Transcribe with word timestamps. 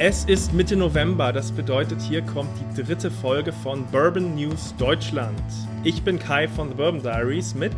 Es 0.00 0.24
ist 0.24 0.52
Mitte 0.52 0.74
November, 0.74 1.32
das 1.32 1.52
bedeutet, 1.52 2.02
hier 2.02 2.20
kommt 2.20 2.50
die 2.58 2.82
dritte 2.82 3.12
Folge 3.12 3.52
von 3.52 3.86
Bourbon 3.92 4.34
News 4.34 4.74
Deutschland. 4.76 5.40
Ich 5.84 6.02
bin 6.02 6.18
Kai 6.18 6.48
von 6.48 6.68
The 6.68 6.74
Bourbon 6.74 7.00
Diaries 7.00 7.54
mit 7.54 7.76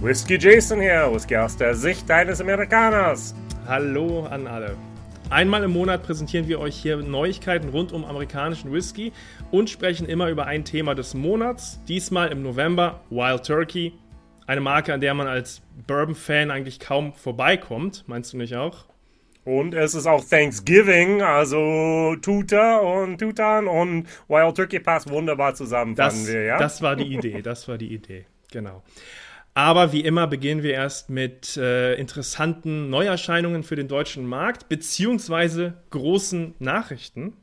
Whisky 0.00 0.38
Jason 0.38 0.80
hier, 0.80 1.12
Whisky 1.12 1.36
aus 1.36 1.56
der 1.56 1.74
Sicht 1.74 2.08
eines 2.08 2.40
Amerikaners. 2.40 3.34
Hallo 3.66 4.26
an 4.26 4.46
alle. 4.46 4.76
Einmal 5.28 5.64
im 5.64 5.72
Monat 5.72 6.04
präsentieren 6.04 6.46
wir 6.46 6.60
euch 6.60 6.76
hier 6.76 6.98
Neuigkeiten 6.98 7.70
rund 7.70 7.90
um 7.90 8.04
amerikanischen 8.04 8.72
Whisky 8.72 9.12
und 9.50 9.68
sprechen 9.68 10.06
immer 10.08 10.28
über 10.28 10.46
ein 10.46 10.64
Thema 10.64 10.94
des 10.94 11.14
Monats. 11.14 11.80
Diesmal 11.88 12.28
im 12.30 12.44
November 12.44 13.00
Wild 13.10 13.44
Turkey. 13.44 13.92
Eine 14.46 14.60
Marke, 14.60 14.94
an 14.94 15.00
der 15.00 15.14
man 15.14 15.26
als 15.26 15.62
Bourbon-Fan 15.88 16.52
eigentlich 16.52 16.78
kaum 16.78 17.12
vorbeikommt. 17.12 18.04
Meinst 18.06 18.32
du 18.32 18.36
nicht 18.36 18.54
auch? 18.54 18.91
Und 19.44 19.74
es 19.74 19.94
ist 19.94 20.06
auch 20.06 20.24
Thanksgiving, 20.24 21.20
also 21.22 22.14
Tuta 22.22 22.78
und 22.78 23.18
Tutan 23.18 23.66
und 23.66 24.06
Wild 24.28 24.56
Turkey 24.56 24.78
passt 24.78 25.10
wunderbar 25.10 25.54
zusammen, 25.54 25.96
das, 25.96 26.28
wir, 26.28 26.44
ja? 26.44 26.58
Das 26.58 26.80
war 26.80 26.94
die 26.94 27.12
Idee, 27.12 27.42
das 27.42 27.66
war 27.66 27.76
die 27.76 27.92
Idee, 27.92 28.26
genau. 28.52 28.82
Aber 29.54 29.92
wie 29.92 30.00
immer 30.00 30.26
beginnen 30.28 30.62
wir 30.62 30.72
erst 30.72 31.10
mit 31.10 31.56
äh, 31.56 31.94
interessanten 31.94 32.88
Neuerscheinungen 32.88 33.64
für 33.64 33.76
den 33.76 33.88
deutschen 33.88 34.26
Markt, 34.26 34.68
beziehungsweise 34.68 35.74
großen 35.90 36.54
Nachrichten. 36.58 37.34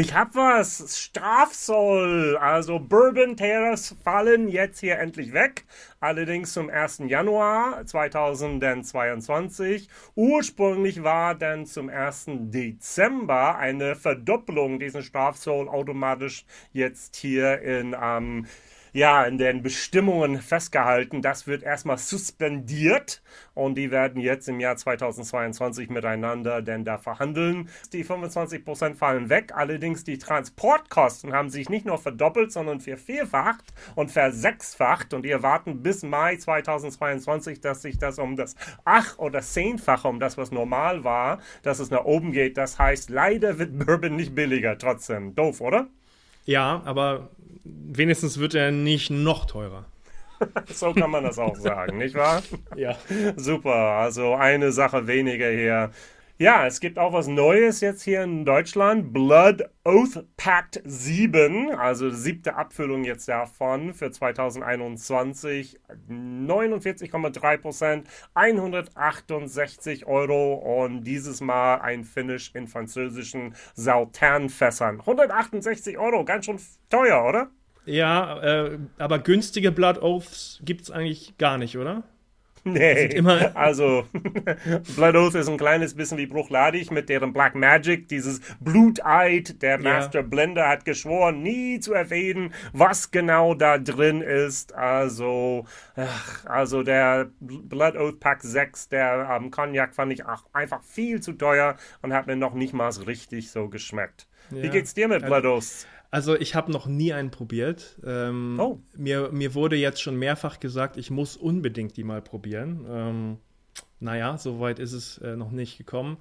Ich 0.00 0.14
hab 0.14 0.36
was. 0.36 0.96
Strafzoll. 0.96 2.36
Also 2.36 2.78
Bourbon 2.78 3.36
Tariffs 3.36 3.96
fallen 4.04 4.46
jetzt 4.46 4.78
hier 4.78 4.96
endlich 4.96 5.32
weg. 5.32 5.64
Allerdings 5.98 6.52
zum 6.52 6.70
1. 6.70 7.02
Januar 7.08 7.84
2022. 7.84 9.88
Ursprünglich 10.14 11.02
war 11.02 11.34
dann 11.34 11.66
zum 11.66 11.88
1. 11.88 12.26
Dezember 12.42 13.58
eine 13.58 13.96
Verdopplung 13.96 14.78
diesen 14.78 15.02
Strafzoll 15.02 15.68
automatisch 15.68 16.46
jetzt 16.70 17.16
hier 17.16 17.60
in 17.62 17.96
ähm, 18.00 18.46
ja, 18.92 19.24
in 19.24 19.38
den 19.38 19.62
Bestimmungen 19.62 20.40
festgehalten. 20.40 21.22
Das 21.22 21.46
wird 21.46 21.62
erstmal 21.62 21.98
suspendiert 21.98 23.22
und 23.54 23.74
die 23.74 23.90
werden 23.90 24.20
jetzt 24.20 24.48
im 24.48 24.60
Jahr 24.60 24.76
2022 24.76 25.90
miteinander 25.90 26.62
denn 26.62 26.84
da 26.84 26.98
verhandeln. 26.98 27.68
Die 27.92 28.04
25% 28.04 28.94
fallen 28.94 29.28
weg, 29.28 29.52
allerdings 29.54 30.04
die 30.04 30.18
Transportkosten 30.18 31.32
haben 31.32 31.50
sich 31.50 31.68
nicht 31.68 31.86
nur 31.86 31.98
verdoppelt, 31.98 32.52
sondern 32.52 32.80
vervierfacht 32.80 33.64
und 33.94 34.10
versechsfacht 34.10 35.12
und 35.14 35.22
die 35.22 35.30
erwarten 35.30 35.82
bis 35.82 36.02
Mai 36.02 36.36
2022, 36.36 37.60
dass 37.60 37.82
sich 37.82 37.98
das 37.98 38.18
um 38.18 38.36
das 38.36 38.54
ach- 38.84 39.18
oder 39.18 39.40
zehnfache, 39.40 40.08
um 40.08 40.20
das, 40.20 40.38
was 40.38 40.50
normal 40.52 41.04
war, 41.04 41.40
dass 41.62 41.78
es 41.78 41.90
nach 41.90 42.04
oben 42.04 42.32
geht. 42.32 42.56
Das 42.56 42.78
heißt, 42.78 43.10
leider 43.10 43.58
wird 43.58 43.78
Bourbon 43.78 44.16
nicht 44.16 44.34
billiger 44.34 44.78
trotzdem. 44.78 45.34
Doof, 45.34 45.60
oder? 45.60 45.88
Ja, 46.48 46.80
aber 46.86 47.28
wenigstens 47.62 48.38
wird 48.38 48.54
er 48.54 48.70
nicht 48.70 49.10
noch 49.10 49.44
teurer. 49.44 49.84
so 50.72 50.94
kann 50.94 51.10
man 51.10 51.22
das 51.22 51.38
auch 51.38 51.56
sagen, 51.56 51.98
nicht 51.98 52.14
wahr? 52.14 52.42
Ja. 52.74 52.96
Super, 53.36 53.74
also 53.74 54.34
eine 54.34 54.72
Sache 54.72 55.06
weniger 55.06 55.50
hier. 55.50 55.90
Ja, 56.40 56.68
es 56.68 56.78
gibt 56.78 57.00
auch 57.00 57.12
was 57.12 57.26
Neues 57.26 57.80
jetzt 57.80 58.02
hier 58.02 58.22
in 58.22 58.44
Deutschland. 58.44 59.12
Blood 59.12 59.64
Oath 59.82 60.24
Pact 60.36 60.80
7, 60.84 61.72
also 61.72 62.10
siebte 62.10 62.54
Abfüllung 62.54 63.02
jetzt 63.02 63.26
davon 63.26 63.92
für 63.92 64.12
2021. 64.12 65.80
49,3 66.08 67.56
Prozent, 67.56 68.08
168 68.34 70.06
Euro 70.06 70.54
und 70.54 71.02
dieses 71.02 71.40
Mal 71.40 71.78
ein 71.80 72.04
Finish 72.04 72.54
in 72.54 72.68
französischen 72.68 73.56
Sauternfässern. 73.74 75.00
168 75.00 75.98
Euro, 75.98 76.24
ganz 76.24 76.44
schön 76.44 76.60
teuer, 76.88 77.26
oder? 77.28 77.50
Ja, 77.84 78.40
äh, 78.42 78.78
aber 78.98 79.18
günstige 79.18 79.72
Blood 79.72 80.00
Oaths 80.02 80.60
gibt 80.64 80.82
es 80.82 80.92
eigentlich 80.92 81.36
gar 81.36 81.58
nicht, 81.58 81.76
oder? 81.76 82.04
Nee, 82.64 83.06
immer 83.06 83.56
also 83.56 84.06
Blood 84.96 85.16
Oath 85.16 85.34
ist 85.34 85.48
ein 85.48 85.56
kleines 85.56 85.94
bisschen 85.94 86.18
wie 86.18 86.26
Bruchladig 86.26 86.90
mit 86.90 87.08
deren 87.08 87.32
Black 87.32 87.54
Magic, 87.54 88.08
dieses 88.08 88.40
Bluteid. 88.60 89.62
Der 89.62 89.78
Master 89.78 90.20
ja. 90.20 90.26
Blender 90.26 90.68
hat 90.68 90.84
geschworen, 90.84 91.42
nie 91.42 91.80
zu 91.80 91.92
erwähnen, 91.92 92.52
was 92.72 93.10
genau 93.10 93.54
da 93.54 93.78
drin 93.78 94.20
ist. 94.20 94.74
Also, 94.74 95.66
ach, 95.96 96.44
also 96.46 96.82
der 96.82 97.30
Blood 97.40 97.96
Oath 97.96 98.20
Pack 98.20 98.42
6, 98.42 98.88
der 98.88 99.28
ähm, 99.30 99.50
Cognac 99.50 99.94
fand 99.94 100.12
ich 100.12 100.24
auch 100.24 100.44
einfach 100.52 100.82
viel 100.82 101.20
zu 101.20 101.32
teuer 101.32 101.76
und 102.02 102.12
hat 102.12 102.26
mir 102.26 102.36
noch 102.36 102.54
nicht 102.54 102.74
mal 102.74 102.88
richtig 103.06 103.50
so 103.50 103.68
geschmeckt. 103.68 104.26
Ja. 104.50 104.62
Wie 104.62 104.70
geht's 104.70 104.94
dir 104.94 105.08
mit 105.08 105.24
Blood 105.24 105.44
Oath? 105.44 105.86
Also 106.10 106.36
ich 106.36 106.54
habe 106.54 106.72
noch 106.72 106.86
nie 106.86 107.12
einen 107.12 107.30
probiert. 107.30 107.98
Ähm, 108.04 108.58
oh. 108.60 108.80
mir, 108.96 109.30
mir 109.30 109.54
wurde 109.54 109.76
jetzt 109.76 110.00
schon 110.00 110.16
mehrfach 110.16 110.58
gesagt, 110.58 110.96
ich 110.96 111.10
muss 111.10 111.36
unbedingt 111.36 111.96
die 111.96 112.04
mal 112.04 112.22
probieren. 112.22 112.86
Ähm, 112.88 113.38
naja, 114.00 114.38
so 114.38 114.60
weit 114.60 114.78
ist 114.78 114.92
es 114.92 115.18
äh, 115.18 115.36
noch 115.36 115.50
nicht 115.50 115.76
gekommen. 115.76 116.18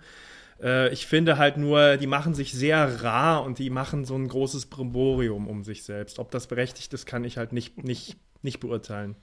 Äh, 0.61 0.91
ich 0.91 1.05
finde 1.07 1.37
halt 1.37 1.57
nur, 1.57 1.97
die 1.97 2.07
machen 2.07 2.33
sich 2.33 2.53
sehr 2.53 3.03
rar 3.03 3.43
und 3.43 3.59
die 3.59 3.69
machen 3.69 4.03
so 4.03 4.15
ein 4.15 4.27
großes 4.27 4.65
Brimborium 4.65 5.47
um 5.47 5.63
sich 5.63 5.83
selbst. 5.83 6.19
Ob 6.19 6.31
das 6.31 6.47
berechtigt 6.47 6.93
ist, 6.93 7.05
kann 7.05 7.23
ich 7.23 7.37
halt 7.37 7.53
nicht, 7.53 7.83
nicht, 7.83 8.17
nicht 8.41 8.59
beurteilen. 8.59 9.15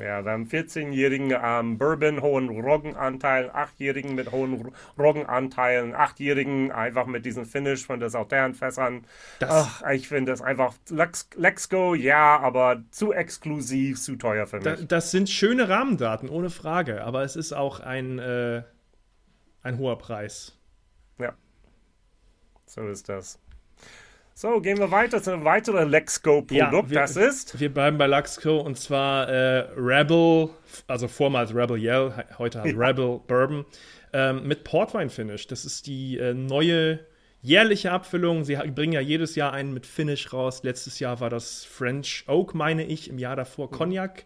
Ja, 0.00 0.24
wir 0.24 0.32
haben 0.32 0.46
14-jährigen 0.46 1.34
ähm, 1.42 1.78
Bourbon, 1.78 2.20
hohen 2.20 2.48
Roggenanteil, 2.48 3.50
8-jährigen 3.50 4.14
mit 4.14 4.32
hohen 4.32 4.72
Roggenanteilen, 4.98 5.94
8-jährigen 5.94 6.72
einfach 6.72 7.06
mit 7.06 7.24
diesem 7.24 7.44
Finish 7.44 7.86
von 7.86 8.00
der 8.00 8.10
Sauternfässern. 8.10 9.04
Ach, 9.40 9.82
ich 9.90 10.08
finde 10.08 10.32
das 10.32 10.42
einfach 10.42 10.74
Lex, 10.90 11.28
Lexco, 11.36 11.94
ja, 11.94 12.38
aber 12.40 12.82
zu 12.90 13.12
exklusiv, 13.12 14.00
zu 14.00 14.16
teuer 14.16 14.46
für 14.46 14.56
mich. 14.56 14.64
Da, 14.64 14.76
das 14.76 15.10
sind 15.10 15.28
schöne 15.28 15.68
Rahmendaten, 15.68 16.28
ohne 16.28 16.50
Frage, 16.50 17.04
aber 17.04 17.22
es 17.22 17.36
ist 17.36 17.52
auch 17.52 17.80
ein, 17.80 18.18
äh, 18.18 18.62
ein 19.62 19.78
hoher 19.78 19.98
Preis. 19.98 20.58
Ja, 21.18 21.34
so 22.66 22.88
ist 22.88 23.08
das. 23.08 23.38
So, 24.36 24.60
gehen 24.60 24.78
wir 24.78 24.90
weiter 24.90 25.22
zu 25.22 25.32
einem 25.32 25.44
weiteren 25.44 25.88
Lexco-Produkt. 25.90 26.90
Ja, 26.90 27.02
das 27.02 27.16
ist. 27.16 27.60
Wir 27.60 27.72
bleiben 27.72 27.98
bei 27.98 28.08
Lexco 28.08 28.58
und 28.58 28.76
zwar 28.76 29.28
äh, 29.28 29.68
Rebel, 29.76 30.50
also 30.88 31.06
vormals 31.06 31.54
Rebel 31.54 31.78
Yell, 31.78 32.12
heute 32.36 32.62
halt 32.62 32.74
ja. 32.74 32.78
Rebel 32.78 33.20
Bourbon, 33.28 33.64
ähm, 34.12 34.44
mit 34.48 34.64
Portwein-Finish. 34.64 35.46
Das 35.46 35.64
ist 35.64 35.86
die 35.86 36.18
äh, 36.18 36.34
neue 36.34 36.98
jährliche 37.42 37.92
Abfüllung. 37.92 38.42
Sie 38.42 38.56
bringen 38.56 38.92
ja 38.94 39.00
jedes 39.00 39.36
Jahr 39.36 39.52
einen 39.52 39.72
mit 39.72 39.86
Finish 39.86 40.32
raus. 40.32 40.64
Letztes 40.64 40.98
Jahr 40.98 41.20
war 41.20 41.30
das 41.30 41.64
French 41.64 42.24
Oak, 42.26 42.56
meine 42.56 42.84
ich, 42.84 43.08
im 43.08 43.20
Jahr 43.20 43.36
davor 43.36 43.68
mhm. 43.68 43.70
Cognac. 43.70 44.24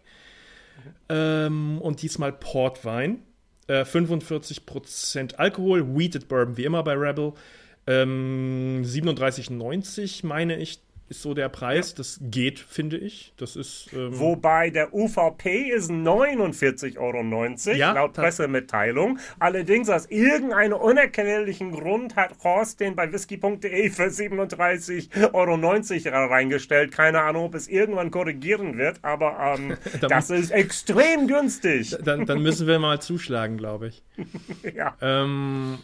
Ähm, 1.07 1.79
und 1.79 2.01
diesmal 2.01 2.33
Portwein. 2.33 3.21
Äh, 3.67 3.83
45% 3.83 5.35
Alkohol, 5.35 5.95
Wheated 5.95 6.27
Bourbon, 6.27 6.57
wie 6.57 6.65
immer 6.65 6.81
bei 6.81 6.93
Rebel. 6.93 7.33
Ähm, 7.89 8.83
37,90 8.85 10.25
meine 10.25 10.57
ich, 10.57 10.79
ist 11.09 11.23
so 11.23 11.33
der 11.33 11.49
Preis. 11.49 11.91
Ja. 11.91 11.97
Das 11.97 12.19
geht, 12.21 12.59
finde 12.59 12.97
ich. 12.97 13.33
Das 13.37 13.55
ist. 13.55 13.87
Ähm 13.93 14.17
Wobei 14.19 14.69
der 14.69 14.93
UVP 14.93 15.71
ist 15.71 15.89
49,90 15.89 16.97
Euro, 16.99 17.75
ja, 17.75 17.93
laut 17.93 18.13
Pressemitteilung. 18.13 19.17
Allerdings 19.39 19.89
aus 19.89 20.05
irgendeinem 20.05 20.77
unerklärlichen 20.77 21.71
Grund 21.71 22.15
hat 22.15 22.35
Horst 22.43 22.79
den 22.79 22.95
bei 22.95 23.11
whisky.de 23.11 23.89
für 23.89 24.03
37,90 24.03 25.33
Euro 26.13 26.25
reingestellt. 26.31 26.91
Keine 26.91 27.21
Ahnung, 27.21 27.45
ob 27.45 27.55
es 27.55 27.67
irgendwann 27.67 28.11
korrigieren 28.11 28.77
wird, 28.77 28.99
aber 29.01 29.55
ähm, 29.57 29.77
das 30.07 30.29
ist 30.29 30.51
extrem 30.51 31.27
günstig. 31.27 31.97
Dann, 32.03 32.25
dann, 32.25 32.43
müssen 32.43 32.67
wir 32.67 32.77
mal 32.79 33.01
zuschlagen, 33.01 33.57
glaube 33.57 33.87
ich. 33.87 34.03
ja. 34.75 34.95
Ähm, 35.01 35.79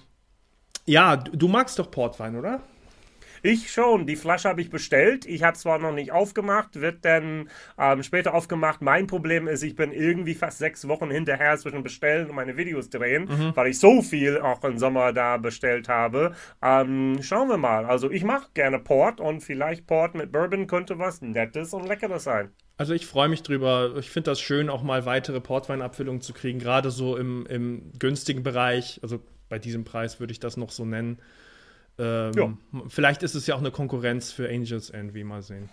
ja, 0.86 1.18
du 1.18 1.48
magst 1.48 1.80
doch 1.80 1.92
Portwein, 1.92 2.36
oder? 2.36 2.62
Ich 3.48 3.72
schon. 3.72 4.08
Die 4.08 4.16
Flasche 4.16 4.50
habe 4.50 4.62
ich 4.62 4.72
bestellt. 4.72 5.28
Ich 5.28 5.44
habe 5.44 5.56
zwar 5.56 5.78
noch 5.78 5.94
nicht 5.94 6.12
aufgemacht, 6.12 6.82
wird 6.82 7.06
dann 7.06 7.48
ähm, 7.78 8.02
später 8.02 8.34
aufgemacht. 8.34 8.82
Mein 8.82 9.06
Problem 9.06 9.48
ist, 9.48 9.62
ich 9.62 9.76
bin 9.76 9.92
irgendwie 9.92 10.34
fast 10.34 10.58
sechs 10.58 10.88
Wochen 10.88 11.12
hinterher 11.12 11.56
zwischen 11.58 11.84
Bestellen 11.84 12.28
und 12.28 12.36
meine 12.36 12.58
Videos 12.58 12.90
drehen, 12.90 13.26
mhm. 13.26 13.52
weil 13.54 13.68
ich 13.68 13.78
so 13.78 14.02
viel 14.02 14.40
auch 14.40 14.64
im 14.64 14.80
Sommer 14.80 15.14
da 15.14 15.38
bestellt 15.38 15.90
habe. 15.90 16.34
Ähm, 16.64 17.20
schauen 17.22 17.48
wir 17.48 17.58
mal. 17.58 17.86
Also 17.86 18.10
ich 18.10 18.24
mache 18.24 18.48
gerne 18.56 18.80
Port 18.80 19.22
und 19.22 19.42
vielleicht 19.42 19.86
Port 19.86 20.16
mit 20.16 20.32
Bourbon 20.32 20.66
könnte 20.66 20.98
was 20.98 21.22
Nettes 21.22 21.72
und 21.76 21.88
Leckeres 21.88 22.24
sein. 22.24 22.50
Also 22.78 22.96
ich 22.96 23.06
freue 23.06 23.30
mich 23.30 23.44
drüber. 23.44 23.94
Ich 24.00 24.10
finde 24.10 24.32
das 24.32 24.42
schön, 24.42 24.70
auch 24.70 24.82
mal 24.82 25.06
weitere 25.06 25.40
Portweinabfüllungen 25.40 26.22
zu 26.22 26.34
kriegen, 26.34 26.58
gerade 26.58 26.90
so 26.90 27.16
im, 27.16 27.46
im 27.46 27.92
günstigen 28.00 28.42
Bereich. 28.42 29.00
Also 29.04 29.20
bei 29.50 29.60
diesem 29.60 29.84
Preis 29.84 30.20
würde 30.20 30.32
ich 30.32 30.40
das 30.40 30.58
noch 30.58 30.72
so 30.72 30.86
nennen. 30.86 31.20
Ähm, 31.98 32.58
vielleicht 32.90 33.24
ist 33.24 33.36
es 33.36 33.48
ja 33.48 33.56
auch 33.56 33.60
eine 33.60 33.72
Konkurrenz 33.72 34.32
für 34.32 34.50
Angels 34.50 34.90
Envy, 34.90 35.24
mal 35.24 35.42
sehen. 35.42 35.70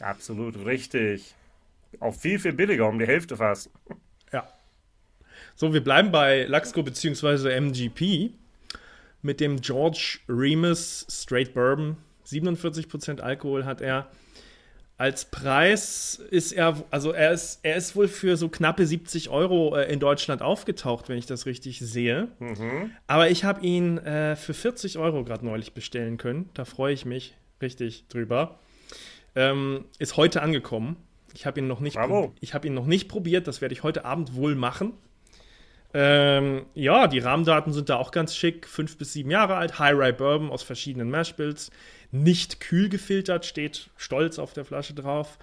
Absolut 0.00 0.64
richtig. 0.64 1.34
Auch 2.00 2.14
viel, 2.14 2.38
viel 2.38 2.52
billiger, 2.52 2.88
um 2.88 2.98
die 2.98 3.06
Hälfte 3.06 3.36
fast. 3.36 3.70
Ja. 4.32 4.48
So, 5.56 5.72
wir 5.72 5.82
bleiben 5.82 6.12
bei 6.12 6.44
Laxco 6.44 6.82
bzw. 6.82 7.50
MGP. 7.58 8.32
mit 9.22 9.40
dem 9.40 9.60
George 9.60 10.20
Remus 10.28 11.06
Straight 11.10 11.52
Bourbon. 11.54 11.96
47% 12.26 13.20
Alkohol 13.20 13.64
hat 13.64 13.80
er. 13.80 14.08
Als 14.98 15.26
Preis 15.26 16.20
ist 16.30 16.50
er, 16.50 16.82
also 16.90 17.12
er 17.12 17.30
ist, 17.30 17.60
er 17.62 17.76
ist 17.76 17.94
wohl 17.94 18.08
für 18.08 18.36
so 18.36 18.48
knappe 18.48 18.84
70 18.84 19.30
Euro 19.30 19.76
äh, 19.76 19.92
in 19.92 20.00
Deutschland 20.00 20.42
aufgetaucht, 20.42 21.08
wenn 21.08 21.16
ich 21.16 21.26
das 21.26 21.46
richtig 21.46 21.78
sehe. 21.78 22.26
Mhm. 22.40 22.90
Aber 23.06 23.30
ich 23.30 23.44
habe 23.44 23.64
ihn 23.64 23.98
äh, 23.98 24.34
für 24.34 24.54
40 24.54 24.98
Euro 24.98 25.22
gerade 25.22 25.46
neulich 25.46 25.72
bestellen 25.72 26.16
können. 26.16 26.50
Da 26.52 26.64
freue 26.64 26.92
ich 26.92 27.04
mich 27.04 27.36
richtig 27.62 28.08
drüber. 28.08 28.58
Ähm, 29.36 29.84
ist 30.00 30.16
heute 30.16 30.42
angekommen. 30.42 30.96
Ich 31.32 31.46
habe 31.46 31.60
ihn 31.60 31.68
noch 31.68 31.78
nicht, 31.78 31.96
ich 32.40 32.54
habe 32.54 32.66
ihn 32.66 32.74
noch 32.74 32.86
nicht 32.86 33.08
probiert. 33.08 33.46
Das 33.46 33.60
werde 33.60 33.74
ich 33.74 33.84
heute 33.84 34.04
Abend 34.04 34.34
wohl 34.34 34.56
machen. 34.56 34.94
Ähm, 35.94 36.66
ja, 36.74 37.06
die 37.06 37.18
Rahmendaten 37.18 37.72
sind 37.72 37.88
da 37.88 37.96
auch 37.96 38.10
ganz 38.10 38.36
schick. 38.36 38.66
Fünf 38.66 38.98
bis 38.98 39.12
sieben 39.14 39.30
Jahre 39.30 39.56
alt, 39.56 39.78
High 39.78 39.96
Rye 39.96 40.12
Bourbon 40.12 40.50
aus 40.50 40.62
verschiedenen 40.62 41.10
Mashbills. 41.10 41.70
Nicht 42.10 42.60
kühl 42.60 42.88
gefiltert, 42.88 43.46
steht 43.46 43.90
stolz 43.96 44.38
auf 44.38 44.52
der 44.52 44.64
Flasche 44.64 44.94
drauf. 44.94 45.38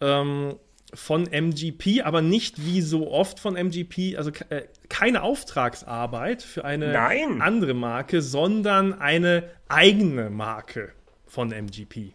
Ähm, 0.00 0.56
von 0.94 1.26
MGP, 1.30 2.02
aber 2.02 2.22
nicht 2.22 2.64
wie 2.64 2.80
so 2.80 3.10
oft 3.10 3.40
von 3.40 3.56
MGP, 3.56 4.16
also 4.16 4.30
äh, 4.48 4.62
keine 4.88 5.22
Auftragsarbeit 5.22 6.42
für 6.42 6.64
eine 6.64 6.92
Nein. 6.92 7.42
andere 7.42 7.74
Marke, 7.74 8.22
sondern 8.22 8.98
eine 8.98 9.44
eigene 9.68 10.30
Marke 10.30 10.92
von 11.26 11.52
MGP. 11.52 12.12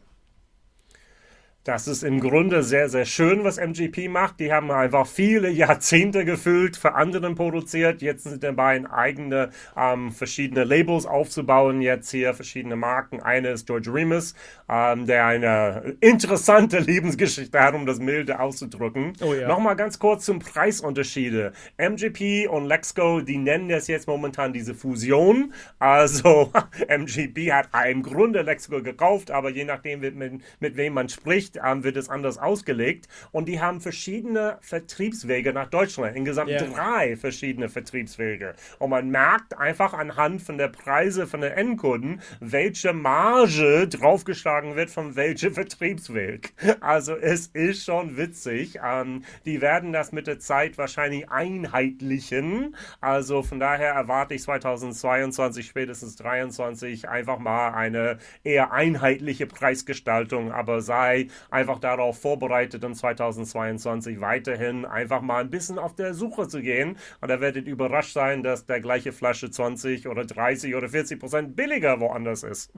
Das 1.64 1.88
ist 1.88 2.04
im 2.04 2.20
Grunde 2.20 2.62
sehr, 2.62 2.90
sehr 2.90 3.06
schön, 3.06 3.46
was 3.46 3.58
MGP 3.58 4.10
macht. 4.10 4.42
Die 4.42 4.52
haben 4.52 4.70
einfach 4.70 5.08
viele 5.08 5.50
Jahrzehnte 5.50 6.26
gefüllt, 6.26 6.76
für 6.76 6.94
anderen 6.96 7.36
produziert. 7.36 8.02
Jetzt 8.02 8.26
sind 8.26 8.44
dabei, 8.44 8.84
eigene 8.92 9.50
ähm, 9.78 10.12
verschiedene 10.12 10.66
Labels 10.66 11.06
aufzubauen. 11.06 11.82
Jetzt 11.82 12.12
hier 12.12 12.34
verschiedene 12.34 12.76
Marken. 12.76 13.22
Eine 13.22 13.52
ist 13.52 13.66
George 13.66 13.94
Remus, 13.94 14.36
ähm, 14.68 15.06
der 15.06 15.26
eine 15.26 15.96
interessante 16.02 16.80
Lebensgeschichte 16.80 17.58
hat, 17.58 17.76
um 17.76 17.86
das 17.86 18.00
milde 18.00 18.42
auszudrücken. 18.42 19.14
Oh 19.22 19.34
ja. 19.34 19.48
Nochmal 19.48 19.78
ganz 19.78 20.00
kurz 20.00 20.26
zum 20.26 20.40
Preisunterschiede. 20.40 21.54
MGP 21.78 22.50
und 22.50 22.66
Lexco, 22.66 23.22
die 23.22 23.38
nennen 23.38 23.70
das 23.70 23.88
jetzt 23.88 24.10
momentan 24.10 24.52
diese 24.52 24.76
Fusion. 24.76 25.54
Also 25.80 26.52
MGP 26.90 27.54
hat 27.54 27.70
im 27.90 28.04
Grunde 28.04 28.42
Lexco 28.42 28.84
gekauft, 28.84 29.32
aber 29.32 29.50
je 29.50 29.64
nachdem, 29.64 30.02
mit, 30.02 30.42
mit 30.60 30.76
wem 30.76 30.94
man 30.94 31.08
spricht, 31.08 31.53
ähm, 31.64 31.84
wird 31.84 31.98
es 31.98 32.10
anders 32.10 32.38
ausgelegt. 32.38 33.08
Und 33.32 33.48
die 33.48 33.60
haben 33.60 33.82
verschiedene 33.82 34.58
Vertriebswege 34.62 35.54
nach 35.54 35.70
Deutschland. 35.70 36.16
Insgesamt 36.16 36.50
yeah. 36.50 36.64
drei 36.64 37.18
verschiedene 37.18 37.70
Vertriebswege. 37.70 38.56
Und 38.80 38.90
man 38.90 39.10
merkt 39.10 39.58
einfach 39.58 39.94
anhand 39.94 40.42
von 40.42 40.58
der 40.58 40.70
Preise 40.70 41.28
von 41.28 41.42
den 41.42 41.52
Endkunden, 41.52 42.22
welche 42.40 42.94
Marge 42.94 43.88
draufgeschlagen 43.88 44.76
wird 44.76 44.90
von 44.90 45.16
welchem 45.16 45.54
Vertriebsweg. 45.54 46.54
Also 46.82 47.16
es 47.16 47.48
ist 47.48 47.86
schon 47.86 48.18
witzig. 48.18 48.80
Ähm, 48.84 49.24
die 49.46 49.62
werden 49.62 49.94
das 49.94 50.12
mit 50.12 50.28
der 50.28 50.40
Zeit 50.40 50.78
wahrscheinlich 50.78 51.30
einheitlichen. 51.30 52.76
Also 53.02 53.44
von 53.44 53.60
daher 53.60 53.94
erwarte 53.94 54.34
ich 54.34 54.44
2022, 54.44 55.66
spätestens 55.66 56.16
2023 56.18 57.10
einfach 57.10 57.40
mal 57.40 57.70
eine 57.70 58.18
eher 58.44 58.72
einheitliche 58.72 59.48
Preisgestaltung, 59.48 60.52
aber 60.52 60.82
sei 60.82 61.28
einfach 61.50 61.80
darauf 61.80 62.20
vorbereitet, 62.20 62.84
in 62.84 62.94
2022 62.94 64.22
weiterhin 64.22 64.86
einfach 64.86 65.22
mal 65.22 65.42
ein 65.42 65.50
bisschen 65.50 65.80
auf 65.80 65.96
der 65.96 66.14
Suche 66.14 66.48
zu 66.48 66.62
gehen. 66.62 66.98
Und 67.22 67.30
da 67.30 67.42
werdet 67.42 67.68
überrascht 67.68 68.14
sein, 68.14 68.44
dass 68.44 68.66
der 68.66 68.82
gleiche 68.82 69.12
Flasche 69.12 69.50
20 69.52 70.08
oder 70.08 70.26
30 70.26 70.76
oder 70.76 70.90
40 70.90 71.20
Prozent 71.20 71.56
billiger 71.56 72.00
woanders 72.00 72.44
ist. 72.44 72.72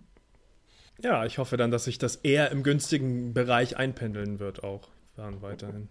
Ja, 1.02 1.26
ich 1.26 1.38
hoffe 1.38 1.58
dann, 1.58 1.72
dass 1.72 1.86
sich 1.86 1.98
das 1.98 2.16
eher 2.18 2.52
im 2.52 2.64
günstigen 2.64 3.34
Bereich 3.34 3.78
einpendeln 3.78 4.40
wird, 4.40 4.64
auch 4.64 4.90
dann 5.16 5.42
weiterhin. 5.42 5.90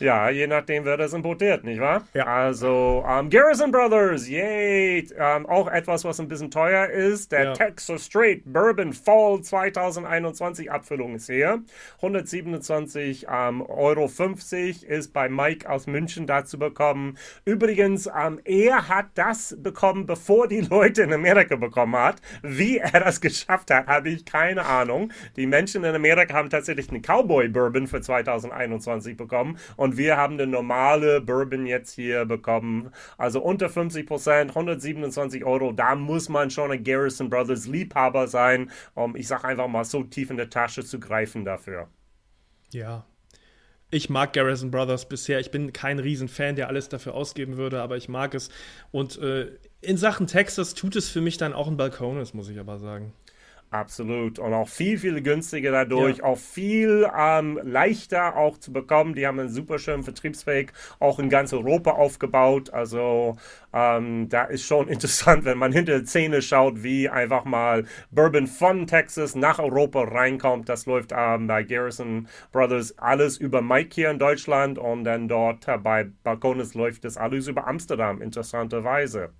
Ja, 0.00 0.28
je 0.28 0.46
nachdem 0.46 0.84
wird 0.84 1.00
es 1.00 1.12
importiert, 1.12 1.64
nicht 1.64 1.80
wahr? 1.80 2.02
Ja. 2.14 2.26
Also, 2.26 3.04
um, 3.04 3.26
ähm, 3.26 3.30
Garrison 3.30 3.70
Brothers, 3.70 4.28
yay! 4.28 5.06
Um, 5.12 5.18
ähm, 5.18 5.46
auch 5.46 5.68
etwas, 5.68 6.04
was 6.04 6.20
ein 6.20 6.28
bisschen 6.28 6.50
teuer 6.50 6.88
ist. 6.88 7.32
Der 7.32 7.44
ja. 7.44 7.52
Texas 7.52 8.06
Straight 8.06 8.42
Bourbon 8.44 8.92
Fall 8.92 9.40
2021 9.40 10.70
Abfüllung 10.70 11.14
ist 11.14 11.26
hier. 11.26 11.62
127 11.96 13.26
um, 13.28 13.62
Euro 13.62 14.08
50 14.08 14.84
ist 14.84 15.12
bei 15.12 15.28
Mike 15.28 15.68
aus 15.68 15.86
München 15.86 16.26
dazu 16.26 16.58
bekommen. 16.58 17.16
Übrigens, 17.44 18.06
um, 18.06 18.40
er 18.44 18.88
hat 18.88 19.06
das 19.14 19.56
bekommen, 19.60 20.06
bevor 20.06 20.48
die 20.48 20.60
Leute 20.60 21.02
in 21.02 21.12
Amerika 21.12 21.56
bekommen 21.56 21.96
hat. 21.96 22.16
Wie 22.42 22.78
er 22.78 23.00
das 23.00 23.20
geschafft 23.20 23.70
hat, 23.70 23.86
habe 23.86 24.08
ich 24.08 24.24
keine 24.24 24.64
Ahnung. 24.66 25.12
Die 25.36 25.46
Menschen 25.46 25.84
in 25.84 25.94
Amerika 25.94 26.34
haben 26.34 26.50
tatsächlich 26.50 26.90
einen 26.90 27.02
Cowboy 27.02 27.48
Bourbon 27.48 27.86
für 27.86 28.00
2021 28.00 29.16
bekommen 29.16 29.58
und 29.76 29.83
wir 29.96 30.16
haben 30.16 30.34
eine 30.34 30.46
normale 30.46 31.20
Bourbon 31.20 31.66
jetzt 31.66 31.94
hier 31.94 32.24
bekommen. 32.24 32.90
Also 33.18 33.40
unter 33.40 33.68
50 33.68 34.06
Prozent, 34.06 34.50
127 34.50 35.44
Euro. 35.44 35.72
Da 35.72 35.94
muss 35.94 36.28
man 36.28 36.50
schon 36.50 36.72
ein 36.72 36.82
Garrison 36.82 37.30
Brothers 37.30 37.66
Liebhaber 37.66 38.26
sein, 38.26 38.70
um, 38.94 39.16
ich 39.16 39.28
sag 39.28 39.44
einfach 39.44 39.68
mal, 39.68 39.84
so 39.84 40.02
tief 40.02 40.30
in 40.30 40.36
der 40.36 40.50
Tasche 40.50 40.84
zu 40.84 40.98
greifen 40.98 41.44
dafür. 41.44 41.88
Ja, 42.70 43.04
ich 43.94 44.10
mag 44.10 44.32
Garrison 44.32 44.72
Brothers 44.72 45.08
bisher. 45.08 45.38
Ich 45.38 45.52
bin 45.52 45.72
kein 45.72 46.00
Riesenfan, 46.00 46.56
der 46.56 46.66
alles 46.68 46.88
dafür 46.88 47.14
ausgeben 47.14 47.56
würde, 47.56 47.80
aber 47.80 47.96
ich 47.96 48.08
mag 48.08 48.34
es. 48.34 48.50
Und 48.90 49.18
äh, 49.18 49.52
in 49.82 49.96
Sachen 49.96 50.26
Texas 50.26 50.74
tut 50.74 50.96
es 50.96 51.08
für 51.08 51.20
mich 51.20 51.36
dann 51.36 51.52
auch 51.52 51.68
ein 51.68 51.76
Balcones, 51.76 52.34
muss 52.34 52.48
ich 52.48 52.58
aber 52.58 52.78
sagen. 52.78 53.12
Absolut. 53.74 54.38
Und 54.38 54.54
auch 54.54 54.68
viel, 54.68 54.98
viel 54.98 55.20
günstiger 55.20 55.72
dadurch, 55.72 56.18
ja. 56.18 56.24
auch 56.24 56.38
viel 56.38 57.10
ähm, 57.12 57.58
leichter 57.64 58.36
auch 58.36 58.56
zu 58.56 58.72
bekommen. 58.72 59.16
Die 59.16 59.26
haben 59.26 59.40
einen 59.40 59.48
super 59.48 59.80
schönen 59.80 60.04
Vertriebsweg 60.04 60.72
auch 61.00 61.18
in 61.18 61.28
ganz 61.28 61.52
Europa 61.52 61.90
aufgebaut. 61.90 62.72
Also 62.72 63.36
ähm, 63.72 64.28
da 64.28 64.44
ist 64.44 64.64
schon 64.64 64.86
interessant, 64.94 65.44
wenn 65.44 65.58
man 65.58 65.72
hinter 65.72 65.98
die 65.98 66.06
Szene 66.06 66.40
schaut, 66.40 66.84
wie 66.84 67.08
einfach 67.08 67.44
mal 67.44 67.84
Bourbon 68.12 68.46
von 68.46 68.86
Texas 68.86 69.34
nach 69.34 69.58
Europa 69.58 70.04
reinkommt. 70.04 70.68
Das 70.68 70.86
läuft 70.86 71.10
ähm, 71.12 71.48
bei 71.48 71.64
Garrison 71.64 72.28
Brothers 72.52 72.96
alles 72.98 73.38
über 73.38 73.60
Mike 73.60 73.92
hier 73.92 74.12
in 74.12 74.20
Deutschland 74.20 74.78
und 74.78 75.02
dann 75.02 75.26
dort 75.26 75.66
äh, 75.66 75.78
bei 75.78 76.06
Balcones 76.22 76.74
läuft 76.74 77.04
das 77.04 77.16
alles 77.16 77.48
über 77.48 77.66
Amsterdam, 77.66 78.22
interessanterweise. 78.22 79.30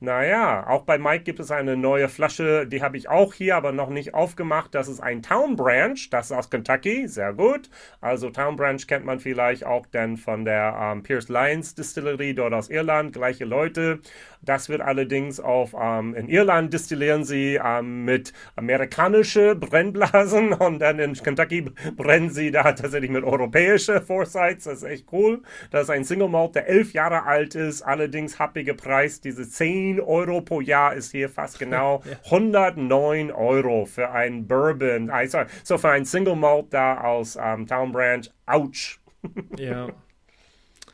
Naja, 0.00 0.64
auch 0.68 0.82
bei 0.84 0.96
Mike 0.96 1.24
gibt 1.24 1.40
es 1.40 1.50
eine 1.50 1.76
neue 1.76 2.08
Flasche, 2.08 2.68
die 2.68 2.82
habe 2.82 2.96
ich 2.96 3.08
auch 3.08 3.34
hier, 3.34 3.56
aber 3.56 3.72
noch 3.72 3.88
nicht 3.88 4.14
aufgemacht. 4.14 4.72
Das 4.72 4.86
ist 4.86 5.00
ein 5.00 5.22
Town 5.22 5.56
Branch, 5.56 5.98
das 6.10 6.26
ist 6.26 6.32
aus 6.36 6.50
Kentucky, 6.50 7.08
sehr 7.08 7.34
gut. 7.34 7.68
Also 8.00 8.30
Town 8.30 8.54
Branch 8.54 8.78
kennt 8.86 9.04
man 9.04 9.18
vielleicht 9.18 9.64
auch 9.66 9.86
dann 9.86 10.16
von 10.16 10.44
der 10.44 10.76
ähm, 10.80 11.02
Pierce 11.02 11.28
Lyons 11.28 11.74
Distillery 11.74 12.32
dort 12.32 12.54
aus 12.54 12.70
Irland, 12.70 13.12
gleiche 13.12 13.44
Leute. 13.44 13.98
Das 14.42 14.68
wird 14.68 14.80
allerdings 14.80 15.40
auf, 15.40 15.74
ähm, 15.78 16.14
in 16.14 16.28
Irland 16.28 16.72
destillieren 16.72 17.24
sie 17.24 17.58
ähm, 17.62 18.04
mit 18.04 18.32
amerikanische 18.56 19.54
Brennblasen 19.54 20.52
und 20.54 20.78
dann 20.78 20.98
in 20.98 21.14
Kentucky 21.14 21.70
brennen 21.96 22.30
sie 22.30 22.50
da 22.50 22.72
tatsächlich 22.72 23.10
mit 23.10 23.24
europäische 23.24 24.00
Foresights. 24.00 24.64
Das 24.64 24.78
ist 24.78 24.84
echt 24.84 25.06
cool. 25.12 25.42
Das 25.70 25.84
ist 25.84 25.90
ein 25.90 26.04
Single 26.04 26.28
Malt, 26.28 26.54
der 26.54 26.68
elf 26.68 26.92
Jahre 26.92 27.24
alt 27.24 27.54
ist, 27.54 27.82
allerdings 27.82 28.38
happige 28.38 28.74
Preis. 28.74 29.20
Diese 29.20 29.48
10 29.48 30.00
Euro 30.00 30.40
pro 30.40 30.60
Jahr 30.60 30.94
ist 30.94 31.12
hier 31.12 31.28
fast 31.28 31.58
genau 31.58 32.02
109 32.26 33.30
Euro 33.30 33.84
für 33.84 34.10
ein 34.10 34.46
Bourbon. 34.46 35.10
Also, 35.10 35.38
so 35.64 35.78
für 35.78 35.90
ein 35.90 36.04
Single 36.04 36.36
Malt 36.36 36.66
da 36.70 37.00
aus 37.00 37.38
ähm, 37.40 37.66
Town 37.66 37.92
Branch. 37.92 38.24
Ouch. 38.46 38.98
Ja. 39.58 39.88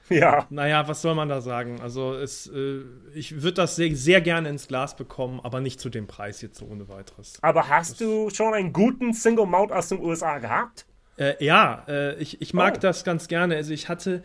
Ja. 0.10 0.46
Naja, 0.50 0.86
was 0.86 1.02
soll 1.02 1.14
man 1.14 1.28
da 1.28 1.40
sagen? 1.40 1.80
Also, 1.80 2.14
es, 2.14 2.46
äh, 2.46 2.82
ich 3.14 3.42
würde 3.42 3.54
das 3.54 3.76
sehr, 3.76 3.94
sehr, 3.96 4.20
gerne 4.20 4.48
ins 4.48 4.68
Glas 4.68 4.96
bekommen, 4.96 5.40
aber 5.42 5.60
nicht 5.60 5.80
zu 5.80 5.88
dem 5.88 6.06
Preis 6.06 6.42
jetzt 6.42 6.58
so 6.58 6.66
ohne 6.66 6.88
weiteres. 6.88 7.38
Aber 7.42 7.68
hast 7.68 7.92
das, 7.92 7.98
du 7.98 8.30
schon 8.30 8.54
einen 8.54 8.72
guten 8.72 9.14
Single 9.14 9.46
Mount 9.46 9.72
aus 9.72 9.88
den 9.88 10.00
USA 10.00 10.38
gehabt? 10.38 10.86
Äh, 11.16 11.42
ja, 11.44 11.84
äh, 11.88 12.16
ich, 12.16 12.40
ich 12.42 12.52
mag 12.54 12.74
oh. 12.76 12.80
das 12.80 13.04
ganz 13.04 13.28
gerne. 13.28 13.56
Also, 13.56 13.72
ich 13.72 13.88
hatte. 13.88 14.22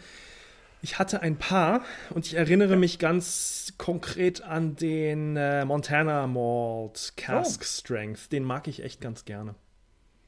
Ich 0.82 0.98
hatte 0.98 1.22
ein 1.22 1.36
paar 1.36 1.82
und 2.12 2.26
ich 2.26 2.36
erinnere 2.36 2.70
ja. 2.70 2.76
mich 2.78 3.00
ganz 3.00 3.74
konkret 3.78 4.42
an 4.44 4.78
den 4.78 5.36
äh, 5.36 5.66
Montana 5.66 6.26
Malt 6.26 7.12
Cask 7.18 7.60
oh. 7.62 7.66
Strength. 7.66 8.32
Den 8.32 8.46
mag 8.46 8.66
ich 8.70 8.82
echt 8.82 9.02
ganz 9.02 9.26
gerne. 9.26 9.56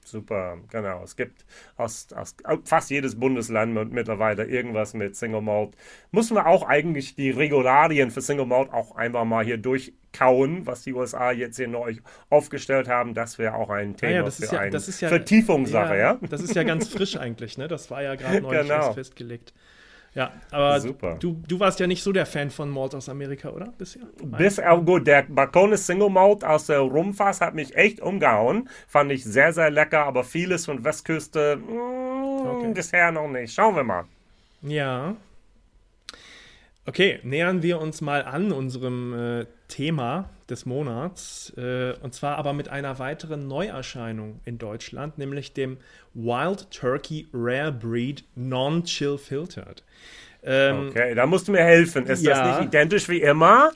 Super, 0.04 0.58
genau. 0.70 1.04
Es 1.04 1.16
gibt 1.16 1.46
aus, 1.78 2.08
aus 2.14 2.36
fast 2.66 2.90
jedes 2.90 3.20
Bundesland 3.20 3.94
mittlerweile 3.94 4.46
irgendwas 4.46 4.94
mit 4.94 5.16
Single 5.16 5.42
Malt. 5.42 5.76
Müssen 6.12 6.36
wir 6.36 6.48
auch 6.48 6.68
eigentlich 6.68 7.16
die 7.16 7.30
Regularien 7.30 8.12
für 8.12 8.22
Single 8.22 8.46
Malt 8.46 8.74
auch 8.74 8.96
einfach 8.96 9.26
mal 9.26 9.46
hier 9.46 9.58
durchkauen, 9.58 10.66
was 10.66 10.84
die 10.84 10.94
USA 10.94 11.32
jetzt 11.32 11.58
hier 11.58 11.68
neu 11.68 11.96
aufgestellt 12.30 12.88
haben. 12.88 13.14
Das 13.14 13.38
wäre 13.38 13.56
auch 13.56 13.70
ein 13.70 13.96
Thema 13.96 14.12
ja, 14.12 14.32
für 14.32 14.46
ja, 14.46 14.60
eine 14.60 14.78
ja, 14.78 15.08
Vertiefungssache, 15.08 15.98
ja, 15.98 16.20
Das 16.30 16.42
ist 16.42 16.56
ja 16.56 16.64
ganz 16.64 16.90
frisch 16.90 17.16
eigentlich, 17.18 17.58
ne? 17.58 17.68
Das 17.68 17.92
war 17.92 18.02
ja 18.02 18.16
gerade 18.16 18.42
neu 18.42 18.64
genau. 18.64 18.94
festgelegt. 18.94 19.54
Ja, 20.14 20.34
aber 20.52 20.80
Super. 20.82 21.16
Du, 21.20 21.42
du 21.48 21.60
warst 21.60 21.80
ja 21.80 21.88
nicht 21.88 22.04
so 22.04 22.12
der 22.12 22.26
Fan 22.26 22.50
von 22.50 22.70
Malt 22.70 22.94
aus 22.94 23.08
Amerika, 23.08 23.50
oder? 23.50 23.74
Bisher? 23.78 24.02
Bis 24.22 24.60
auch 24.60 24.84
gut. 24.84 25.08
Der 25.08 25.24
Balcones 25.24 25.88
Single 25.88 26.10
Malt 26.10 26.44
aus 26.44 26.66
der 26.66 26.80
Rumfass 26.80 27.40
hat 27.40 27.54
mich 27.54 27.76
echt 27.78 28.02
umgehauen. 28.02 28.68
Fand 28.88 29.12
ich 29.12 29.24
sehr, 29.24 29.54
sehr 29.54 29.72
lecker, 29.72 30.06
aber 30.06 30.26
vieles 30.26 30.66
von 30.66 30.84
Westküste 30.84 31.58
mh, 31.58 31.74
mm, 31.74 32.48
okay. 32.48 32.72
bisher 32.74 33.12
noch 33.12 33.30
nicht. 33.30 33.54
Schauen 33.54 33.76
wir 33.76 33.84
mal. 33.84 34.04
Ja. 34.64 35.16
Okay, 36.86 37.20
nähern 37.22 37.62
wir 37.62 37.80
uns 37.80 38.02
mal 38.02 38.24
an 38.24 38.52
unserem 38.52 39.14
äh, 39.14 39.46
Thema 39.68 40.30
des 40.50 40.66
Monats. 40.66 41.54
Äh, 41.56 41.94
und 42.02 42.16
zwar 42.16 42.38
aber 42.38 42.54
mit 42.54 42.70
einer 42.70 42.98
weiteren 42.98 43.48
Neuerscheinung 43.48 44.40
in 44.46 44.58
Deutschland, 44.58 45.20
nämlich 45.20 45.54
dem 45.54 45.78
Wild 46.16 46.72
Turkey 46.72 47.28
Rare 47.34 47.72
Breed 47.72 48.24
Non-Chill 48.36 49.20
Filtered. 49.20 49.84
Ähm, 50.44 50.88
okay, 50.90 51.14
da 51.14 51.28
musst 51.28 51.48
du 51.48 51.52
mir 51.52 51.64
helfen. 51.64 52.08
Ist 52.08 52.24
ja, 52.24 52.44
das 52.44 52.60
nicht 52.60 52.68
identisch 52.70 53.08
wie 53.10 53.22
immer? 53.22 53.72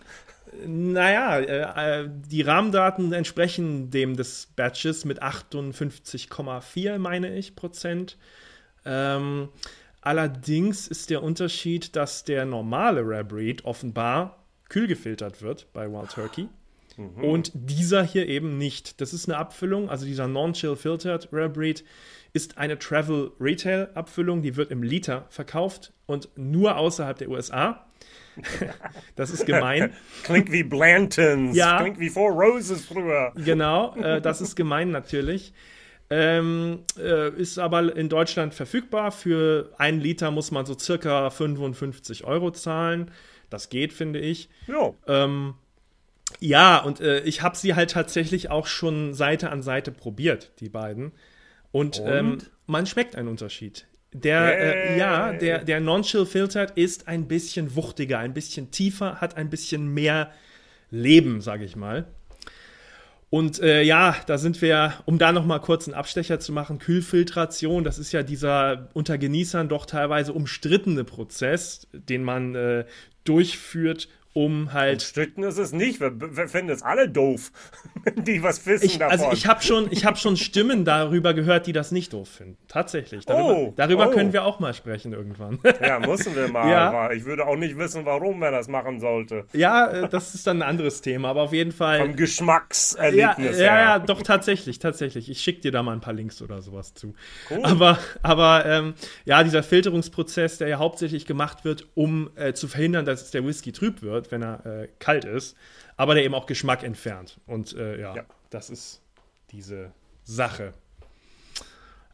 Naja, 0.65 1.39
äh, 1.39 2.01
äh, 2.01 2.09
die 2.09 2.41
Rahmendaten 2.41 3.13
entsprechen 3.13 3.91
dem 3.91 4.15
des 4.15 4.47
Batches 4.55 5.05
mit 5.05 5.21
58,4, 5.21 6.97
meine 6.97 7.35
ich, 7.35 7.55
Prozent. 7.55 8.17
Ähm, 8.83 9.50
allerdings 10.05 10.88
ist 10.88 11.09
der 11.09 11.24
Unterschied, 11.24 11.95
dass 11.95 12.24
der 12.24 12.45
normale 12.45 13.01
Rare 13.01 13.25
Breed 13.25 13.65
offenbar 13.65 14.43
kühl 14.69 14.88
gefiltert 14.88 15.41
wird 15.41 15.67
bei 15.74 15.91
Wild 15.91 16.12
Turkey. 16.12 16.47
Mhm. 16.97 17.24
Und 17.24 17.51
dieser 17.53 18.03
hier 18.03 18.27
eben 18.27 18.57
nicht. 18.57 19.01
Das 19.01 19.13
ist 19.13 19.27
eine 19.27 19.38
Abfüllung, 19.38 19.89
also 19.89 20.05
dieser 20.05 20.27
Non-Chill 20.27 20.75
Filtered 20.75 21.29
Rare 21.31 21.50
Breed 21.50 21.83
ist 22.33 22.57
eine 22.57 22.77
Travel 22.77 23.31
Retail 23.39 23.89
Abfüllung, 23.95 24.41
die 24.41 24.55
wird 24.57 24.71
im 24.71 24.83
Liter 24.83 25.25
verkauft 25.29 25.93
und 26.05 26.29
nur 26.35 26.77
außerhalb 26.77 27.17
der 27.17 27.29
USA. 27.29 27.85
das 29.15 29.29
ist 29.31 29.45
gemein. 29.45 29.93
Klingt 30.24 30.51
wie 30.51 30.63
Blantons. 30.63 31.55
Ja. 31.55 31.79
Klingt 31.79 32.00
wie 32.00 32.09
Four 32.09 32.31
Roses 32.31 32.85
früher. 32.85 33.31
Genau, 33.35 33.95
äh, 33.95 34.21
das 34.21 34.41
ist 34.41 34.55
gemein 34.55 34.91
natürlich. 34.91 35.53
Ähm, 36.09 36.83
äh, 37.00 37.31
ist 37.31 37.57
aber 37.57 37.95
in 37.95 38.09
Deutschland 38.09 38.53
verfügbar. 38.53 39.12
Für 39.12 39.71
einen 39.77 40.00
Liter 40.00 40.31
muss 40.31 40.51
man 40.51 40.65
so 40.65 40.77
circa 40.77 41.29
55 41.29 42.25
Euro 42.25 42.51
zahlen. 42.51 43.12
Das 43.50 43.69
geht, 43.69 43.91
finde 43.93 44.19
ich. 44.19 44.50
Ja. 44.67 44.93
Ähm, 45.07 45.55
ja, 46.39 46.77
und 46.77 47.01
äh, 47.01 47.21
ich 47.21 47.41
habe 47.41 47.55
sie 47.55 47.75
halt 47.75 47.91
tatsächlich 47.91 48.50
auch 48.51 48.67
schon 48.67 49.13
Seite 49.13 49.50
an 49.50 49.62
Seite 49.62 49.91
probiert, 49.91 50.51
die 50.59 50.69
beiden. 50.69 51.12
Und, 51.71 52.00
und? 52.00 52.07
Ähm, 52.07 52.38
man 52.67 52.85
schmeckt 52.85 53.15
einen 53.15 53.27
Unterschied. 53.27 53.88
Der, 54.13 54.93
äh, 54.93 54.97
ja, 54.97 55.33
der, 55.33 55.63
der 55.63 55.81
Non-Chill 55.81 56.25
Filtered 56.25 56.71
ist 56.77 57.07
ein 57.07 57.27
bisschen 57.27 57.75
wuchtiger, 57.75 58.19
ein 58.19 58.33
bisschen 58.33 58.71
tiefer, 58.71 59.19
hat 59.19 59.35
ein 59.35 59.50
bisschen 59.50 59.93
mehr 59.93 60.31
Leben, 60.89 61.41
sage 61.41 61.65
ich 61.65 61.75
mal. 61.75 62.07
Und 63.35 63.59
äh, 63.59 63.81
ja, 63.81 64.15
da 64.27 64.37
sind 64.37 64.61
wir, 64.61 64.93
um 65.03 65.17
da 65.17 65.33
nochmal 65.33 65.59
kurz 65.59 65.89
einen 65.89 65.93
Abstecher 65.93 66.39
zu 66.39 66.53
machen, 66.53 66.79
Kühlfiltration, 66.79 67.83
das 67.83 67.99
ist 67.99 68.13
ja 68.13 68.23
dieser 68.23 68.87
unter 68.93 69.17
Genießern 69.17 69.67
doch 69.67 69.85
teilweise 69.85 70.31
umstrittene 70.31 71.03
Prozess, 71.03 71.85
den 71.91 72.23
man 72.23 72.55
äh, 72.55 72.85
durchführt, 73.25 74.07
um 74.35 74.73
halt. 74.73 74.95
Umstritten 74.95 75.43
ist 75.43 75.57
es 75.57 75.71
nicht. 75.71 76.01
Wir, 76.01 76.11
wir 76.19 76.49
finden 76.49 76.69
es 76.69 76.83
alle 76.83 77.07
doof, 77.07 77.53
die 78.17 78.43
was 78.43 78.65
wissen 78.65 78.85
ich, 78.85 78.93
also 78.95 78.99
davon. 78.99 79.25
Also 79.27 79.31
ich 79.31 79.47
habe 79.47 79.63
schon, 79.63 79.89
hab 79.89 80.17
schon 80.17 80.35
Stimmen 80.35 80.83
darüber 80.83 81.33
gehört, 81.33 81.67
die 81.67 81.71
das 81.71 81.91
nicht 81.91 82.11
doof 82.11 82.27
finden. 82.27 82.57
Tatsächlich. 82.67 83.25
Darüber, 83.25 83.57
oh, 83.57 83.73
darüber 83.77 84.09
oh. 84.09 84.11
können 84.11 84.33
wir 84.33 84.43
auch 84.43 84.59
mal 84.59 84.73
sprechen 84.73 85.13
irgendwann. 85.13 85.59
Ja, 85.81 85.99
müssen 85.99 86.35
wir 86.35 86.49
mal. 86.49 86.65
Ja. 86.75 87.11
Ich 87.11 87.25
würde 87.25 87.45
auch 87.45 87.55
nicht 87.55 87.77
wissen, 87.77 88.05
warum 88.05 88.39
man 88.39 88.51
das 88.51 88.67
machen 88.67 88.99
sollte. 88.99 89.45
Ja, 89.53 89.87
äh, 89.87 90.09
das 90.09 90.35
ist 90.35 90.47
dann 90.47 90.57
ein 90.61 90.67
anderes 90.67 91.01
Thema, 91.01 91.29
aber 91.29 91.43
auf 91.43 91.53
jeden 91.53 91.71
Fall. 91.71 91.99
Vom 91.99 92.15
Geschmackserlebnis. 92.15 93.59
Ja, 93.59 93.65
ja, 93.65 93.79
ja, 93.81 93.99
doch, 93.99 94.21
tatsächlich, 94.23 94.79
tatsächlich. 94.79 95.29
Ich 95.29 95.39
schicke 95.41 95.61
dir 95.61 95.71
da 95.71 95.83
mal 95.83 95.93
ein 95.93 96.01
paar 96.01 96.13
Links 96.13 96.41
oder 96.41 96.61
sowas 96.61 96.93
zu. 96.95 97.13
Cool. 97.49 97.63
Aber, 97.63 97.99
aber 98.23 98.65
ähm, 98.65 98.95
ja, 99.25 99.43
dieser 99.43 99.63
Filterungsprozess, 99.63 100.57
der 100.57 100.67
ja 100.67 100.79
hauptsächlich 100.79 101.25
gemacht 101.25 101.63
wird, 101.63 101.87
um 101.93 102.31
äh, 102.35 102.53
zu 102.53 102.67
verhindern, 102.67 103.05
dass 103.05 103.31
der 103.31 103.45
Whisky 103.45 103.71
trüb 103.71 104.01
wird 104.01 104.25
wird, 104.25 104.32
wenn 104.32 104.41
er 104.41 104.65
äh, 104.65 104.88
kalt 105.00 105.25
ist, 105.25 105.55
aber 105.98 106.15
der 106.15 106.24
eben 106.24 106.34
auch 106.34 106.46
Geschmack 106.46 106.84
entfernt. 106.84 107.39
Und 107.46 107.74
äh, 107.74 108.00
ja, 108.00 108.15
ja, 108.15 108.25
das 108.50 108.70
ist 108.70 109.01
diese 109.51 109.91
Sache. 110.24 110.74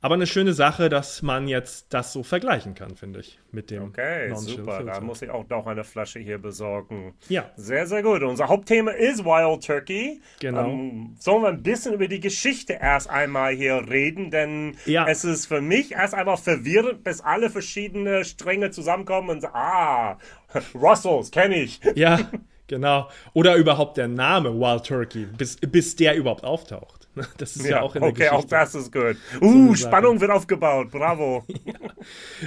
Aber 0.03 0.15
eine 0.15 0.25
schöne 0.25 0.53
Sache, 0.53 0.89
dass 0.89 1.21
man 1.21 1.47
jetzt 1.47 1.93
das 1.93 2.11
so 2.11 2.23
vergleichen 2.23 2.73
kann, 2.73 2.95
finde 2.95 3.19
ich, 3.19 3.37
mit 3.51 3.69
dem. 3.69 3.83
Okay, 3.83 4.33
super. 4.35 4.77
Filter. 4.77 4.93
Da 4.93 4.99
muss 4.99 5.21
ich 5.21 5.29
auch 5.29 5.47
noch 5.47 5.67
eine 5.67 5.83
Flasche 5.83 6.17
hier 6.19 6.39
besorgen. 6.39 7.13
Ja. 7.29 7.51
Sehr, 7.55 7.85
sehr 7.85 8.01
gut. 8.01 8.23
Unser 8.23 8.47
Hauptthema 8.47 8.91
ist 8.91 9.23
Wild 9.23 9.63
Turkey. 9.63 10.19
Genau. 10.39 10.69
Ähm, 10.69 11.15
sollen 11.19 11.43
wir 11.43 11.49
ein 11.49 11.61
bisschen 11.61 11.93
über 11.93 12.07
die 12.07 12.19
Geschichte 12.19 12.79
erst 12.81 13.11
einmal 13.11 13.53
hier 13.53 13.89
reden? 13.89 14.31
Denn 14.31 14.75
ja. 14.87 15.07
es 15.07 15.23
ist 15.23 15.45
für 15.45 15.61
mich 15.61 15.91
erst 15.91 16.15
einmal 16.15 16.37
verwirrend, 16.37 17.03
bis 17.03 17.21
alle 17.21 17.51
verschiedene 17.51 18.25
Stränge 18.25 18.71
zusammenkommen 18.71 19.29
und 19.29 19.41
sagen, 19.41 19.55
ah, 19.55 20.17
Russells, 20.73 21.29
kenne 21.29 21.61
ich. 21.61 21.79
Ja, 21.93 22.19
genau. 22.65 23.07
Oder 23.33 23.55
überhaupt 23.55 23.97
der 23.97 24.07
Name 24.07 24.51
Wild 24.59 24.83
Turkey, 24.83 25.25
bis, 25.25 25.57
bis 25.57 25.95
der 25.95 26.15
überhaupt 26.15 26.43
auftaucht. 26.43 27.00
Das 27.37 27.55
ist 27.55 27.65
ja, 27.65 27.77
ja 27.77 27.81
auch 27.81 27.95
in 27.95 28.01
der 28.01 28.11
okay, 28.11 28.19
Geschichte. 28.19 28.35
Okay, 28.35 28.45
auch 28.45 28.49
das 28.49 28.75
ist 28.75 28.91
gut. 28.91 29.17
Uh, 29.41 29.75
so 29.75 29.87
Spannung 29.87 30.21
wird 30.21 30.31
aufgebaut. 30.31 30.91
Bravo. 30.91 31.45
ja. 31.65 31.73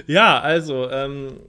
ja, 0.06 0.40
also, 0.40 0.90
ähm, 0.90 1.40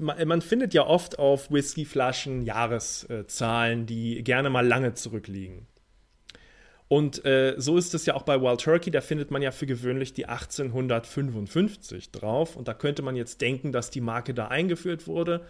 man 0.00 0.40
findet 0.42 0.74
ja 0.74 0.86
oft 0.86 1.18
auf 1.18 1.50
Whiskyflaschen 1.50 2.42
Jahreszahlen, 2.42 3.86
die 3.86 4.22
gerne 4.22 4.50
mal 4.50 4.66
lange 4.66 4.94
zurückliegen. 4.94 5.66
Und 6.88 7.24
äh, 7.24 7.54
so 7.56 7.76
ist 7.76 7.94
es 7.94 8.04
ja 8.06 8.14
auch 8.14 8.24
bei 8.24 8.40
Wild 8.40 8.62
Turkey, 8.62 8.90
da 8.90 9.00
findet 9.00 9.30
man 9.30 9.42
ja 9.42 9.52
für 9.52 9.66
gewöhnlich 9.66 10.12
die 10.12 10.26
1855 10.26 12.10
drauf. 12.10 12.56
Und 12.56 12.66
da 12.66 12.74
könnte 12.74 13.02
man 13.02 13.14
jetzt 13.14 13.40
denken, 13.40 13.70
dass 13.70 13.90
die 13.90 14.00
Marke 14.00 14.34
da 14.34 14.48
eingeführt 14.48 15.06
wurde. 15.06 15.46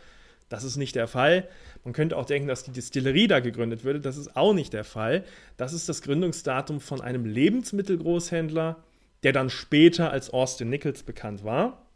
Das 0.51 0.65
ist 0.65 0.77
nicht 0.77 0.97
der 0.97 1.07
Fall. 1.07 1.49
Man 1.85 1.95
könnte 1.95 2.17
auch 2.19 2.27
denken, 2.27 2.49
dass 2.49 2.65
die 2.65 2.73
Distillerie 2.73 3.29
da 3.29 3.41
gegründet 3.41 3.85
würde. 3.85 4.01
Das 4.01 4.19
ist 4.19 4.37
auch 4.37 4.53
nicht 4.53 4.73
der 4.73 4.85
Fall. 4.85 5.25
Das 5.57 5.73
ist 5.73 5.89
das 5.89 6.03
Gründungsdatum 6.03 6.81
von 6.81 7.01
einem 7.01 7.25
Lebensmittelgroßhändler, 7.25 8.77
der 9.23 9.33
dann 9.33 9.49
später 9.49 10.11
als 10.11 10.31
Austin 10.31 10.69
Nichols 10.69 11.05
bekannt 11.05 11.45
war 11.45 11.87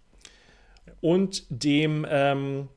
und 1.00 1.44
dem 1.50 2.06
ähm, 2.08 2.68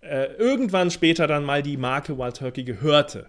äh, 0.00 0.32
irgendwann 0.34 0.92
später 0.92 1.26
dann 1.26 1.44
mal 1.44 1.62
die 1.62 1.76
Marke 1.76 2.16
Wild 2.16 2.36
Turkey 2.36 2.62
gehörte. 2.62 3.26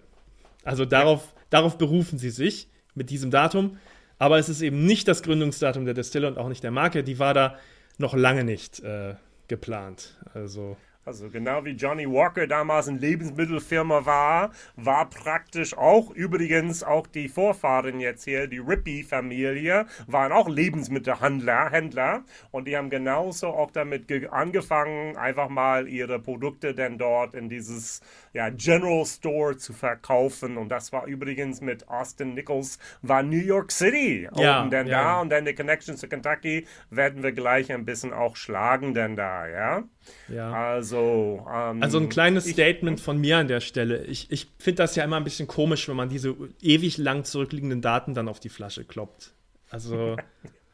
Also 0.62 0.84
darauf, 0.84 1.34
darauf 1.50 1.78
berufen 1.78 2.18
sie 2.18 2.30
sich 2.30 2.68
mit 2.94 3.10
diesem 3.10 3.32
Datum. 3.32 3.76
Aber 4.20 4.38
es 4.38 4.48
ist 4.48 4.62
eben 4.62 4.86
nicht 4.86 5.08
das 5.08 5.22
Gründungsdatum 5.22 5.84
der 5.84 5.94
Distille 5.94 6.28
und 6.28 6.38
auch 6.38 6.48
nicht 6.48 6.62
der 6.62 6.70
Marke. 6.70 7.02
Die 7.02 7.18
war 7.18 7.34
da 7.34 7.56
noch 7.98 8.14
lange 8.14 8.44
nicht 8.44 8.80
äh, 8.80 9.14
geplant. 9.48 10.16
Also 10.34 10.76
also 11.08 11.30
genau 11.30 11.64
wie 11.64 11.70
Johnny 11.70 12.06
Walker 12.06 12.46
damals 12.46 12.86
eine 12.86 12.98
Lebensmittelfirma 12.98 14.04
war, 14.04 14.50
war 14.76 15.08
praktisch 15.08 15.74
auch 15.74 16.10
übrigens 16.10 16.82
auch 16.82 17.06
die 17.06 17.30
Vorfahren 17.30 17.98
jetzt 17.98 18.24
hier, 18.24 18.46
die 18.46 18.58
Rippy-Familie, 18.58 19.86
waren 20.06 20.32
auch 20.32 20.50
Lebensmittelhändler 20.50 21.70
Händler, 21.70 22.24
und 22.50 22.68
die 22.68 22.76
haben 22.76 22.90
genauso 22.90 23.48
auch 23.48 23.70
damit 23.70 24.12
angefangen, 24.30 25.16
einfach 25.16 25.48
mal 25.48 25.88
ihre 25.88 26.18
Produkte 26.18 26.74
dann 26.74 26.98
dort 26.98 27.34
in 27.34 27.48
dieses 27.48 28.02
ja, 28.34 28.50
General 28.50 29.06
Store 29.06 29.56
zu 29.56 29.72
verkaufen. 29.72 30.58
Und 30.58 30.68
das 30.68 30.92
war 30.92 31.06
übrigens 31.06 31.62
mit 31.62 31.88
Austin 31.88 32.34
Nichols, 32.34 32.78
war 33.00 33.22
New 33.22 33.38
York 33.38 33.72
City. 33.72 34.28
Ja, 34.36 34.62
und 34.62 34.72
dann 34.72 34.86
ja. 34.86 35.02
da 35.02 35.20
und 35.22 35.30
dann 35.30 35.46
die 35.46 35.54
Connection 35.54 35.96
zu 35.96 36.06
Kentucky 36.06 36.66
werden 36.90 37.22
wir 37.22 37.32
gleich 37.32 37.72
ein 37.72 37.86
bisschen 37.86 38.12
auch 38.12 38.36
schlagen, 38.36 38.92
denn 38.92 39.16
da, 39.16 39.48
ja. 39.48 39.84
Ja. 40.28 40.52
Also, 40.52 40.97
ähm, 40.98 41.82
also 41.82 41.98
ein 41.98 42.08
kleines 42.08 42.46
ich, 42.46 42.52
Statement 42.52 43.00
von 43.00 43.18
mir 43.18 43.38
an 43.38 43.48
der 43.48 43.60
Stelle. 43.60 44.04
Ich, 44.04 44.30
ich 44.30 44.48
finde 44.58 44.82
das 44.82 44.96
ja 44.96 45.04
immer 45.04 45.16
ein 45.16 45.24
bisschen 45.24 45.46
komisch, 45.46 45.88
wenn 45.88 45.96
man 45.96 46.08
diese 46.08 46.34
ewig 46.60 46.98
lang 46.98 47.24
zurückliegenden 47.24 47.80
Daten 47.80 48.14
dann 48.14 48.28
auf 48.28 48.40
die 48.40 48.48
Flasche 48.48 48.84
kloppt. 48.84 49.32
Also, 49.70 50.16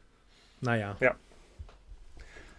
naja. 0.61 0.97
Ja. 0.99 1.15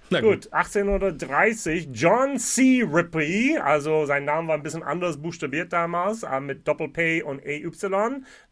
Na 0.08 0.20
gut. 0.20 0.52
1830, 0.52 1.88
John 1.92 2.38
C. 2.38 2.84
Ripley, 2.88 3.58
also 3.58 4.06
sein 4.06 4.24
Name 4.24 4.46
war 4.46 4.54
ein 4.54 4.62
bisschen 4.62 4.84
anders 4.84 5.20
buchstabiert 5.20 5.72
damals, 5.72 6.22
äh, 6.22 6.38
mit 6.38 6.68
Doppel-P 6.68 7.24
und 7.24 7.44
EY. 7.44 7.68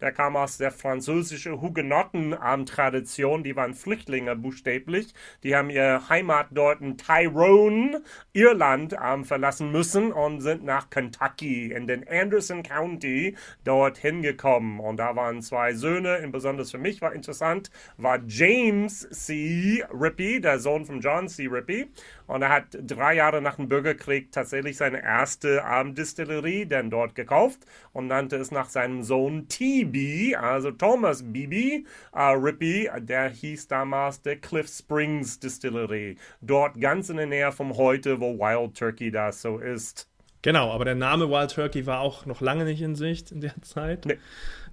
Der 0.01 0.11
kam 0.11 0.35
aus 0.35 0.59
der 0.59 0.73
französischen 0.73 1.61
Hugenotten-Tradition, 1.61 3.45
die 3.45 3.55
waren 3.55 3.75
Flüchtlinge 3.75 4.35
buchstäblich. 4.35 5.15
Die 5.45 5.55
haben 5.55 5.71
ihre 5.71 6.09
Heimat 6.09 6.49
dort 6.51 6.81
in 6.81 6.99
Tyrone, 6.99 8.03
Irland, 8.33 8.97
ähm, 9.01 9.25
verlassen 9.25 9.71
müssen 9.71 10.11
und 10.11 10.41
sind 10.41 10.65
nach 10.65 10.91
Kentucky 10.91 11.71
in 11.71 11.87
den 11.87 12.05
Anderson 12.09 12.65
County 12.65 13.37
dort 13.63 13.99
hingekommen. 13.99 14.81
Und 14.81 14.97
da 14.97 15.15
waren 15.15 15.41
zwei 15.41 15.73
Söhne, 15.75 16.29
besonders 16.33 16.73
für 16.73 16.79
mich 16.79 17.01
war 17.01 17.13
interessant, 17.13 17.71
war 17.97 18.19
James 18.27 19.09
C. 19.11 19.85
Ripley, 19.93 20.41
der 20.41 20.59
Sohn 20.59 20.85
von 20.85 21.01
John 21.01 21.29
C. 21.29 21.44
Rippey. 21.47 21.87
Und 22.27 22.43
er 22.43 22.51
hat 22.51 22.65
drei 22.73 23.15
Jahre 23.15 23.41
nach 23.41 23.57
dem 23.57 23.69
Bürgerkrieg 23.69 24.33
tatsächlich 24.33 24.77
seine 24.77 25.03
erste 25.03 25.63
ähm, 25.71 25.95
Distillerie 25.95 26.67
dann 26.67 26.91
dort 26.91 27.15
gekauft 27.15 27.61
und 27.93 28.07
nannte 28.07 28.37
es 28.37 28.51
nach 28.51 28.69
seinem 28.69 29.03
Sohn 29.03 29.49
TB, 29.49 30.37
also 30.37 30.71
Thomas 30.71 31.23
Beebe 31.23 31.85
äh, 32.13 32.21
Rippey. 32.21 32.91
Der 32.99 33.29
hieß 33.29 33.69
damals 33.69 34.23
der 34.23 34.37
Cliff 34.37 34.69
Springs 34.69 35.39
Distillery. 35.39 36.17
Dort 36.41 36.81
ganz 36.81 37.09
in 37.09 37.17
der 37.17 37.27
Nähe 37.27 37.53
vom 37.53 37.77
heute, 37.77 38.21
wo 38.21 38.39
Wild 38.39 38.77
Turkey 38.77 39.11
das 39.11 39.43
so 39.43 39.59
ist. 39.59 40.09
Genau, 40.43 40.71
aber 40.73 40.85
der 40.85 40.95
Name 40.95 41.31
Wild 41.31 41.53
Turkey 41.53 41.87
war 41.87 42.01
auch 42.01 42.27
noch 42.27 42.43
lange 42.43 42.65
nicht 42.65 42.83
in 42.83 42.97
Sicht 42.97 43.33
in 43.33 43.41
der 43.41 43.55
Zeit. 43.63 44.05
Nee. 44.05 44.19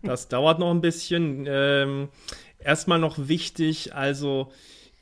Das 0.03 0.27
dauert 0.27 0.59
noch 0.59 0.71
ein 0.71 0.81
bisschen. 0.81 1.45
Ähm, 1.47 2.09
erstmal 2.59 2.99
noch 2.99 3.29
wichtig, 3.29 3.95
also 3.95 4.51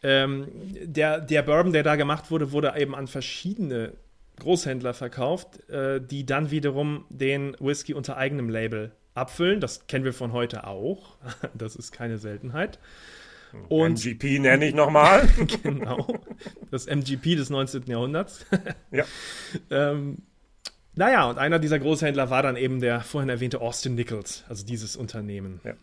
ähm, 0.03 0.47
der, 0.81 1.19
der 1.19 1.41
Bourbon, 1.41 1.73
der 1.73 1.83
da 1.83 1.95
gemacht 1.95 2.31
wurde, 2.31 2.51
wurde 2.51 2.73
eben 2.77 2.95
an 2.95 3.07
verschiedene 3.07 3.93
Großhändler 4.39 4.93
verkauft, 4.93 5.69
äh, 5.69 6.01
die 6.01 6.25
dann 6.25 6.51
wiederum 6.51 7.05
den 7.09 7.55
Whisky 7.59 7.93
unter 7.93 8.17
eigenem 8.17 8.49
Label 8.49 8.91
abfüllen. 9.13 9.59
Das 9.59 9.87
kennen 9.87 10.05
wir 10.05 10.13
von 10.13 10.33
heute 10.33 10.65
auch. 10.65 11.17
Das 11.53 11.75
ist 11.75 11.91
keine 11.91 12.17
Seltenheit. 12.17 12.79
Und 13.67 14.05
MGP 14.05 14.39
nenne 14.39 14.67
ich 14.67 14.75
nochmal. 14.75 15.27
genau. 15.63 16.07
Das 16.71 16.85
MGP 16.85 17.35
des 17.35 17.49
19. 17.49 17.83
Jahrhunderts. 17.87 18.45
ja. 18.91 19.05
ähm, 19.71 20.19
naja, 20.95 21.29
und 21.29 21.37
einer 21.37 21.59
dieser 21.59 21.79
Großhändler 21.79 22.29
war 22.29 22.43
dann 22.43 22.55
eben 22.55 22.79
der 22.79 23.01
vorhin 23.01 23.29
erwähnte 23.29 23.61
Austin 23.61 23.95
Nichols, 23.95 24.43
also 24.47 24.65
dieses 24.65 24.95
Unternehmen. 24.95 25.61
Ja. 25.63 25.73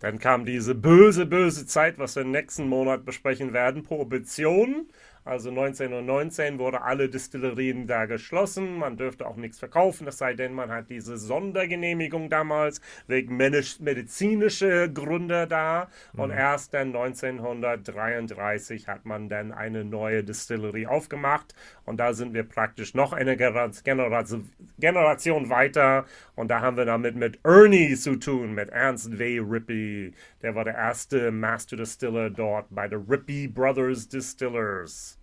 Dann 0.00 0.18
kam 0.18 0.44
diese 0.44 0.74
böse, 0.74 1.26
böse 1.26 1.66
Zeit, 1.66 1.98
was 1.98 2.16
wir 2.16 2.24
nächsten 2.24 2.68
Monat 2.68 3.04
besprechen 3.04 3.52
werden, 3.52 3.82
Prohibition. 3.82 4.88
Also 5.28 5.50
1919 5.50 6.58
wurde 6.58 6.80
alle 6.80 7.10
Distillerien 7.10 7.86
da 7.86 8.06
geschlossen. 8.06 8.78
Man 8.78 8.96
dürfte 8.96 9.26
auch 9.26 9.36
nichts 9.36 9.58
verkaufen, 9.58 10.08
es 10.08 10.16
sei 10.16 10.32
denn, 10.32 10.54
man 10.54 10.70
hat 10.70 10.88
diese 10.88 11.18
Sondergenehmigung 11.18 12.30
damals 12.30 12.80
wegen 13.08 13.36
medizinischer 13.36 14.88
Gründe 14.88 15.46
da. 15.46 15.90
Und 16.14 16.30
mhm. 16.30 16.38
erst 16.38 16.72
dann 16.72 16.96
1933 16.96 18.88
hat 18.88 19.04
man 19.04 19.28
dann 19.28 19.52
eine 19.52 19.84
neue 19.84 20.24
Distillerie 20.24 20.86
aufgemacht. 20.86 21.54
Und 21.84 22.00
da 22.00 22.14
sind 22.14 22.32
wir 22.32 22.44
praktisch 22.44 22.94
noch 22.94 23.12
eine 23.12 23.36
Generation, 23.36 24.50
Generation 24.78 25.50
weiter. 25.50 26.06
Und 26.36 26.50
da 26.50 26.62
haben 26.62 26.78
wir 26.78 26.86
damit 26.86 27.16
mit 27.16 27.38
Ernie 27.44 27.96
zu 27.96 28.16
tun, 28.16 28.54
mit 28.54 28.70
Ernst 28.70 29.18
W. 29.18 29.40
Rippey. 29.40 30.14
Der 30.40 30.54
war 30.54 30.64
der 30.64 30.76
erste 30.76 31.30
Master 31.32 31.76
Distiller 31.76 32.30
dort 32.30 32.68
bei 32.70 32.88
der 32.88 33.06
Rippey 33.06 33.46
Brothers 33.46 34.08
Distillers. 34.08 35.17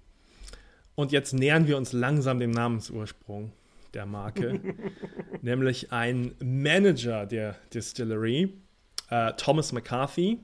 Und 0.96 1.12
jetzt 1.12 1.34
nähern 1.34 1.68
wir 1.68 1.78
uns 1.78 1.92
langsam 1.94 2.40
dem 2.40 2.52
Namensursprung 2.52 3.52
der 3.94 4.06
Marke, 4.06 4.60
nämlich 5.42 5.92
ein 5.92 6.34
Manager 6.42 7.26
der 7.26 7.56
Distillery, 7.74 8.54
äh, 9.10 9.34
Thomas 9.34 9.72
McCarthy, 9.72 10.40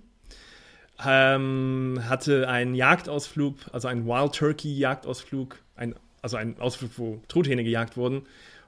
ähm, 1.05 1.99
hatte 2.07 2.47
einen 2.47 2.75
Jagdausflug, 2.75 3.55
also 3.71 3.87
einen 3.87 4.05
Wild 4.05 4.33
Turkey 4.33 4.77
Jagdausflug, 4.77 5.57
ein, 5.75 5.95
also 6.21 6.37
einen 6.37 6.59
Ausflug, 6.59 6.91
wo 6.97 7.21
Truthähne 7.27 7.63
gejagt 7.63 7.97
wurden, 7.97 8.23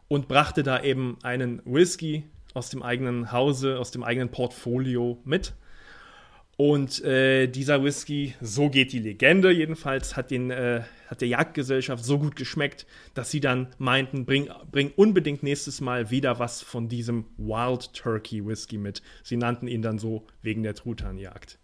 und 0.08 0.28
brachte 0.28 0.64
da 0.64 0.82
eben 0.82 1.18
einen 1.24 1.62
Whisky 1.66 2.24
aus 2.54 2.70
dem 2.70 2.84
eigenen 2.84 3.32
Hause, 3.32 3.80
aus 3.80 3.92
dem 3.92 4.04
eigenen 4.04 4.30
Portfolio 4.30 5.18
mit. 5.26 5.54
Und 6.56 7.04
äh, 7.04 7.48
dieser 7.48 7.84
Whisky, 7.84 8.36
so 8.40 8.70
geht 8.70 8.92
die 8.94 9.00
Legende 9.00 9.52
jedenfalls, 9.52 10.16
hat, 10.16 10.30
den, 10.30 10.52
äh, 10.52 10.84
hat 11.08 11.22
der 11.22 11.28
Jagdgesellschaft 11.28 12.06
so 12.06 12.20
gut 12.20 12.36
geschmeckt, 12.36 12.86
dass 13.16 13.32
sie 13.32 13.40
dann 13.40 13.74
meinten, 13.80 14.26
bring, 14.26 14.50
bring 14.72 14.92
unbedingt 14.96 15.42
nächstes 15.42 15.82
Mal 15.82 16.12
wieder 16.12 16.38
was 16.38 16.62
von 16.62 16.90
diesem 16.90 17.26
Wild 17.38 17.94
Turkey 17.94 18.46
Whisky 18.46 18.78
mit. 18.78 19.02
Sie 19.24 19.38
nannten 19.38 19.68
ihn 19.68 19.82
dann 19.82 19.98
so 19.98 20.28
wegen 20.44 20.62
der 20.62 20.76
Truthahnjagd. 20.76 21.58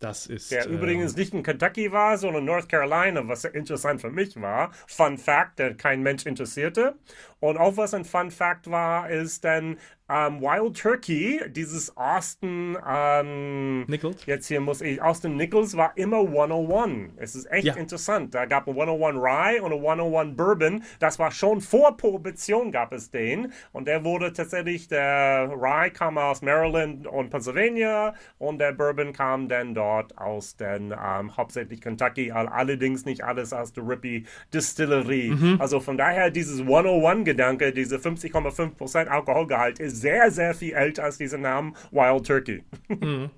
Das 0.00 0.26
ist. 0.26 0.50
Der 0.50 0.66
äh, 0.66 0.70
übrigens 0.70 1.14
nicht 1.14 1.34
in 1.34 1.42
Kentucky 1.42 1.92
war, 1.92 2.16
sondern 2.16 2.46
North 2.46 2.70
Carolina, 2.70 3.28
was 3.28 3.44
interessant 3.44 4.00
für 4.00 4.10
mich 4.10 4.40
war. 4.40 4.72
Fun 4.86 5.18
Fact, 5.18 5.58
der 5.58 5.74
kein 5.74 6.02
Mensch 6.02 6.24
interessierte. 6.24 6.94
Und 7.38 7.58
auch 7.58 7.76
was 7.76 7.92
ein 7.92 8.06
Fun 8.06 8.30
Fact 8.30 8.70
war, 8.70 9.10
ist 9.10 9.44
dann 9.44 9.76
ähm, 10.10 10.40
Wild 10.40 10.76
Turkey, 10.76 11.40
dieses 11.48 11.96
Austin 11.96 12.76
ähm, 12.86 13.84
Nichols. 13.86 14.26
Jetzt 14.26 14.48
hier 14.48 14.60
muss 14.60 14.80
ich, 14.80 15.00
Austin 15.00 15.36
Nichols 15.36 15.76
war 15.76 15.92
immer 15.96 16.20
101. 16.20 17.12
Es 17.16 17.34
ist 17.36 17.50
echt 17.50 17.66
ja. 17.66 17.74
interessant. 17.74 18.34
Da 18.34 18.46
gab 18.46 18.66
es 18.66 18.74
101 18.74 19.16
Rye 19.16 19.60
und 19.60 19.72
101 19.72 20.36
Bourbon. 20.36 20.82
Das 20.98 21.18
war 21.18 21.30
schon 21.30 21.60
vor 21.60 21.96
Prohibition 21.96 22.72
gab 22.72 22.92
es 22.92 23.10
den. 23.10 23.52
Und 23.72 23.86
der 23.86 24.04
wurde 24.04 24.32
tatsächlich, 24.32 24.88
der 24.88 25.50
Rye 25.50 25.90
kam 25.90 26.18
aus 26.18 26.42
Maryland 26.42 27.06
und 27.06 27.30
Pennsylvania 27.30 28.14
und 28.38 28.58
der 28.58 28.72
Bourbon 28.72 29.12
kam 29.12 29.48
dann 29.48 29.74
dort 29.74 30.18
aus 30.18 30.56
den 30.56 30.92
ähm, 30.92 31.36
hauptsächlich 31.36 31.80
Kentucky, 31.80 32.32
allerdings 32.32 33.04
nicht 33.04 33.22
alles 33.22 33.52
aus 33.52 33.72
der 33.72 33.86
Rippy 33.86 34.26
Distillery. 34.52 35.30
Mhm. 35.30 35.56
Also 35.60 35.78
von 35.78 35.96
daher 35.96 36.30
dieses 36.30 36.62
101-Gedanke, 36.62 37.72
diese 37.72 37.98
50,5% 37.98 39.06
Alkoholgehalt 39.06 39.78
ist 39.78 39.99
sehr, 40.00 40.30
sehr 40.30 40.54
viel 40.54 40.72
älter 40.72 41.04
als 41.04 41.18
dieser 41.18 41.38
Name 41.38 41.72
Wild 41.90 42.26
Turkey. 42.26 42.64
Mhm. 42.88 43.30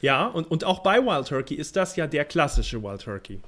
Ja, 0.00 0.26
und, 0.26 0.50
und 0.50 0.64
auch 0.64 0.80
bei 0.80 0.98
Wild 0.98 1.28
Turkey 1.28 1.54
ist 1.54 1.76
das 1.76 1.96
ja 1.96 2.06
der 2.06 2.26
klassische 2.26 2.82
Wild 2.82 3.00
Turkey. 3.00 3.40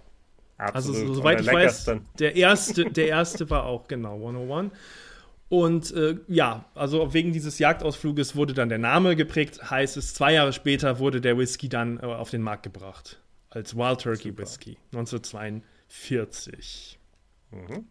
Absolut. 0.56 0.96
Also, 0.96 1.14
soweit 1.14 1.42
ich 1.42 1.52
weiß, 1.52 1.90
der 2.18 2.34
erste, 2.34 2.90
der 2.90 3.08
erste 3.08 3.50
war 3.50 3.64
auch 3.64 3.88
genau 3.88 4.14
101. 4.14 4.72
Und 5.48 5.92
äh, 5.92 6.16
ja, 6.26 6.64
also 6.74 7.14
wegen 7.14 7.32
dieses 7.32 7.58
Jagdausfluges 7.58 8.34
wurde 8.34 8.54
dann 8.54 8.68
der 8.68 8.78
Name 8.78 9.14
geprägt, 9.14 9.70
heißt 9.70 9.96
es, 9.96 10.12
zwei 10.14 10.32
Jahre 10.32 10.52
später 10.52 10.98
wurde 10.98 11.20
der 11.20 11.38
Whisky 11.38 11.68
dann 11.68 12.00
äh, 12.00 12.06
auf 12.06 12.30
den 12.30 12.42
Markt 12.42 12.64
gebracht. 12.64 13.20
Als 13.50 13.76
Wild 13.76 14.00
Turkey 14.00 14.30
Super. 14.30 14.42
Whisky, 14.42 14.76
1942. 14.92 16.98
Mhm. 17.52 17.86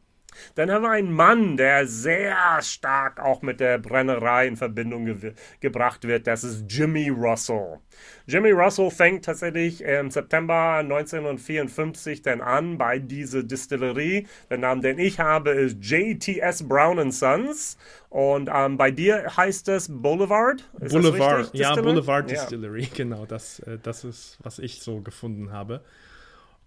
Dann 0.55 0.71
haben 0.71 0.83
wir 0.83 0.91
einen 0.91 1.11
Mann, 1.11 1.57
der 1.57 1.87
sehr 1.87 2.35
stark 2.61 3.19
auch 3.19 3.41
mit 3.41 3.59
der 3.59 3.77
Brennerei 3.77 4.47
in 4.47 4.57
Verbindung 4.57 5.05
ge 5.05 5.33
gebracht 5.59 6.07
wird. 6.07 6.27
Das 6.27 6.43
ist 6.43 6.65
Jimmy 6.69 7.09
Russell. 7.09 7.79
Jimmy 8.27 8.51
Russell 8.51 8.89
fängt 8.89 9.25
tatsächlich 9.25 9.81
im 9.81 10.09
September 10.09 10.77
1954 10.79 12.21
dann 12.21 12.41
an 12.41 12.77
bei 12.77 12.99
dieser 12.99 13.43
Distillerie. 13.43 14.27
Der 14.49 14.57
Name, 14.57 14.81
den 14.81 14.99
ich 14.99 15.19
habe, 15.19 15.51
ist 15.51 15.77
JTS 15.81 16.67
Brown 16.67 17.11
Sons. 17.11 17.77
Und 18.09 18.49
ähm, 18.53 18.77
bei 18.77 18.91
dir 18.91 19.35
heißt 19.35 19.67
es 19.69 19.89
Boulevard? 19.89 20.63
Ist 20.79 20.93
Boulevard, 20.93 21.53
ja, 21.53 21.75
Boulevard 21.75 22.29
Distillery, 22.29 22.83
ja. 22.83 22.89
genau. 22.95 23.25
Das, 23.25 23.59
äh, 23.59 23.77
das 23.81 24.03
ist, 24.03 24.37
was 24.41 24.59
ich 24.59 24.81
so 24.81 25.01
gefunden 25.01 25.51
habe. 25.51 25.81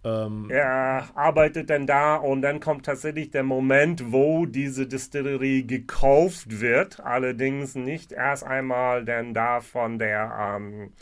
Ähm, 0.04 0.48
er 0.50 1.08
arbeitet 1.14 1.70
dann 1.70 1.86
da 1.86 2.16
und 2.16 2.42
dann 2.42 2.60
kommt 2.60 2.86
tatsächlich 2.86 3.30
der 3.30 3.42
Moment, 3.42 4.12
wo 4.12 4.46
diese 4.46 4.86
Distillerie 4.86 5.66
gekauft 5.66 6.60
wird. 6.60 7.00
Allerdings 7.00 7.74
nicht 7.74 8.12
erst 8.12 8.44
einmal 8.44 9.04
dann 9.04 9.34
da 9.34 9.60
von 9.60 9.98
der 9.98 10.56
ähm, 10.56 10.92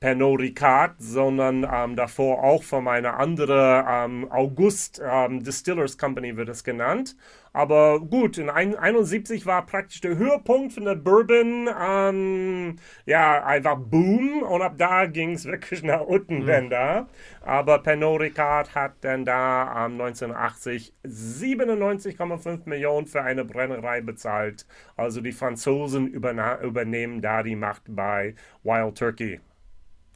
Pernod 0.00 0.40
Ricard, 0.40 0.94
sondern 0.98 1.66
ähm, 1.70 1.96
davor 1.96 2.44
auch 2.44 2.62
von 2.62 2.86
einer 2.86 3.18
anderen 3.18 3.84
ähm, 3.88 4.30
August 4.30 5.02
ähm, 5.04 5.42
Distillers 5.42 5.98
Company 5.98 6.36
wird 6.36 6.48
es 6.48 6.62
genannt. 6.62 7.16
Aber 7.52 7.98
gut, 7.98 8.38
in 8.38 8.50
71 8.50 9.44
war 9.44 9.66
praktisch 9.66 10.00
der 10.00 10.16
Höhepunkt 10.16 10.74
von 10.74 10.84
der 10.84 10.94
Bourbon, 10.94 11.68
ähm, 11.80 12.76
ja, 13.06 13.44
einfach 13.44 13.76
Boom. 13.76 14.44
Und 14.44 14.62
ab 14.62 14.74
da 14.76 15.06
ging 15.06 15.32
es 15.32 15.44
wirklich 15.46 15.82
nach 15.82 16.02
unten 16.02 16.42
mhm. 16.42 16.46
denn 16.46 16.70
da. 16.70 17.08
Aber 17.40 17.80
Pernod 17.80 18.20
Ricard 18.20 18.76
hat 18.76 18.92
dann 19.00 19.24
da 19.24 19.86
ähm, 19.86 20.00
1980 20.00 20.94
97,5 21.04 22.68
Millionen 22.68 23.08
für 23.08 23.22
eine 23.22 23.44
Brennerei 23.44 24.00
bezahlt. 24.00 24.64
Also 24.96 25.20
die 25.20 25.32
Franzosen 25.32 26.06
übernehmen 26.06 27.20
da 27.20 27.42
die 27.42 27.56
Macht 27.56 27.82
bei 27.88 28.36
Wild 28.62 28.96
Turkey. 28.96 29.40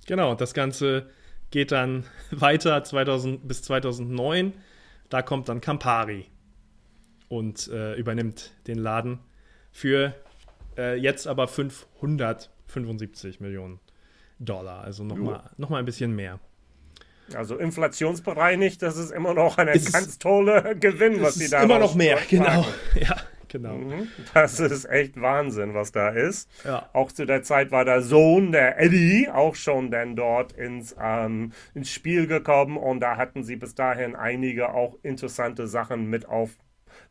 Genau, 0.07 0.35
das 0.35 0.55
Ganze 0.55 1.11
geht 1.51 1.73
dann 1.73 2.05
weiter 2.31 2.83
2000, 2.83 3.47
bis 3.47 3.63
2009. 3.63 4.53
Da 5.09 5.23
kommt 5.23 5.49
dann 5.49 5.61
Campari 5.61 6.27
und 7.29 7.69
äh, 7.69 7.95
übernimmt 7.95 8.53
den 8.67 8.79
Laden 8.79 9.21
für 9.71 10.15
äh, 10.77 10.97
jetzt 10.97 11.27
aber 11.27 11.49
575 11.49 13.41
Millionen 13.41 13.81
Dollar. 14.39 14.85
Also 14.85 15.05
nochmal 15.05 15.51
noch 15.57 15.69
mal 15.69 15.79
ein 15.79 15.85
bisschen 15.85 16.15
mehr. 16.15 16.41
Also 17.35 17.57
inflationsbereinigt, 17.57 18.83
das 18.83 18.97
ist 18.97 19.11
immer 19.11 19.33
noch 19.33 19.57
ein 19.57 19.67
ganz 19.67 20.19
toller 20.19 20.75
Gewinn, 20.75 21.23
was 21.23 21.37
sie 21.37 21.49
da 21.49 21.63
Immer 21.63 21.79
noch 21.79 21.95
mehr, 21.95 22.19
genau. 22.29 22.67
Ja, 22.95 23.17
Genau. 23.53 23.75
Mhm. 23.75 24.09
Das 24.33 24.59
ist 24.61 24.87
echt 24.87 25.21
Wahnsinn, 25.21 25.75
was 25.75 25.93
da 25.93 26.09
ist. 26.09 26.51
Ja. 26.65 26.89
Auch 26.95 27.13
zu 27.13 27.27
der 27.27 27.43
Zeit 27.43 27.71
war 27.71 27.85
der 27.85 28.01
Sohn, 28.01 28.51
der 28.51 28.81
Eddie, 28.81 29.29
auch 29.29 29.55
schon 29.55 29.91
dann 29.91 30.17
dort 30.17 30.53
ins, 30.53 30.97
ähm, 30.99 31.53
ins 31.75 31.91
Spiel 31.91 32.27
gekommen 32.27 32.79
und 32.79 33.01
da 33.01 33.19
hatten 33.19 33.45
sie 33.45 33.57
bis 33.57 33.75
dahin 33.75 34.17
einige 34.17 34.73
auch 34.73 34.97
interessante 35.03 35.67
Sachen 35.67 36.09
mit 36.09 36.27
auf 36.27 36.57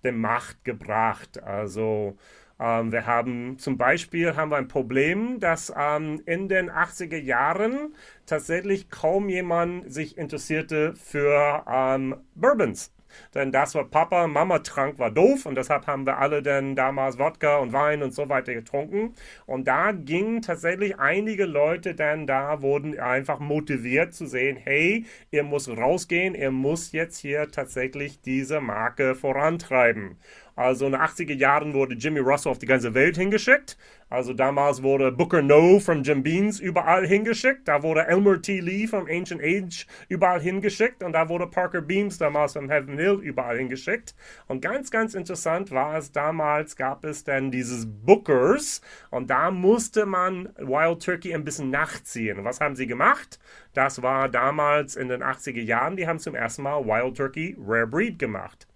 den 0.03 0.19
Markt 0.19 0.63
gebracht. 0.63 1.43
Also 1.43 2.17
ähm, 2.59 2.91
wir 2.91 3.05
haben 3.05 3.59
zum 3.59 3.77
Beispiel 3.77 4.35
haben 4.35 4.49
wir 4.49 4.57
ein 4.57 4.67
Problem, 4.67 5.39
dass 5.39 5.71
ähm, 5.77 6.23
in 6.25 6.49
den 6.49 6.71
80er 6.71 7.17
Jahren 7.17 7.95
tatsächlich 8.25 8.89
kaum 8.89 9.29
jemand 9.29 9.93
sich 9.93 10.17
interessierte 10.17 10.95
für 10.95 11.63
ähm, 11.67 12.15
Bourbons. 12.33 12.91
Denn 13.33 13.51
das, 13.51 13.75
was 13.75 13.89
Papa 13.89 14.27
Mama 14.27 14.59
trank, 14.59 14.99
war 14.99 15.11
doof 15.11 15.45
und 15.45 15.55
deshalb 15.55 15.87
haben 15.87 16.05
wir 16.05 16.17
alle 16.17 16.41
dann 16.41 16.75
damals 16.75 17.19
Wodka 17.19 17.57
und 17.57 17.73
Wein 17.73 18.03
und 18.03 18.13
so 18.13 18.29
weiter 18.29 18.53
getrunken. 18.53 19.13
Und 19.45 19.67
da 19.67 19.91
gingen 19.91 20.41
tatsächlich 20.41 20.99
einige 20.99 21.45
Leute 21.45 21.95
dann 21.95 22.27
da, 22.27 22.61
wurden 22.61 22.99
einfach 22.99 23.39
motiviert 23.39 24.13
zu 24.13 24.25
sehen, 24.25 24.57
hey, 24.57 25.05
ihr 25.31 25.43
muss 25.43 25.69
rausgehen, 25.69 26.35
ihr 26.35 26.51
muss 26.51 26.91
jetzt 26.91 27.17
hier 27.17 27.49
tatsächlich 27.49 28.21
diese 28.21 28.61
Marke 28.61 29.15
vorantreiben. 29.15 30.17
Also 30.55 30.85
in 30.85 30.91
den 30.91 31.01
80er 31.01 31.33
Jahren 31.33 31.73
wurde 31.73 31.95
Jimmy 31.95 32.19
Russell 32.19 32.51
auf 32.51 32.59
die 32.59 32.65
ganze 32.65 32.93
Welt 32.93 33.17
hingeschickt. 33.17 33.77
Also 34.11 34.33
damals 34.33 34.83
wurde 34.83 35.09
Booker 35.09 35.41
No 35.41 35.79
von 35.79 36.03
Jim 36.03 36.21
Beans 36.21 36.59
überall 36.59 37.07
hingeschickt. 37.07 37.65
Da 37.65 37.81
wurde 37.81 38.07
Elmer 38.07 38.41
T. 38.41 38.59
Lee 38.59 38.85
vom 38.85 39.07
Ancient 39.09 39.41
Age 39.41 39.87
überall 40.09 40.41
hingeschickt. 40.41 41.01
Und 41.01 41.13
da 41.13 41.29
wurde 41.29 41.47
Parker 41.47 41.79
Beams 41.79 42.17
damals 42.17 42.51
vom 42.51 42.69
Heaven 42.69 42.97
Hill 42.97 43.21
überall 43.21 43.57
hingeschickt. 43.57 44.13
Und 44.47 44.61
ganz, 44.61 44.91
ganz 44.91 45.13
interessant 45.13 45.71
war 45.71 45.97
es 45.97 46.11
damals, 46.11 46.75
gab 46.75 47.05
es 47.05 47.23
dann 47.23 47.51
dieses 47.51 47.87
Bookers. 47.87 48.81
Und 49.11 49.29
da 49.29 49.49
musste 49.49 50.05
man 50.05 50.49
Wild 50.57 51.01
Turkey 51.01 51.33
ein 51.33 51.45
bisschen 51.45 51.69
nachziehen. 51.69 52.43
Was 52.43 52.59
haben 52.59 52.75
sie 52.75 52.87
gemacht? 52.87 53.39
Das 53.73 54.01
war 54.01 54.27
damals 54.27 54.97
in 54.97 55.07
den 55.07 55.23
80er 55.23 55.61
Jahren. 55.61 55.95
Die 55.95 56.05
haben 56.05 56.19
zum 56.19 56.35
ersten 56.35 56.63
Mal 56.63 56.85
Wild 56.85 57.15
Turkey 57.15 57.55
Rare 57.57 57.87
Breed 57.87 58.19
gemacht 58.19 58.67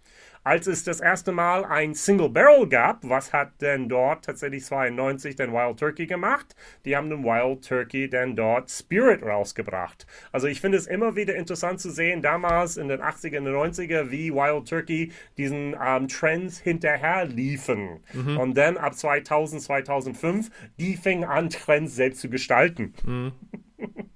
als 0.46 0.68
es 0.68 0.84
das 0.84 1.00
erste 1.02 1.32
Mal 1.32 1.66
ein 1.66 1.96
Single 1.96 2.30
Barrel 2.30 2.70
gab, 2.70 3.00
was 3.02 3.34
hat 3.34 3.60
denn 3.62 3.90
dort 3.90 4.26
tatsächlich 4.26 4.64
92 4.64 5.36
den 5.36 5.52
Wild 5.52 5.80
Turkey 5.80 6.06
gemacht? 6.06 6.56
Die 6.86 6.96
haben 6.96 7.10
den 7.10 7.24
Wild 7.24 7.68
Turkey 7.68 8.08
dann 8.08 8.36
dort 8.36 8.70
Spirit 8.70 9.24
rausgebracht. 9.24 10.06
Also 10.32 10.46
ich 10.46 10.62
finde 10.62 10.78
es 10.78 10.86
immer 10.86 11.16
wieder 11.16 11.36
interessant 11.36 11.80
zu 11.80 11.90
sehen, 11.90 12.22
damals 12.22 12.78
in 12.78 12.90
den 12.90 13.02
80er 13.02 13.40
und 13.40 13.48
90er, 13.48 14.12
wie 14.12 14.32
Wild 14.32 14.70
Turkey 14.70 15.12
diesen 15.36 15.76
ähm, 15.84 16.08
Trends 16.08 16.60
hinterher 16.60 17.26
liefen. 17.26 18.02
Mhm. 18.14 18.38
Und 18.38 18.54
dann 18.56 18.78
ab 18.78 18.94
2000, 18.94 19.64
2005, 19.64 20.52
die 20.78 20.96
fingen 20.96 21.24
an, 21.24 21.50
Trends 21.50 21.96
selbst 21.96 22.22
zu 22.22 22.30
gestalten. 22.30 22.94
Mhm. 23.04 23.32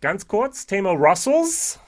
Ganz 0.00 0.26
kurz, 0.26 0.64
Thema 0.64 0.92
Russells. 0.92 1.78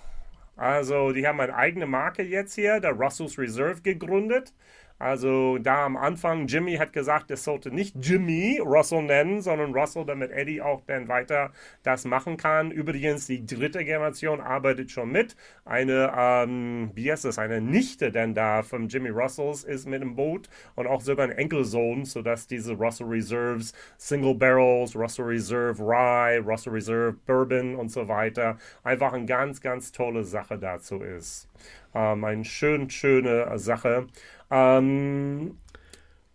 Also, 0.56 1.12
die 1.12 1.26
haben 1.26 1.40
eine 1.40 1.54
eigene 1.54 1.86
Marke 1.86 2.22
jetzt 2.22 2.54
hier, 2.54 2.80
der 2.80 2.92
Russell's 2.92 3.38
Reserve, 3.38 3.82
gegründet. 3.82 4.52
Also 4.98 5.58
da 5.58 5.84
am 5.84 5.96
Anfang, 5.96 6.46
Jimmy 6.46 6.76
hat 6.76 6.92
gesagt, 6.92 7.30
es 7.30 7.44
sollte 7.44 7.70
nicht 7.70 7.96
Jimmy 8.00 8.60
Russell 8.64 9.02
nennen, 9.02 9.42
sondern 9.42 9.74
Russell, 9.74 10.04
damit 10.06 10.30
Eddie 10.30 10.62
auch 10.62 10.82
dann 10.86 11.08
weiter 11.08 11.50
das 11.82 12.04
machen 12.04 12.36
kann. 12.36 12.70
Übrigens, 12.70 13.26
die 13.26 13.44
dritte 13.44 13.84
Generation 13.84 14.40
arbeitet 14.40 14.90
schon 14.90 15.10
mit. 15.10 15.36
Eine, 15.64 16.12
ähm, 16.16 16.90
wie 16.94 17.10
heißt 17.10 17.24
das, 17.24 17.38
eine 17.38 17.60
Nichte 17.60 18.12
denn 18.12 18.34
da 18.34 18.62
von 18.62 18.88
Jimmy 18.88 19.08
Russells 19.08 19.64
ist 19.64 19.86
mit 19.86 20.00
im 20.02 20.14
Boot 20.14 20.48
und 20.76 20.86
auch 20.86 21.00
sogar 21.00 21.26
ein 21.26 21.32
Enkelsohn, 21.32 22.04
sodass 22.04 22.46
diese 22.46 22.74
Russell 22.74 23.08
Reserves, 23.08 23.72
Single 23.98 24.34
Barrels, 24.34 24.94
Russell 24.94 25.24
Reserve 25.24 25.82
Rye, 25.82 26.38
Russell 26.38 26.72
Reserve 26.72 27.16
Bourbon 27.26 27.74
und 27.74 27.90
so 27.90 28.06
weiter 28.08 28.58
einfach 28.82 29.12
eine 29.12 29.26
ganz, 29.26 29.60
ganz 29.60 29.92
tolle 29.92 30.24
Sache 30.24 30.58
dazu 30.58 31.02
ist. 31.02 31.48
Ähm, 31.94 32.24
eine 32.24 32.44
schön, 32.44 32.90
schöne 32.90 33.58
Sache. 33.58 34.06
Ähm, 34.50 35.58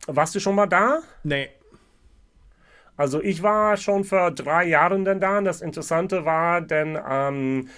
warst 0.08 0.36
du 0.36 0.40
schon 0.40 0.56
mal 0.56 0.68
da? 0.68 1.00
Nee. 1.24 1.50
Also 2.98 3.22
ich 3.22 3.44
war 3.44 3.78
schon 3.78 4.04
vor 4.04 4.32
drei 4.32 4.66
Jahren 4.66 5.06
dann 5.06 5.20
da. 5.20 5.38
Und 5.38 5.46
das 5.46 5.62
Interessante 5.62 6.26
war, 6.26 6.62
denn 6.62 6.98
ähm, 7.10 7.70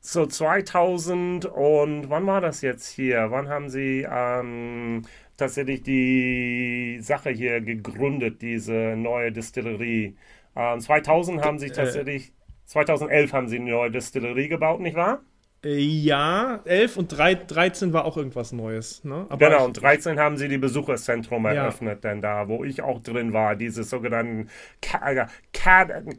so 0.00 0.26
2000 0.26 1.46
und 1.46 2.10
wann 2.10 2.26
war 2.26 2.40
das 2.40 2.60
jetzt 2.62 2.88
hier? 2.88 3.30
Wann 3.30 3.48
haben 3.48 3.68
sie 3.68 4.06
ähm, 4.08 5.02
tatsächlich 5.36 5.82
die 5.82 6.98
Sache 7.00 7.30
hier 7.30 7.60
gegründet, 7.60 8.40
diese 8.42 8.94
neue 8.96 9.32
Distillerie? 9.32 10.16
Ähm, 10.54 10.80
2000 10.80 11.42
haben 11.42 11.58
sie 11.58 11.66
äh, 11.66 11.72
tatsächlich, 11.72 12.28
äh, 12.28 12.32
2011 12.66 13.32
haben 13.32 13.48
sie 13.48 13.56
eine 13.56 13.70
neue 13.70 13.90
Distillerie 13.90 14.48
gebaut, 14.48 14.80
nicht 14.80 14.96
wahr? 14.96 15.20
Äh, 15.64 15.78
ja, 15.78 16.60
11 16.64 16.96
und 16.96 17.08
3, 17.08 17.34
13 17.34 17.92
war 17.92 18.04
auch 18.04 18.16
irgendwas 18.16 18.52
Neues. 18.52 19.02
Ne? 19.04 19.26
Aber 19.28 19.48
genau, 19.48 19.64
und 19.64 19.72
13 19.80 20.18
haben 20.18 20.36
sie 20.36 20.48
die 20.48 20.58
Besucherzentrum 20.58 21.46
eröffnet, 21.46 22.04
ja. 22.04 22.10
denn 22.10 22.20
da, 22.20 22.48
wo 22.48 22.62
ich 22.62 22.82
auch 22.82 23.02
drin 23.02 23.32
war, 23.32 23.56
dieses 23.56 23.88
sogenannten 23.90 24.48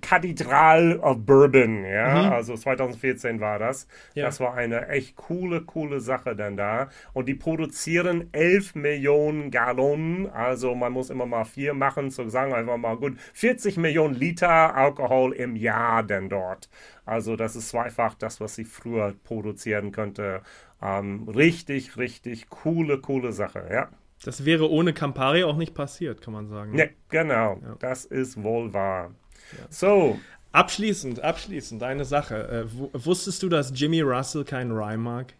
Cathedral 0.01 0.99
of 0.99 1.25
Bourbon, 1.25 1.85
ja, 1.85 2.23
mhm. 2.23 2.33
also 2.33 2.55
2014 2.55 3.39
war 3.39 3.59
das. 3.59 3.87
Ja. 4.15 4.25
Das 4.25 4.39
war 4.39 4.55
eine 4.55 4.87
echt 4.89 5.15
coole, 5.15 5.61
coole 5.61 5.99
Sache 5.99 6.35
denn 6.35 6.57
da. 6.57 6.89
Und 7.13 7.27
die 7.27 7.35
produzieren 7.35 8.29
11 8.31 8.75
Millionen 8.75 9.51
Gallonen, 9.51 10.27
also 10.31 10.73
man 10.75 10.91
muss 10.91 11.09
immer 11.09 11.25
mal 11.25 11.45
vier 11.45 11.73
machen, 11.73 12.09
so 12.09 12.27
sagen 12.27 12.53
einfach 12.53 12.77
mal 12.77 12.97
gut, 12.97 13.17
40 13.33 13.77
Millionen 13.77 14.15
Liter 14.15 14.75
Alkohol 14.75 15.33
im 15.33 15.55
Jahr 15.55 16.03
denn 16.03 16.27
dort. 16.29 16.69
Also 17.07 17.37
das 17.37 17.55
ist 17.55 17.69
zweifach 17.69 18.15
das, 18.15 18.41
was 18.41 18.55
sie 18.55 18.65
früher 18.65 19.13
produzieren 19.23 19.93
könnte. 19.93 20.41
Ähm, 20.81 21.27
richtig, 21.29 21.97
richtig 21.97 22.49
coole, 22.49 22.99
coole 22.99 23.31
Sache, 23.31 23.65
ja. 23.71 23.89
Das 24.23 24.43
wäre 24.43 24.69
ohne 24.69 24.93
Campari 24.93 25.43
auch 25.43 25.55
nicht 25.55 25.73
passiert, 25.73 26.21
kann 26.21 26.33
man 26.33 26.47
sagen. 26.47 26.73
Ne, 26.73 26.89
genau. 27.09 27.61
Ja. 27.63 27.75
Das 27.79 28.03
ist 28.03 28.43
wohl 28.43 28.73
wahr. 28.73 29.11
Ja. 29.57 29.65
So. 29.69 30.19
Abschließend, 30.51 31.21
abschließend, 31.21 31.81
eine 31.83 32.03
Sache. 32.03 32.67
Äh, 32.67 33.05
wusstest 33.05 33.41
du, 33.41 33.49
dass 33.49 33.71
Jimmy 33.73 34.01
Russell 34.01 34.43
keinen 34.43 34.71
Rye 34.71 34.97
mag? 34.97 35.33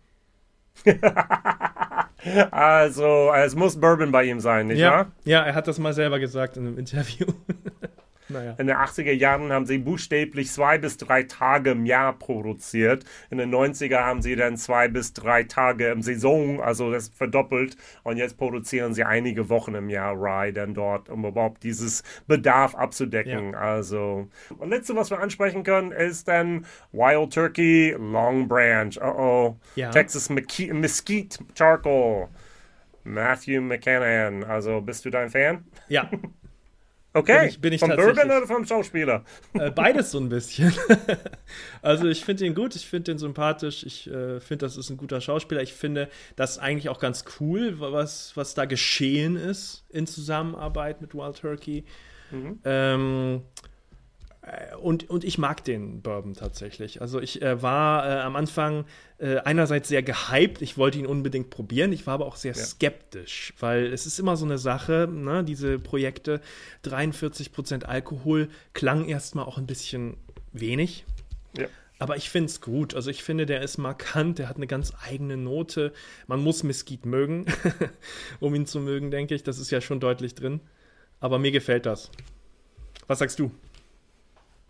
also, 2.51 3.31
es 3.33 3.55
muss 3.55 3.79
Bourbon 3.79 4.11
bei 4.11 4.25
ihm 4.25 4.39
sein, 4.39 4.67
nicht 4.67 4.79
ja. 4.79 4.91
wahr? 4.91 5.11
Ja, 5.25 5.41
er 5.43 5.55
hat 5.55 5.67
das 5.67 5.79
mal 5.79 5.93
selber 5.93 6.19
gesagt 6.19 6.55
in 6.55 6.67
einem 6.67 6.77
Interview. 6.77 7.25
Naja. 8.29 8.55
In 8.57 8.67
den 8.67 8.75
80er 8.75 9.11
Jahren 9.11 9.51
haben 9.51 9.65
sie 9.65 9.77
buchstäblich 9.77 10.51
zwei 10.51 10.77
bis 10.77 10.97
drei 10.97 11.23
Tage 11.23 11.71
im 11.71 11.85
Jahr 11.85 12.13
produziert. 12.13 13.05
In 13.29 13.37
den 13.37 13.53
90er 13.53 13.99
haben 13.99 14.21
sie 14.21 14.35
dann 14.35 14.57
zwei 14.57 14.87
bis 14.87 15.13
drei 15.13 15.43
Tage 15.43 15.87
im 15.89 16.01
Saison, 16.01 16.61
also 16.61 16.91
das 16.91 17.09
verdoppelt. 17.09 17.77
Und 18.03 18.17
jetzt 18.17 18.37
produzieren 18.37 18.93
sie 18.93 19.03
einige 19.03 19.49
Wochen 19.49 19.75
im 19.75 19.89
Jahr 19.89 20.13
Rye 20.15 20.51
dann 20.51 20.73
dort, 20.73 21.09
um 21.09 21.25
überhaupt 21.25 21.63
dieses 21.63 22.03
Bedarf 22.27 22.75
abzudecken. 22.75 23.53
Ja. 23.53 23.59
Also, 23.59 24.27
und 24.57 24.69
letzte, 24.69 24.95
was 24.95 25.09
wir 25.09 25.19
ansprechen 25.19 25.63
können, 25.63 25.91
ist 25.91 26.27
dann 26.27 26.65
Wild 26.91 27.33
Turkey 27.33 27.95
Long 27.97 28.47
Branch. 28.47 28.95
Uh 28.97 29.19
oh. 29.19 29.57
Ja. 29.75 29.89
Texas 29.91 30.29
Mesquite 30.29 31.39
Charcoal. 31.55 32.29
Matthew 33.03 33.61
McCann. 33.61 34.43
Also, 34.43 34.81
bist 34.81 35.05
du 35.05 35.09
dein 35.09 35.29
Fan? 35.29 35.65
Ja. 35.87 36.09
Okay, 37.17 37.39
bin 37.39 37.49
ich, 37.49 37.61
bin 37.61 37.73
ich 37.73 37.79
vom 37.79 37.89
Bourbon 37.89 38.25
oder 38.25 38.47
vom 38.47 38.65
Schauspieler? 38.65 39.23
Äh, 39.53 39.71
beides 39.71 40.11
so 40.11 40.19
ein 40.19 40.29
bisschen. 40.29 40.73
also 41.81 42.07
ich 42.07 42.23
finde 42.23 42.45
ihn 42.45 42.53
gut, 42.53 42.75
ich 42.75 42.87
finde 42.87 43.11
ihn 43.11 43.17
sympathisch, 43.17 43.83
ich 43.83 44.07
äh, 44.07 44.39
finde, 44.39 44.65
das 44.65 44.77
ist 44.77 44.89
ein 44.89 44.97
guter 44.97 45.19
Schauspieler. 45.19 45.61
Ich 45.61 45.73
finde 45.73 46.09
das 46.35 46.59
eigentlich 46.59 46.89
auch 46.89 46.99
ganz 46.99 47.25
cool, 47.39 47.79
was, 47.79 48.35
was 48.35 48.53
da 48.53 48.65
geschehen 48.65 49.35
ist 49.35 49.85
in 49.89 50.05
Zusammenarbeit 50.05 51.01
mit 51.01 51.13
Wild 51.15 51.37
Turkey. 51.37 51.85
Mhm. 52.31 52.59
Ähm, 52.65 53.41
äh, 53.63 53.76
und, 54.81 55.09
und 55.09 55.23
ich 55.23 55.37
mag 55.37 55.63
den 55.63 56.01
Bourbon 56.01 56.33
tatsächlich. 56.33 57.01
Also 57.01 57.19
ich 57.19 57.41
äh, 57.41 57.61
war 57.61 58.05
äh, 58.05 58.21
am 58.21 58.35
Anfang 58.35 58.85
äh, 59.17 59.37
einerseits 59.37 59.89
sehr 59.89 60.03
gehypt, 60.03 60.61
ich 60.61 60.77
wollte 60.77 60.99
ihn 60.99 61.05
unbedingt 61.05 61.49
probieren, 61.49 61.91
ich 61.91 62.07
war 62.07 62.13
aber 62.13 62.25
auch 62.25 62.35
sehr 62.35 62.53
ja. 62.53 62.63
skeptisch, 62.63 63.53
weil 63.59 63.87
es 63.87 64.05
ist 64.05 64.19
immer 64.19 64.37
so 64.37 64.45
eine 64.45 64.57
Sache, 64.57 65.07
ne, 65.11 65.43
diese 65.43 65.79
Projekte, 65.79 66.41
43% 66.85 67.83
Alkohol 67.83 68.49
klang 68.73 69.05
erstmal 69.05 69.45
auch 69.45 69.57
ein 69.57 69.67
bisschen 69.67 70.17
wenig. 70.53 71.05
Ja. 71.57 71.67
Aber 71.99 72.15
ich 72.15 72.29
finde 72.29 72.47
es 72.47 72.61
gut. 72.61 72.93
Also 72.93 73.09
ich 73.09 73.23
finde, 73.23 73.47
der 73.47 73.61
ist 73.61 73.77
markant, 73.77 74.37
der 74.37 74.49
hat 74.49 74.57
eine 74.57 74.67
ganz 74.67 74.93
eigene 75.03 75.35
Note. 75.35 75.93
Man 76.27 76.41
muss 76.41 76.63
Mesquite 76.63 77.07
mögen, 77.07 77.47
um 78.39 78.53
ihn 78.53 78.67
zu 78.67 78.79
mögen, 78.79 79.09
denke 79.09 79.33
ich. 79.33 79.43
Das 79.43 79.57
ist 79.57 79.71
ja 79.71 79.81
schon 79.81 79.99
deutlich 79.99 80.35
drin. 80.35 80.59
Aber 81.19 81.39
mir 81.39 81.51
gefällt 81.51 81.87
das. 81.87 82.11
Was 83.07 83.19
sagst 83.19 83.39
du? 83.39 83.51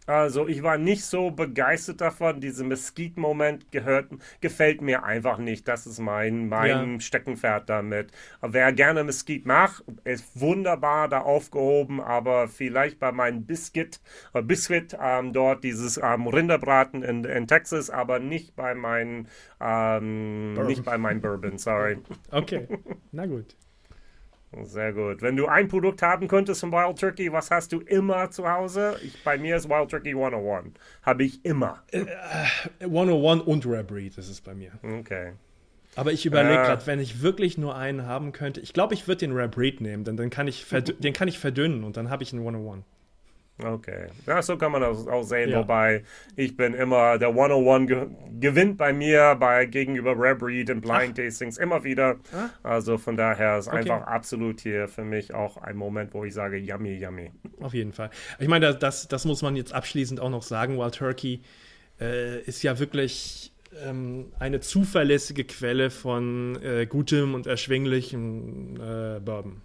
Also 0.08 0.48
ich 0.48 0.64
war 0.64 0.78
nicht 0.78 1.04
so 1.04 1.32
begeistert 1.32 2.00
davon. 2.02 2.40
Dieser 2.40 2.64
Mesquite-Moment 2.64 3.72
gehört, 3.72 4.08
gefällt 4.40 4.82
mir 4.82 5.04
einfach 5.04 5.38
nicht. 5.38 5.68
Das 5.68 5.86
ist 5.86 6.00
mein, 6.00 6.48
mein 6.48 6.94
ja. 6.94 7.00
Steckenpferd 7.00 7.70
damit. 7.70 8.12
Wer 8.42 8.72
gerne 8.72 9.04
Mesquite 9.04 9.48
macht, 9.48 9.84
ist 10.06 10.40
wunderbar 10.40 11.10
da 11.10 11.22
aufgehoben, 11.22 12.00
aber 12.00 12.48
vielleicht 12.48 13.00
bei 13.00 13.12
meinem 13.12 13.46
Biscuit, 13.46 14.00
äh, 14.34 14.42
Biscuit 14.42 14.98
ähm, 15.00 15.34
dort 15.34 15.66
dieses 15.66 16.00
ähm, 16.02 16.28
Rinderbraten 16.28 17.04
in, 17.04 17.26
in 17.26 17.46
Texas, 17.48 17.90
aber 17.90 18.20
nicht 18.20 18.56
bei 18.56 18.76
meinem 18.76 19.28
ähm, 19.60 20.54
nicht 20.68 20.86
bei 20.86 20.98
meinem 20.98 21.20
Bourbon, 21.20 21.58
sorry. 21.58 21.98
Okay, 22.32 22.68
na 23.12 23.26
gut. 23.26 23.56
Sehr 24.64 24.94
gut. 24.94 25.22
Wenn 25.22 25.36
du 25.36 25.48
ein 25.48 25.68
Produkt 25.68 26.02
haben 26.02 26.28
könntest 26.28 26.62
von 26.62 26.72
Wild 26.72 27.00
Turkey, 27.00 27.32
was 27.32 27.52
hast 27.52 27.72
du 27.72 27.80
immer 27.82 28.30
zu 28.32 28.50
Hause? 28.50 28.98
Ich, 29.04 29.24
bei 29.24 29.38
mir 29.38 29.56
ist 29.56 29.70
Wild 29.70 29.90
Turkey 29.90 30.12
101. 30.12 30.74
Habe 31.04 31.24
ich 31.24 31.44
immer. 31.46 31.84
Äh, 31.92 32.06
101 32.82 33.44
und 33.44 33.66
Rare 33.66 33.84
Breed 33.84 34.18
ist 34.18 34.30
es 34.30 34.42
bei 34.42 34.54
mir. 34.54 34.72
Okay. 34.84 35.34
Aber 35.96 36.12
ich 36.12 36.26
überlege 36.26 36.62
äh, 36.62 36.66
gerade, 36.66 36.86
wenn 36.86 37.00
ich 37.00 37.22
wirklich 37.22 37.58
nur 37.58 37.76
einen 37.76 38.06
haben 38.06 38.32
könnte, 38.32 38.60
ich 38.62 38.74
glaube, 38.74 38.94
ich 38.94 39.08
würde 39.08 39.20
den 39.20 39.32
Rare 39.32 39.50
Breed 39.50 39.82
nehmen, 39.82 40.04
denn 40.04 40.16
dann 40.16 40.30
kann 40.30 40.48
ich 40.48 40.66
den 41.00 41.14
kann 41.14 41.28
ich 41.28 41.40
verdünnen 41.40 41.84
und 41.84 41.98
dann 41.98 42.10
habe 42.10 42.24
ich 42.24 42.34
einen 42.34 42.42
101. 42.42 42.84
Okay. 43.64 44.08
Ja, 44.28 44.42
so 44.42 44.56
kann 44.58 44.72
man 44.72 44.82
das 44.82 45.08
auch 45.08 45.24
sehen. 45.24 45.50
Ja. 45.50 45.60
Wobei 45.60 46.04
ich 46.36 46.56
bin 46.56 46.74
immer, 46.76 47.18
der 47.18 47.30
101 47.30 47.88
ge 47.88 48.08
gewinnt 48.40 48.78
bei 48.78 48.94
mir 48.94 49.36
bei 49.40 49.66
gegenüber 49.66 50.14
Rare 50.18 50.36
Breed 50.36 50.70
und 50.70 50.82
Blind 50.82 51.12
Ach. 51.12 51.16
Tastings 51.16 51.58
immer 51.58 51.84
wieder. 51.84 52.18
Ah. 52.34 52.50
Also 52.64 52.98
von 52.98 53.18
daher 53.18 53.58
ist 53.58 53.68
okay. 53.68 53.78
einfach 53.78 54.02
absolut 54.08 54.62
hier 54.62 54.88
für 54.88 55.04
mich 55.04 55.34
auch 55.34 55.58
ein 55.58 55.76
Moment, 55.76 56.14
wo 56.14 56.24
ich 56.24 56.34
sage, 56.34 56.58
yummy, 56.58 56.96
yummy. 56.96 57.32
Auf 57.60 57.74
jeden 57.74 57.94
Fall. 57.94 58.10
Ich 58.40 58.48
meine, 58.48 58.76
das, 58.76 59.08
das 59.08 59.26
muss 59.26 59.42
man 59.42 59.56
jetzt 59.56 59.74
abschließend 59.74 60.20
auch 60.20 60.30
noch 60.30 60.44
sagen. 60.44 60.78
Wild 60.78 60.96
Turkey 60.96 61.42
äh, 62.00 62.42
ist 62.42 62.64
ja 62.64 62.80
wirklich 62.80 63.54
ähm, 63.84 64.32
eine 64.40 64.60
zuverlässige 64.60 65.44
Quelle 65.44 65.90
von 65.90 66.62
äh, 66.62 66.86
gutem 66.86 67.34
und 67.34 67.48
erschwinglichem 67.48 68.76
äh, 68.76 69.20
Bourbon. 69.20 69.62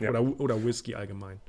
Ja. 0.00 0.10
Oder, 0.10 0.40
oder 0.40 0.64
Whisky 0.64 0.94
allgemein. 0.94 1.40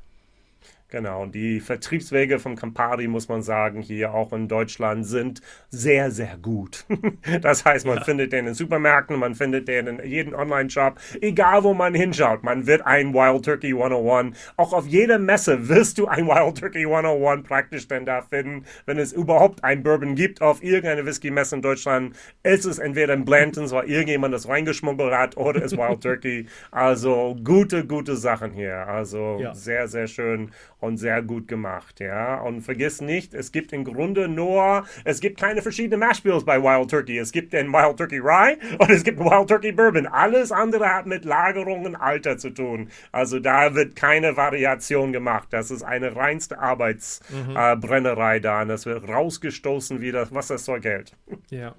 Genau, 0.91 1.25
die 1.25 1.61
Vertriebswege 1.61 2.37
von 2.37 2.57
Campari, 2.57 3.07
muss 3.07 3.29
man 3.29 3.41
sagen, 3.41 3.81
hier 3.81 4.13
auch 4.13 4.33
in 4.33 4.49
Deutschland 4.49 5.07
sind 5.07 5.41
sehr, 5.69 6.11
sehr 6.11 6.37
gut. 6.37 6.85
Das 7.41 7.63
heißt, 7.65 7.85
man 7.85 7.99
ja. 7.99 8.03
findet 8.03 8.33
den 8.33 8.47
in 8.47 8.53
Supermärkten, 8.53 9.17
man 9.17 9.35
findet 9.35 9.67
den 9.67 9.87
in 9.87 10.05
jedem 10.05 10.33
Online-Shop, 10.33 10.99
egal 11.21 11.63
wo 11.63 11.73
man 11.73 11.93
hinschaut. 11.93 12.43
Man 12.43 12.67
wird 12.67 12.85
ein 12.85 13.13
Wild 13.13 13.45
Turkey 13.45 13.69
101. 13.69 14.37
Auch 14.57 14.73
auf 14.73 14.85
jeder 14.85 15.17
Messe 15.17 15.69
wirst 15.69 15.97
du 15.97 16.07
ein 16.07 16.27
Wild 16.27 16.57
Turkey 16.57 16.85
101 16.85 17.47
praktisch 17.47 17.87
denn 17.87 18.05
da 18.05 18.21
finden. 18.21 18.65
Wenn 18.85 18.99
es 18.99 19.13
überhaupt 19.13 19.63
ein 19.63 19.83
Bourbon 19.83 20.15
gibt 20.15 20.41
auf 20.41 20.61
irgendeine 20.61 21.05
Whisky-Messe 21.05 21.55
in 21.55 21.61
Deutschland, 21.61 22.15
ist 22.43 22.65
es 22.65 22.79
entweder 22.79 23.13
in 23.13 23.23
Blantons, 23.23 23.71
weil 23.71 23.89
irgendjemand 23.89 24.33
das 24.33 24.47
reingeschmuggelt 24.47 25.13
hat, 25.13 25.37
oder 25.37 25.63
ist 25.63 25.77
Wild 25.77 26.01
Turkey. 26.01 26.47
Also 26.71 27.37
gute, 27.43 27.85
gute 27.85 28.17
Sachen 28.17 28.51
hier. 28.51 28.87
Also 28.87 29.37
ja. 29.39 29.53
sehr, 29.53 29.87
sehr 29.87 30.07
schön 30.07 30.51
und 30.81 30.97
sehr 30.97 31.21
gut 31.21 31.47
gemacht, 31.47 31.99
ja. 31.99 32.41
Und 32.41 32.61
vergiss 32.61 33.01
nicht, 33.01 33.33
es 33.33 33.51
gibt 33.51 33.71
im 33.71 33.85
Grunde 33.85 34.27
nur, 34.27 34.83
es 35.05 35.21
gibt 35.21 35.39
keine 35.39 35.61
verschiedenen 35.61 35.99
Mashbills 35.99 36.43
bei 36.43 36.61
Wild 36.61 36.89
Turkey. 36.89 37.17
Es 37.17 37.31
gibt 37.31 37.53
den 37.53 37.71
Wild 37.71 37.97
Turkey 37.97 38.17
Rye 38.17 38.57
und 38.79 38.89
es 38.89 39.03
gibt 39.03 39.19
Wild 39.19 39.47
Turkey 39.47 39.71
Bourbon. 39.71 40.07
Alles 40.07 40.51
andere 40.51 40.93
hat 40.93 41.05
mit 41.05 41.23
Lagerung 41.23 41.85
und 41.85 41.95
Alter 41.95 42.37
zu 42.37 42.49
tun. 42.49 42.89
Also 43.11 43.39
da 43.39 43.75
wird 43.75 43.95
keine 43.95 44.35
Variation 44.35 45.13
gemacht. 45.13 45.49
Das 45.51 45.71
ist 45.71 45.83
eine 45.83 46.15
reinste 46.15 46.59
Arbeitsbrennerei 46.59 48.33
mhm. 48.33 48.39
äh, 48.39 48.41
da 48.41 48.61
und 48.63 48.67
das 48.67 48.85
wird 48.85 49.07
rausgestoßen, 49.07 50.01
wie 50.01 50.11
das, 50.11 50.33
was 50.33 50.47
das 50.47 50.65
Zeug 50.65 50.83
hält. 50.83 51.15
Ja. 51.49 51.75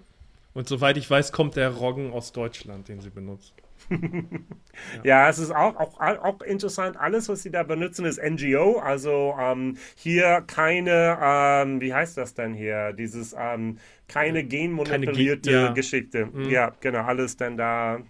Und 0.55 0.69
soweit 0.69 0.97
ich 0.97 1.11
weiß, 1.11 1.33
kommt 1.33 1.57
der 1.57 1.71
Roggen 1.71 2.13
aus 2.13 2.33
Deutschland, 2.33 2.89
den 2.89 3.01
sie 3.01 3.11
benutzt 3.11 3.55
ja. 5.05 5.29
es 5.29 5.39
ist 5.39 5.51
auch, 5.51 5.77
auch, 5.77 5.99
auch 6.01 6.43
interessant. 6.43 6.97
Alles, 6.97 7.29
was 7.29 7.43
sie 7.43 7.51
da 7.51 7.63
benutzen, 7.63 8.05
ist 8.05 8.21
NGO. 8.23 8.79
Also 8.79 9.35
ähm, 9.41 9.77
hier 9.97 10.43
keine, 10.47 11.19
ähm, 11.23 11.81
wie 11.81 11.93
heißt 11.93 12.17
das 12.17 12.35
denn 12.35 12.55
hier? 12.55 12.93
Dieses, 12.93 13.35
ähm, 13.39 13.79
keine 14.09 14.45
genmanipulierte 14.45 15.51
Gen 15.51 15.61
ja. 15.61 15.73
Geschichte. 15.73 16.27
Mhm. 16.27 16.51
Ja, 16.51 16.73
genau, 16.81 17.03
alles 17.03 17.37
denn 17.37 17.57
da. 17.57 18.01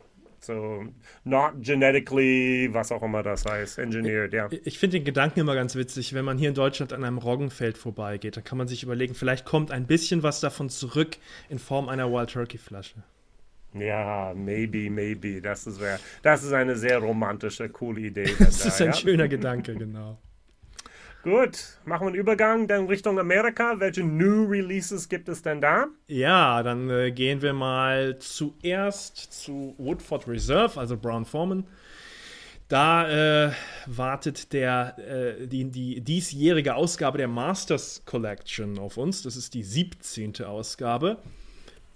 So, 0.45 0.85
not 1.23 1.53
genetically, 1.61 2.69
was 2.73 2.91
auch 2.91 3.03
immer 3.03 3.23
das 3.23 3.45
heißt, 3.45 3.79
engineered, 3.79 4.33
ja. 4.33 4.49
Ich, 4.51 4.67
ich 4.67 4.79
finde 4.79 4.99
den 4.99 5.05
Gedanken 5.05 5.39
immer 5.39 5.55
ganz 5.55 5.77
witzig, 5.77 6.15
wenn 6.15 6.25
man 6.25 6.37
hier 6.37 6.49
in 6.49 6.57
Deutschland 6.57 6.93
an 6.93 7.05
einem 7.05 7.19
Roggenfeld 7.19 7.79
vorbeigeht, 7.79 8.37
dann 8.37 8.43
kann 8.43 8.59
man 8.59 8.67
sich 8.67 8.83
überlegen, 8.83 9.15
vielleicht 9.15 9.45
kommt 9.45 9.71
ein 9.71 9.87
bisschen 9.87 10.25
was 10.25 10.41
davon 10.41 10.69
zurück 10.69 11.17
in 11.49 11.61
Form 11.61 11.89
einer 11.89 12.11
Wild 12.11 12.31
Turkey 12.31 12.59
Flasche. 12.59 12.97
Ja, 13.75 14.33
maybe, 14.35 14.91
maybe. 14.91 15.41
Das 15.41 15.67
ist, 15.67 15.81
das 16.23 16.43
ist 16.43 16.53
eine 16.53 16.75
sehr 16.77 16.99
romantische, 16.99 17.69
coole 17.69 18.01
Idee. 18.01 18.35
das 18.39 18.59
da, 18.59 18.69
ist 18.69 18.81
ein 18.81 18.87
ja? 18.89 18.93
schöner 18.95 19.29
Gedanke, 19.29 19.75
genau. 19.77 20.19
Gut, 21.23 21.79
machen 21.85 22.03
wir 22.03 22.09
einen 22.09 22.17
Übergang 22.17 22.67
dann 22.67 22.89
Richtung 22.89 23.17
Amerika. 23.17 23.79
Welche 23.79 24.03
New 24.03 24.47
Releases 24.47 25.09
gibt 25.09 25.29
es 25.29 25.41
denn 25.41 25.61
da? 25.61 25.87
Ja, 26.09 26.65
dann 26.65 26.91
äh, 26.91 27.13
gehen 27.13 27.43
wir 27.43 27.53
mal 27.53 28.19
zuerst 28.19 29.33
zu 29.33 29.77
Woodford 29.79 30.27
Reserve, 30.27 30.81
also 30.81 30.97
Brown 30.97 31.25
Foreman. 31.25 31.69
Da 32.67 33.47
äh, 33.47 33.53
wartet 33.87 34.53
der, 34.53 34.97
äh, 34.99 35.47
die, 35.47 35.71
die 35.71 36.01
diesjährige 36.01 36.75
Ausgabe 36.75 37.19
der 37.19 37.29
Masters 37.29 38.03
Collection 38.05 38.79
auf 38.81 38.97
uns. 38.97 39.23
Das 39.23 39.37
ist 39.37 39.55
die 39.55 39.63
17. 39.63 40.45
Ausgabe 40.45 41.19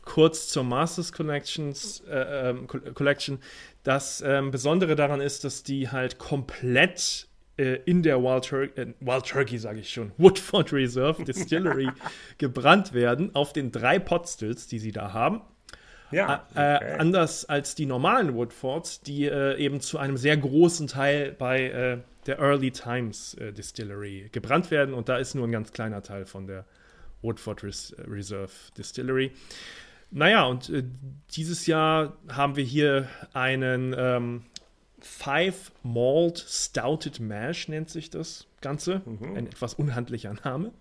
kurz 0.05 0.51
zur 0.51 0.63
Masters 0.63 1.13
Collections, 1.13 2.01
äh, 2.09 2.51
ähm, 2.51 2.67
Collection. 2.67 3.41
Das 3.83 4.23
ähm, 4.25 4.53
Besondere 4.53 4.95
daran 4.95 5.21
ist, 5.21 5.43
dass 5.43 5.65
die 5.65 5.91
halt 5.91 6.19
komplett 6.19 7.27
äh, 7.57 7.81
in 7.85 8.03
der 8.03 8.23
Wild, 8.23 8.45
Tur 8.45 8.63
äh, 8.77 8.95
Wild 9.01 9.27
Turkey, 9.27 9.59
sage 9.59 9.81
ich 9.81 9.91
schon, 9.91 10.13
Woodford 10.19 10.73
Reserve 10.73 11.25
Distillery 11.25 11.89
gebrannt 12.39 12.93
werden, 12.93 13.35
auf 13.35 13.53
den 13.53 13.73
drei 13.73 13.99
Potstills, 13.99 14.67
die 14.67 14.79
sie 14.79 14.93
da 14.93 15.13
haben. 15.13 15.43
Ja, 16.13 16.47
äh, 16.55 16.77
okay. 16.77 16.97
anders 16.99 17.47
als 17.47 17.75
die 17.75 17.87
normalen 17.87 18.35
Woodfords, 18.35 19.01
die 19.01 19.25
äh, 19.25 19.57
eben 19.57 19.81
zu 19.81 19.99
einem 19.99 20.17
sehr 20.17 20.37
großen 20.37 20.87
Teil 20.87 21.33
bei 21.33 21.63
äh, 21.71 21.99
der 22.27 22.39
Early 22.39 22.73
Times 22.73 23.37
Distillery 23.57 24.29
gebrannt 24.33 24.73
werden. 24.73 24.95
Und 24.95 25.09
da 25.09 25.17
ist 25.17 25.35
nur 25.35 25.47
ein 25.47 25.53
ganz 25.53 25.73
kleiner 25.73 26.03
Teil 26.03 26.27
von 26.27 26.49
der 26.49 26.65
Woodford 27.23 27.63
Res 27.63 27.95
Reserve 27.99 28.51
Distillery. 28.77 29.33
Naja, 30.11 30.45
und 30.45 30.71
äh, 30.71 30.85
dieses 31.33 31.67
Jahr 31.67 32.17
haben 32.29 32.57
wir 32.57 32.65
hier 32.65 33.09
einen 33.33 33.95
ähm, 33.97 34.45
Five 35.07 35.73
Malt 35.83 36.45
Stouted 36.47 37.21
Mash, 37.21 37.69
nennt 37.69 37.89
sich 37.89 38.11
das 38.11 38.47
Ganze. 38.61 39.03
Mhm. 39.05 39.37
Ein 39.37 39.47
etwas 39.47 39.75
unhandlicher 39.75 40.35
Name. 40.45 40.73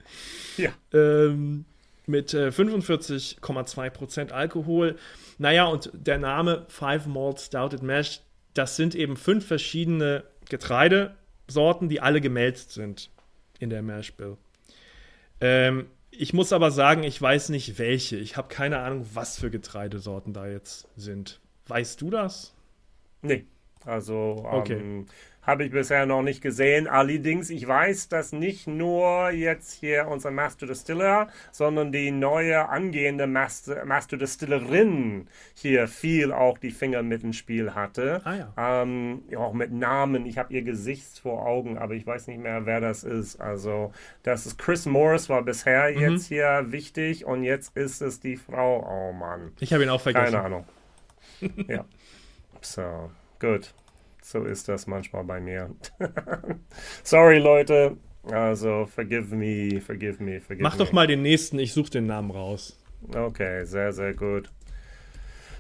Ja. 0.57 0.71
Ähm, 0.93 1.65
mit 2.07 2.33
äh, 2.33 2.49
45,2% 2.49 4.31
Alkohol. 4.31 4.97
Naja, 5.37 5.65
und 5.65 5.91
der 5.93 6.17
Name 6.17 6.65
Five 6.67 7.05
Malt 7.05 7.39
Stouted 7.39 7.83
Mash, 7.83 8.21
das 8.53 8.75
sind 8.75 8.95
eben 8.95 9.15
fünf 9.15 9.45
verschiedene 9.45 10.23
Getreidesorten, 10.49 11.89
die 11.89 12.01
alle 12.01 12.21
gemälzt 12.21 12.71
sind 12.71 13.09
in 13.59 13.69
der 13.69 13.81
Mash 13.81 14.13
Bill. 14.13 14.37
Ähm, 15.39 15.87
ich 16.11 16.33
muss 16.33 16.53
aber 16.53 16.71
sagen, 16.71 17.03
ich 17.03 17.21
weiß 17.21 17.49
nicht 17.49 17.77
welche. 17.77 18.17
Ich 18.17 18.37
habe 18.37 18.47
keine 18.47 18.79
Ahnung, 18.79 19.05
was 19.13 19.37
für 19.37 19.49
Getreidesorten 19.49 20.33
da 20.33 20.47
jetzt 20.47 20.87
sind. 20.95 21.39
Weißt 21.67 22.01
du 22.01 22.09
das? 22.09 22.53
Nee. 23.21 23.45
Also 23.85 24.45
okay. 24.49 24.73
ähm, 24.73 25.05
habe 25.45 25.63
ich 25.63 25.71
bisher 25.71 26.05
noch 26.05 26.21
nicht 26.21 26.41
gesehen. 26.41 26.87
Allerdings, 26.87 27.49
ich 27.49 27.67
weiß, 27.67 28.09
dass 28.09 28.31
nicht 28.31 28.67
nur 28.67 29.29
jetzt 29.29 29.73
hier 29.73 30.07
unser 30.07 30.31
Master 30.31 30.65
Distiller, 30.65 31.27
sondern 31.51 31.91
die 31.91 32.11
neue 32.11 32.67
angehende 32.69 33.27
Master, 33.27 33.85
Master 33.85 34.17
Distillerin 34.17 35.27
hier 35.53 35.87
viel 35.87 36.31
auch 36.31 36.57
die 36.57 36.71
Finger 36.71 37.03
mit 37.03 37.23
ins 37.23 37.37
Spiel 37.37 37.75
hatte. 37.75 38.21
Ah, 38.23 38.35
ja. 38.35 38.81
Ähm, 38.81 39.23
auch 39.37 39.53
mit 39.53 39.71
Namen. 39.71 40.25
Ich 40.25 40.37
habe 40.37 40.53
ihr 40.53 40.63
Gesicht 40.63 41.19
vor 41.19 41.45
Augen, 41.45 41.77
aber 41.77 41.93
ich 41.93 42.07
weiß 42.07 42.27
nicht 42.27 42.41
mehr, 42.41 42.65
wer 42.65 42.81
das 42.81 43.03
ist. 43.03 43.39
Also, 43.39 43.91
das 44.23 44.45
ist 44.45 44.57
Chris 44.57 44.85
Morris, 44.85 45.29
war 45.29 45.43
bisher 45.43 45.91
mhm. 45.91 45.99
jetzt 45.99 46.27
hier 46.27 46.65
wichtig 46.69 47.25
und 47.25 47.43
jetzt 47.43 47.77
ist 47.77 48.01
es 48.01 48.19
die 48.19 48.37
Frau. 48.37 48.85
Oh 48.85 49.13
Mann. 49.13 49.51
Ich 49.59 49.73
habe 49.73 49.83
ihn 49.83 49.89
auch 49.89 50.01
vergessen. 50.01 50.33
Keine 50.33 50.43
Ahnung. 50.43 50.65
ja. 51.67 51.85
So, 52.61 53.11
gut. 53.39 53.73
So 54.21 54.43
ist 54.43 54.67
das 54.67 54.87
manchmal 54.87 55.23
bei 55.23 55.39
mir. 55.39 55.69
Sorry, 57.03 57.37
Leute. 57.39 57.97
Also, 58.23 58.87
forgive 58.87 59.35
me, 59.35 59.79
forgive 59.79 60.21
me, 60.23 60.41
forgive 60.41 60.63
Mach 60.63 60.73
me. 60.73 60.79
doch 60.79 60.91
mal 60.91 61.05
den 61.05 61.21
nächsten, 61.21 61.59
ich 61.59 61.73
suche 61.73 61.91
den 61.91 62.07
Namen 62.07 62.31
raus. 62.31 62.79
Okay, 63.13 63.65
sehr, 63.65 63.93
sehr 63.93 64.15
gut. 64.15 64.49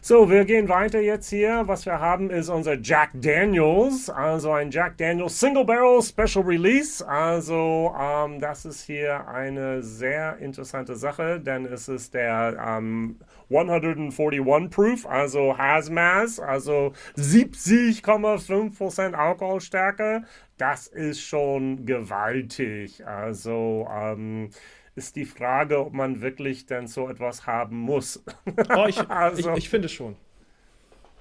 So, 0.07 0.29
wir 0.29 0.45
gehen 0.45 0.69
weiter 0.69 0.99
jetzt 0.99 1.31
hier. 1.31 1.63
Was 1.65 1.87
wir 1.87 1.99
haben 1.99 2.29
ist 2.29 2.49
unser 2.49 2.79
Jack 2.79 3.09
Daniels, 3.15 4.07
also 4.07 4.51
ein 4.51 4.69
Jack 4.69 4.99
Daniels 4.99 5.39
Single 5.39 5.65
Barrel 5.65 5.99
Special 6.03 6.45
Release. 6.45 7.03
Also, 7.07 7.91
ähm, 7.99 8.39
das 8.39 8.65
ist 8.65 8.83
hier 8.83 9.27
eine 9.27 9.81
sehr 9.81 10.37
interessante 10.37 10.95
Sache, 10.95 11.39
denn 11.39 11.65
es 11.65 11.87
ist 11.87 12.13
der 12.13 12.55
ähm, 12.77 13.19
141 13.49 14.69
Proof, 14.69 15.07
also 15.07 15.57
Hazmaz, 15.57 16.37
also 16.37 16.93
70,5% 17.17 19.13
Alkoholstärke. 19.13 20.21
Das 20.59 20.85
ist 20.85 21.21
schon 21.21 21.83
gewaltig. 21.87 23.03
Also, 23.07 23.87
ähm, 23.91 24.51
ist 24.95 25.15
die 25.15 25.25
Frage, 25.25 25.79
ob 25.79 25.93
man 25.93 26.21
wirklich 26.21 26.65
denn 26.65 26.87
so 26.87 27.09
etwas 27.09 27.45
haben 27.45 27.77
muss. 27.77 28.23
Oh, 28.75 28.85
ich, 28.87 28.99
also, 29.09 29.51
ich, 29.51 29.57
ich 29.57 29.69
finde 29.69 29.89
schon. 29.89 30.15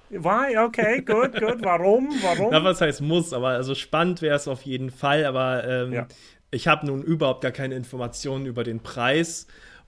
Why? 0.09 0.57
Okay, 0.57 1.01
gut, 1.01 1.33
gut. 1.39 1.63
Warum? 1.63 2.09
Warum? 2.21 2.49
Na, 2.51 2.63
was 2.63 2.79
heißt 2.79 3.01
muss, 3.01 3.33
aber 3.33 3.49
also 3.49 3.75
spannend 3.75 4.21
wäre 4.21 4.35
es 4.35 4.47
auf 4.47 4.61
jeden 4.61 4.91
Fall, 4.91 5.25
aber 5.25 5.67
ähm, 5.67 5.93
ja. 5.93 6.07
ich 6.51 6.67
habe 6.67 6.85
nun 6.85 7.01
überhaupt 7.01 7.41
gar 7.41 7.51
keine 7.51 7.75
Informationen 7.75 8.45
über 8.45 8.63
den 8.63 8.81
Preis 8.81 9.47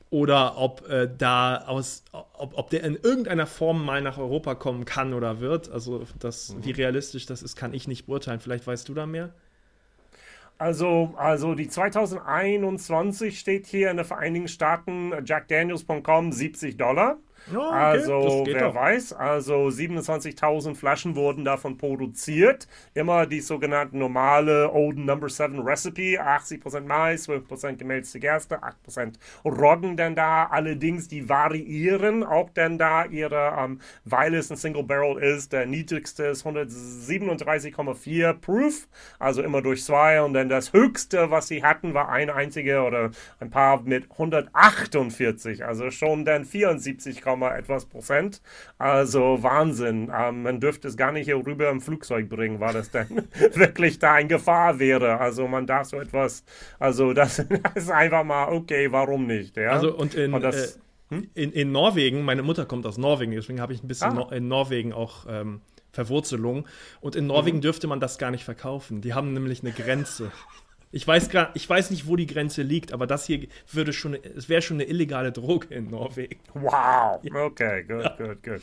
oder 0.09 0.57
ob 0.57 0.87
äh, 0.89 1.09
da 1.15 1.57
aus, 1.57 2.03
ob, 2.11 2.57
ob 2.57 2.69
der 2.69 2.83
in 2.83 2.95
irgendeiner 2.95 3.45
Form 3.45 3.85
mal 3.85 4.01
nach 4.01 4.17
Europa 4.17 4.55
kommen 4.55 4.85
kann 4.85 5.13
oder 5.13 5.39
wird. 5.39 5.69
Also 5.69 6.05
das, 6.19 6.55
mhm. 6.55 6.65
wie 6.65 6.71
realistisch 6.71 7.25
das 7.25 7.43
ist, 7.43 7.55
kann 7.55 7.73
ich 7.73 7.87
nicht 7.87 8.07
beurteilen. 8.07 8.39
Vielleicht 8.39 8.65
weißt 8.65 8.87
du 8.89 8.93
da 8.93 9.05
mehr? 9.05 9.33
Also, 10.59 11.13
also 11.17 11.53
die 11.53 11.67
2021 11.67 13.37
steht 13.37 13.67
hier 13.67 13.91
in 13.91 13.97
den 13.97 14.05
Vereinigten 14.05 14.47
Staaten 14.47 15.13
jackdaniels.com 15.23 16.31
70 16.31 16.77
Dollar. 16.77 17.17
Oh, 17.53 17.59
okay. 17.59 17.73
Also, 17.73 18.43
wer 18.45 18.59
doch. 18.59 18.75
weiß, 18.75 19.13
also 19.13 19.67
27.000 19.67 20.75
Flaschen 20.75 21.15
wurden 21.15 21.45
davon 21.45 21.77
produziert. 21.77 22.67
Immer 22.93 23.25
die 23.25 23.39
sogenannte 23.39 23.97
normale 23.97 24.71
Old 24.71 24.97
Number 24.97 25.29
7 25.29 25.59
Recipe. 25.59 26.19
80% 26.19 26.81
Mais, 26.81 27.27
12% 27.27 27.77
gemälzte 27.77 28.19
Gerste, 28.19 28.59
8% 28.61 29.13
Roggen 29.45 29.95
denn 29.95 30.15
da. 30.15 30.45
Allerdings, 30.45 31.07
die 31.07 31.29
variieren 31.29 32.23
auch 32.23 32.49
denn 32.49 32.77
da 32.77 33.05
ihre, 33.05 33.55
ähm, 33.57 33.79
weil 34.03 34.33
es 34.33 34.51
ein 34.51 34.57
Single 34.57 34.83
Barrel 34.83 35.17
ist. 35.17 35.53
Der 35.53 35.65
niedrigste 35.65 36.25
ist 36.25 36.45
137,4 36.45 38.33
Proof, 38.33 38.87
also 39.19 39.41
immer 39.41 39.61
durch 39.61 39.83
zwei. 39.83 40.21
Und 40.21 40.33
dann 40.33 40.49
das 40.49 40.73
höchste, 40.73 41.31
was 41.31 41.47
sie 41.47 41.63
hatten, 41.63 41.93
war 41.93 42.09
ein 42.09 42.29
einziger 42.29 42.85
oder 42.85 43.11
ein 43.39 43.49
paar 43.49 43.81
mit 43.83 44.11
148, 44.11 45.65
also 45.65 45.91
schon 45.91 46.25
dann 46.25 46.45
74, 46.45 47.21
etwas 47.43 47.85
Prozent. 47.85 48.41
Also 48.77 49.41
Wahnsinn. 49.41 50.11
Ähm, 50.13 50.43
man 50.43 50.59
dürfte 50.59 50.87
es 50.87 50.97
gar 50.97 51.11
nicht 51.11 51.25
hier 51.25 51.37
rüber 51.37 51.69
im 51.69 51.81
Flugzeug 51.81 52.29
bringen, 52.29 52.59
weil 52.59 52.73
das 52.73 52.91
dann 52.91 53.07
wirklich 53.53 53.99
da 53.99 54.17
in 54.17 54.27
Gefahr 54.27 54.79
wäre. 54.79 55.19
Also 55.19 55.47
man 55.47 55.65
darf 55.67 55.87
so 55.87 55.99
etwas, 55.99 56.43
also 56.79 57.13
das, 57.13 57.37
das 57.37 57.71
ist 57.75 57.91
einfach 57.91 58.23
mal, 58.23 58.51
okay, 58.51 58.91
warum 58.91 59.27
nicht? 59.27 59.57
Ja? 59.57 59.71
Also 59.71 59.95
und 59.95 60.15
in, 60.15 60.33
und 60.33 60.41
das, 60.41 60.75
äh, 60.75 60.79
hm? 61.09 61.29
in, 61.33 61.51
in, 61.51 61.71
Norwegen, 61.71 62.23
meine 62.23 62.43
Mutter 62.43 62.65
kommt 62.65 62.85
aus 62.85 62.97
Norwegen, 62.97 63.31
deswegen 63.31 63.61
habe 63.61 63.73
ich 63.73 63.83
ein 63.83 63.87
bisschen 63.87 64.11
ah. 64.11 64.13
no 64.13 64.29
in 64.29 64.47
Norwegen 64.47 64.93
auch 64.93 65.25
ähm, 65.29 65.61
Verwurzelung. 65.91 66.67
Und 67.01 67.15
in 67.15 67.27
Norwegen 67.27 67.57
mhm. 67.57 67.61
dürfte 67.61 67.87
man 67.87 67.99
das 67.99 68.17
gar 68.17 68.31
nicht 68.31 68.43
verkaufen. 68.43 69.01
Die 69.01 69.13
haben 69.13 69.33
nämlich 69.33 69.61
eine 69.61 69.71
Grenze. 69.71 70.31
Ich 70.91 71.05
weiß, 71.05 71.29
grad, 71.29 71.51
ich 71.53 71.69
weiß 71.69 71.91
nicht, 71.91 72.07
wo 72.07 72.15
die 72.15 72.27
Grenze 72.27 72.61
liegt, 72.61 72.93
aber 72.93 73.07
das 73.07 73.25
hier 73.25 73.47
würde 73.71 73.91
schon, 73.91 74.15
es 74.15 74.47
wäre 74.47 74.61
schon 74.61 74.77
eine 74.77 74.85
illegale 74.85 75.31
Droge 75.31 75.73
in 75.73 75.89
Norwegen. 75.89 76.39
Wow. 76.53 77.21
Okay, 77.33 77.83
good, 77.83 78.17
good, 78.17 78.43
good. 78.43 78.61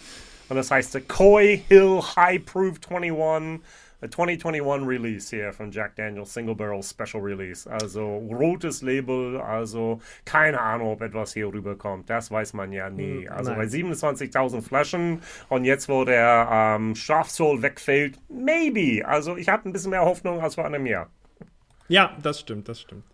Und 0.49 0.57
das 0.57 0.71
heißt 0.71 0.95
der 0.95 1.03
Koi 1.03 1.63
Hill 1.69 2.01
High 2.17 2.45
Proof 2.45 2.79
21, 2.89 3.61
a 4.01 4.11
2021 4.11 4.87
Release 4.87 5.35
hier 5.35 5.53
von 5.53 5.71
Jack 5.71 5.97
Daniels 5.97 6.33
Single 6.33 6.55
Barrel 6.55 6.83
Special 6.83 7.23
Release. 7.23 7.71
Also 7.71 8.19
rotes 8.31 8.83
Label, 8.83 9.41
also 9.41 10.01
keine 10.25 10.61
Ahnung, 10.61 10.93
ob 10.93 11.03
etwas 11.03 11.33
hier 11.35 11.53
rüberkommt. 11.53 12.11
Das 12.11 12.31
weiß 12.31 12.53
man 12.55 12.73
ja 12.73 12.91
nie. 12.91 13.27
Hm, 13.27 13.33
also 13.33 13.51
Nein. 13.53 13.61
bei 13.61 13.67
27.000 13.67 14.63
Flaschen 14.63 15.23
und 15.49 15.65
jetzt, 15.65 15.89
wo 15.89 16.05
der 16.05 16.49
ähm, 16.51 16.95
Strafzoll 16.95 17.63
wegfällt, 17.63 18.19
maybe. 18.29 19.07
Also 19.07 19.37
ich 19.37 19.49
habe 19.49 19.69
ein 19.69 19.73
bisschen 19.73 19.91
mehr 19.91 20.05
Hoffnung 20.05 20.41
als 20.41 20.57
vor 20.57 20.67
einem 20.67 20.87
Jahr. 20.87 21.09
Ja, 21.89 22.17
das 22.23 22.41
stimmt, 22.41 22.69
das 22.69 22.81
stimmt. 22.81 23.05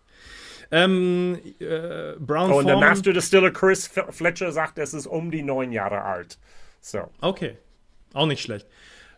Ähm, 0.71 1.39
äh, 1.59 2.13
Brown 2.19 2.51
oh, 2.51 2.59
und 2.59 2.67
der 2.67 2.77
Master 2.77 3.11
Distiller 3.11 3.51
Chris 3.51 3.89
Fletcher 4.09 4.51
sagt, 4.51 4.77
es 4.77 4.93
ist 4.93 5.05
um 5.05 5.29
die 5.29 5.43
neun 5.43 5.71
Jahre 5.71 6.01
alt. 6.01 6.37
So. 6.79 7.09
Okay, 7.19 7.57
auch 8.13 8.25
nicht 8.25 8.41
schlecht. 8.41 8.67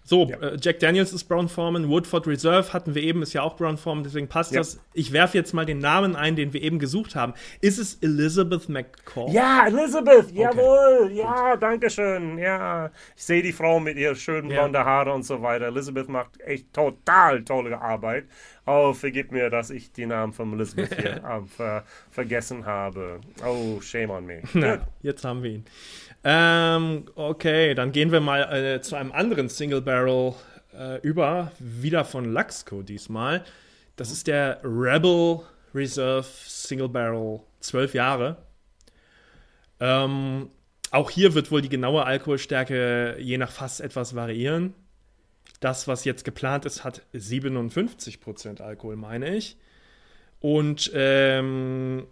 So, 0.05 0.25
ja. 0.25 0.37
äh, 0.37 0.57
Jack 0.59 0.79
Daniels 0.79 1.13
ist 1.13 1.23
Brown 1.25 1.47
Foreman, 1.47 1.87
Woodford 1.87 2.27
Reserve 2.27 2.73
hatten 2.73 2.93
wir 2.93 3.01
eben, 3.01 3.21
ist 3.21 3.33
ja 3.33 3.41
auch 3.41 3.55
Brown 3.55 3.77
Foreman, 3.77 4.03
deswegen 4.03 4.27
passt 4.27 4.51
ja. 4.51 4.59
das. 4.59 4.79
Ich 4.93 5.13
werfe 5.13 5.37
jetzt 5.37 5.53
mal 5.53 5.65
den 5.65 5.79
Namen 5.79 6.15
ein, 6.15 6.35
den 6.35 6.51
wir 6.51 6.61
eben 6.61 6.77
gesucht 6.77 7.15
haben. 7.15 7.33
Ist 7.61 7.79
es 7.79 7.95
Elizabeth 8.01 8.67
McCall? 8.67 9.31
Ja, 9.31 9.65
Elizabeth, 9.67 10.25
okay. 10.25 10.41
jawohl, 10.41 11.11
ja, 11.13 11.55
danke 11.55 11.89
schön. 11.89 12.37
Ja, 12.37 12.91
ich 13.15 13.23
sehe 13.23 13.41
die 13.41 13.53
Frau 13.53 13.79
mit 13.79 13.97
ihren 13.97 14.15
schönen 14.15 14.49
blonden 14.49 14.75
ja. 14.75 14.85
Haare 14.85 15.13
und 15.13 15.23
so 15.23 15.41
weiter. 15.41 15.67
Elizabeth 15.67 16.09
macht 16.09 16.39
echt 16.41 16.73
total 16.73 17.43
tolle 17.43 17.79
Arbeit. 17.79 18.25
Oh, 18.65 18.93
vergib 18.93 19.31
mir, 19.31 19.49
dass 19.49 19.69
ich 19.69 19.91
die 19.91 20.05
Namen 20.05 20.31
von 20.31 20.53
Elizabeth 20.53 20.95
hier 20.95 21.21
ver 21.57 21.83
vergessen 22.11 22.65
habe. 22.65 23.19
Oh, 23.45 23.81
shame 23.81 24.09
on 24.09 24.25
me. 24.25 24.41
Na, 24.53 24.79
jetzt 25.01 25.25
haben 25.25 25.43
wir 25.43 25.51
ihn. 25.51 25.65
Ähm, 26.23 27.05
okay, 27.15 27.73
dann 27.75 27.91
gehen 27.91 28.12
wir 28.12 28.21
mal 28.21 28.41
äh, 28.53 28.81
zu 28.81 28.95
einem 28.95 29.12
anderen 29.12 29.49
Single 29.49 29.81
Barrel 29.81 30.33
äh, 30.73 30.99
über. 31.01 31.51
Wieder 31.59 32.05
von 32.05 32.31
Luxco 32.31 32.81
diesmal. 32.81 33.43
Das 33.95 34.12
ist 34.12 34.27
der 34.27 34.59
Rebel 34.63 35.41
Reserve 35.75 36.27
Single 36.45 36.89
Barrel 36.89 37.41
12 37.59 37.93
Jahre. 37.93 38.38
Ähm, 39.79 40.49
auch 40.91 41.09
hier 41.09 41.33
wird 41.33 41.51
wohl 41.51 41.62
die 41.62 41.69
genaue 41.69 42.05
Alkoholstärke 42.05 43.17
je 43.19 43.38
nach 43.38 43.51
Fass 43.51 43.79
etwas 43.79 44.15
variieren. 44.15 44.73
Das, 45.59 45.88
was 45.88 46.05
jetzt 46.05 46.23
geplant 46.23 46.65
ist, 46.65 46.83
hat 46.83 47.01
57% 47.13 48.62
Alkohol, 48.62 48.95
meine 48.95 49.36
ich. 49.36 49.57
Und 50.39 50.91
ähm, 50.93 52.05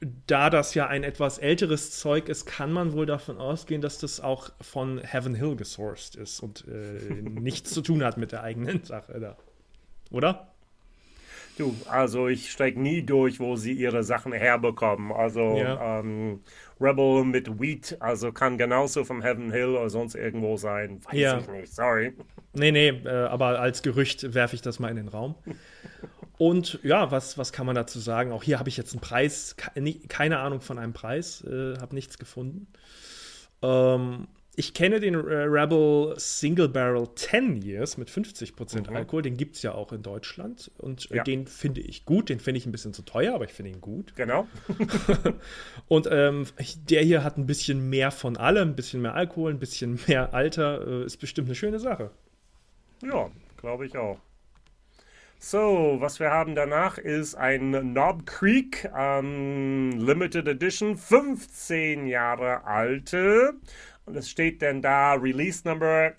da 0.00 0.50
das 0.50 0.74
ja 0.74 0.86
ein 0.86 1.04
etwas 1.04 1.38
älteres 1.38 1.92
Zeug 1.92 2.28
ist, 2.28 2.44
kann 2.44 2.70
man 2.70 2.92
wohl 2.92 3.06
davon 3.06 3.38
ausgehen, 3.38 3.80
dass 3.80 3.98
das 3.98 4.20
auch 4.20 4.50
von 4.60 4.98
Heaven 4.98 5.34
Hill 5.34 5.56
gesourced 5.56 6.16
ist 6.16 6.40
und 6.40 6.66
äh, 6.68 7.12
nichts 7.22 7.72
zu 7.72 7.80
tun 7.80 8.04
hat 8.04 8.18
mit 8.18 8.32
der 8.32 8.42
eigenen 8.42 8.84
Sache 8.84 9.18
da. 9.18 9.36
Oder? 10.10 10.55
Du, 11.56 11.74
also 11.88 12.28
ich 12.28 12.50
steige 12.50 12.80
nie 12.80 13.02
durch, 13.02 13.40
wo 13.40 13.56
sie 13.56 13.72
ihre 13.72 14.04
Sachen 14.04 14.32
herbekommen. 14.32 15.10
Also 15.10 15.56
ja. 15.56 16.00
ähm, 16.00 16.40
Rebel 16.80 17.24
mit 17.24 17.60
Wheat, 17.60 17.96
also 18.00 18.30
kann 18.30 18.58
genauso 18.58 19.04
vom 19.04 19.22
Heaven 19.22 19.50
Hill 19.50 19.68
oder 19.68 19.88
sonst 19.88 20.14
irgendwo 20.14 20.56
sein. 20.58 21.00
Weiß 21.04 21.14
ja. 21.14 21.38
ich 21.38 21.48
nicht, 21.48 21.74
sorry. 21.74 22.12
Nee, 22.52 22.72
nee, 22.72 22.88
äh, 22.88 23.08
aber 23.08 23.60
als 23.60 23.82
Gerücht 23.82 24.34
werfe 24.34 24.54
ich 24.54 24.62
das 24.62 24.78
mal 24.78 24.90
in 24.90 24.96
den 24.96 25.08
Raum. 25.08 25.34
Und 26.38 26.78
ja, 26.82 27.10
was, 27.10 27.38
was 27.38 27.52
kann 27.52 27.64
man 27.64 27.74
dazu 27.74 27.98
sagen? 27.98 28.32
Auch 28.32 28.42
hier 28.42 28.58
habe 28.58 28.68
ich 28.68 28.76
jetzt 28.76 28.92
einen 28.92 29.00
Preis, 29.00 29.56
keine 30.08 30.38
Ahnung 30.40 30.60
von 30.60 30.78
einem 30.78 30.92
Preis, 30.92 31.42
äh, 31.42 31.78
habe 31.80 31.94
nichts 31.94 32.18
gefunden. 32.18 32.66
Ähm, 33.62 34.28
ich 34.58 34.72
kenne 34.72 35.00
den 35.00 35.14
äh, 35.14 35.18
Rebel 35.18 36.14
Single 36.16 36.68
Barrel 36.68 37.06
10 37.14 37.60
Years 37.60 37.98
mit 37.98 38.08
50% 38.08 38.88
mhm. 38.88 38.96
Alkohol. 38.96 39.20
Den 39.20 39.36
gibt 39.36 39.56
es 39.56 39.62
ja 39.62 39.72
auch 39.72 39.92
in 39.92 40.02
Deutschland. 40.02 40.70
Und 40.78 41.10
äh, 41.10 41.16
ja. 41.16 41.24
den 41.24 41.46
finde 41.46 41.82
ich 41.82 42.06
gut. 42.06 42.30
Den 42.30 42.40
finde 42.40 42.58
ich 42.58 42.66
ein 42.66 42.72
bisschen 42.72 42.94
zu 42.94 43.02
teuer, 43.02 43.34
aber 43.34 43.44
ich 43.44 43.52
finde 43.52 43.72
ihn 43.72 43.82
gut. 43.82 44.14
Genau. 44.16 44.48
und 45.88 46.08
ähm, 46.10 46.46
der 46.88 47.02
hier 47.02 47.22
hat 47.22 47.36
ein 47.36 47.46
bisschen 47.46 47.90
mehr 47.90 48.10
von 48.10 48.38
allem. 48.38 48.70
Ein 48.70 48.76
bisschen 48.76 49.02
mehr 49.02 49.14
Alkohol, 49.14 49.52
ein 49.52 49.58
bisschen 49.58 50.00
mehr 50.06 50.32
Alter. 50.32 50.86
Äh, 50.86 51.04
ist 51.04 51.18
bestimmt 51.18 51.48
eine 51.48 51.54
schöne 51.54 51.78
Sache. 51.78 52.10
Ja, 53.02 53.30
glaube 53.58 53.84
ich 53.84 53.96
auch. 53.96 54.18
So, 55.38 55.98
was 56.00 56.18
wir 56.18 56.30
haben 56.30 56.54
danach 56.54 56.96
ist 56.96 57.34
ein 57.34 57.72
Knob 57.72 58.24
Creek 58.24 58.90
ähm, 58.96 59.90
Limited 59.98 60.48
Edition, 60.48 60.96
15 60.96 62.06
Jahre 62.06 62.64
alte. 62.64 63.52
Und 64.06 64.16
es 64.16 64.30
steht 64.30 64.62
dann 64.62 64.82
da 64.82 65.14
Release 65.14 65.66
Number 65.66 66.14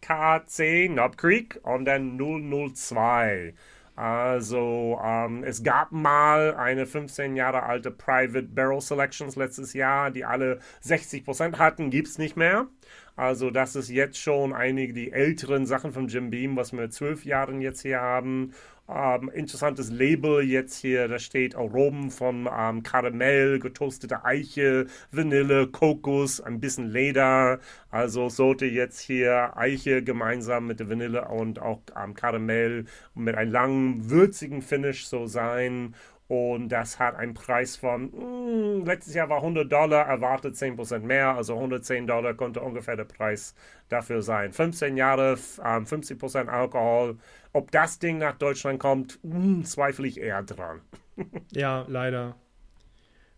KC 0.00 0.88
Knob 0.88 1.16
Creek 1.16 1.60
und 1.62 1.84
dann 1.84 2.18
002. 2.18 3.54
Also, 3.94 5.00
ähm, 5.04 5.42
es 5.42 5.64
gab 5.64 5.90
mal 5.90 6.54
eine 6.54 6.86
15 6.86 7.34
Jahre 7.34 7.64
alte 7.64 7.90
Private 7.90 8.46
Barrel 8.46 8.80
Selections 8.80 9.34
letztes 9.34 9.72
Jahr, 9.72 10.12
die 10.12 10.24
alle 10.24 10.60
60% 10.84 11.58
hatten, 11.58 11.90
gibt 11.90 12.06
es 12.06 12.18
nicht 12.18 12.36
mehr. 12.36 12.68
Also 13.16 13.50
das 13.50 13.74
ist 13.74 13.88
jetzt 13.88 14.18
schon 14.18 14.52
einige 14.52 14.92
die 14.92 15.10
älteren 15.10 15.66
Sachen 15.66 15.92
von 15.92 16.06
Jim 16.06 16.30
Beam, 16.30 16.54
was 16.54 16.72
wir 16.72 16.88
zwölf 16.90 17.24
Jahren 17.24 17.60
jetzt 17.60 17.82
hier 17.82 18.00
haben. 18.00 18.54
Ähm, 18.90 19.30
interessantes 19.34 19.90
Label 19.90 20.42
jetzt 20.42 20.78
hier, 20.80 21.08
da 21.08 21.18
steht 21.18 21.54
Aromen 21.54 22.10
von 22.10 22.48
ähm, 22.50 22.82
Karamell, 22.82 23.58
getoastete 23.58 24.24
Eiche, 24.24 24.86
Vanille, 25.12 25.66
Kokos, 25.66 26.40
ein 26.40 26.58
bisschen 26.58 26.86
Leder. 26.90 27.60
Also 27.90 28.30
sollte 28.30 28.64
jetzt 28.64 29.00
hier 29.00 29.56
Eiche 29.58 30.02
gemeinsam 30.02 30.66
mit 30.66 30.80
der 30.80 30.88
Vanille 30.88 31.28
und 31.28 31.58
auch 31.58 31.80
ähm, 32.02 32.14
Karamell 32.14 32.86
mit 33.14 33.34
einem 33.34 33.52
langen, 33.52 34.10
würzigen 34.10 34.62
Finish 34.62 35.06
so 35.06 35.26
sein. 35.26 35.94
Und 36.28 36.68
das 36.68 36.98
hat 36.98 37.16
einen 37.16 37.32
Preis 37.32 37.76
von, 37.76 38.10
mh, 38.10 38.78
hm, 38.78 38.84
letztes 38.84 39.14
Jahr 39.14 39.30
war 39.30 39.38
100 39.38 39.70
Dollar, 39.72 40.06
erwartet 40.06 40.56
10% 40.56 40.98
mehr, 41.00 41.34
also 41.34 41.54
110 41.54 42.06
Dollar 42.06 42.34
konnte 42.34 42.60
ungefähr 42.60 42.96
der 42.96 43.04
Preis 43.04 43.54
dafür 43.88 44.20
sein. 44.20 44.52
15 44.52 44.98
Jahre, 44.98 45.38
ähm, 45.64 45.86
50% 45.86 46.48
Alkohol. 46.48 47.16
Ob 47.54 47.70
das 47.70 47.98
Ding 47.98 48.18
nach 48.18 48.36
Deutschland 48.36 48.78
kommt, 48.78 49.18
mh, 49.24 49.34
hm, 49.34 49.64
zweifle 49.64 50.06
ich 50.06 50.20
eher 50.20 50.42
dran. 50.42 50.82
ja, 51.52 51.86
leider. 51.88 52.36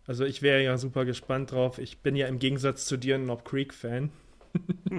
Also 0.05 0.25
ich 0.25 0.41
wäre 0.41 0.61
ja 0.61 0.77
super 0.77 1.05
gespannt 1.05 1.53
drauf. 1.53 1.77
Ich 1.77 1.99
bin 1.99 2.17
ja 2.17 2.27
im 2.27 2.39
Gegensatz 2.39 2.85
zu 2.85 2.97
dir 2.97 3.15
ein 3.15 3.23
Knob 3.23 3.45
Creek-Fan. 3.45 4.11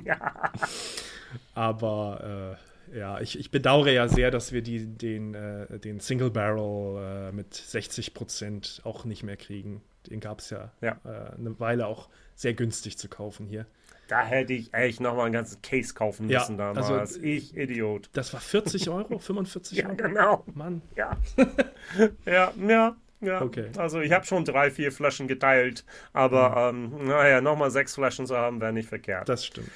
ja. 0.05 0.51
Aber 1.55 2.57
äh, 2.59 2.72
ja, 2.95 3.20
ich, 3.20 3.38
ich 3.38 3.51
bedauere 3.51 3.90
ja 3.90 4.09
sehr, 4.09 4.30
dass 4.30 4.53
wir 4.53 4.62
die, 4.62 4.86
den, 4.86 5.34
äh, 5.34 5.78
den 5.78 6.01
Single 6.01 6.30
Barrel 6.30 7.28
äh, 7.28 7.32
mit 7.32 7.55
60 7.55 8.14
Prozent 8.14 8.80
auch 8.84 9.05
nicht 9.05 9.22
mehr 9.22 9.36
kriegen. 9.36 9.82
Den 10.11 10.20
gab 10.20 10.40
es 10.40 10.51
ja, 10.51 10.72
ja. 10.80 10.99
Äh, 11.05 11.38
eine 11.38 11.59
Weile 11.61 11.86
auch 11.86 12.09
sehr 12.34 12.55
günstig 12.55 12.99
zu 12.99 13.09
kaufen 13.09 13.47
hier. 13.47 13.66
Da 14.09 14.22
hätte 14.24 14.53
ich 14.53 14.74
echt 14.74 15.01
nochmal 15.01 15.26
einen 15.26 15.32
ganzen 15.32 15.62
Case 15.62 15.95
kaufen 15.95 16.26
müssen 16.26 16.59
ja, 16.59 16.74
damals. 16.74 16.90
Also, 16.90 17.20
ich 17.22 17.57
Idiot. 17.57 18.11
Das 18.12 18.32
war 18.34 18.40
40 18.40 18.90
Euro, 18.90 19.18
45 19.18 19.78
ja, 19.78 19.86
Euro? 19.86 19.97
Ja, 19.97 20.07
genau. 20.09 20.45
Mann. 20.55 20.82
Ja. 20.97 21.16
ja, 22.26 22.53
ja. 22.68 22.97
Ja, 23.22 23.40
okay. 23.40 23.70
also 23.76 24.01
ich 24.01 24.11
habe 24.11 24.26
schon 24.26 24.45
drei, 24.45 24.72
vier 24.72 24.90
Flaschen 24.90 25.28
geteilt, 25.28 25.84
aber 26.12 26.72
mhm. 26.72 26.93
ähm, 27.03 27.07
naja, 27.07 27.40
nochmal 27.40 27.70
sechs 27.70 27.95
Flaschen 27.95 28.26
zu 28.26 28.36
haben, 28.36 28.61
wäre 28.61 28.72
nicht 28.72 28.88
verkehrt. 28.88 29.28
Das 29.28 29.47
stimmt. 29.47 29.70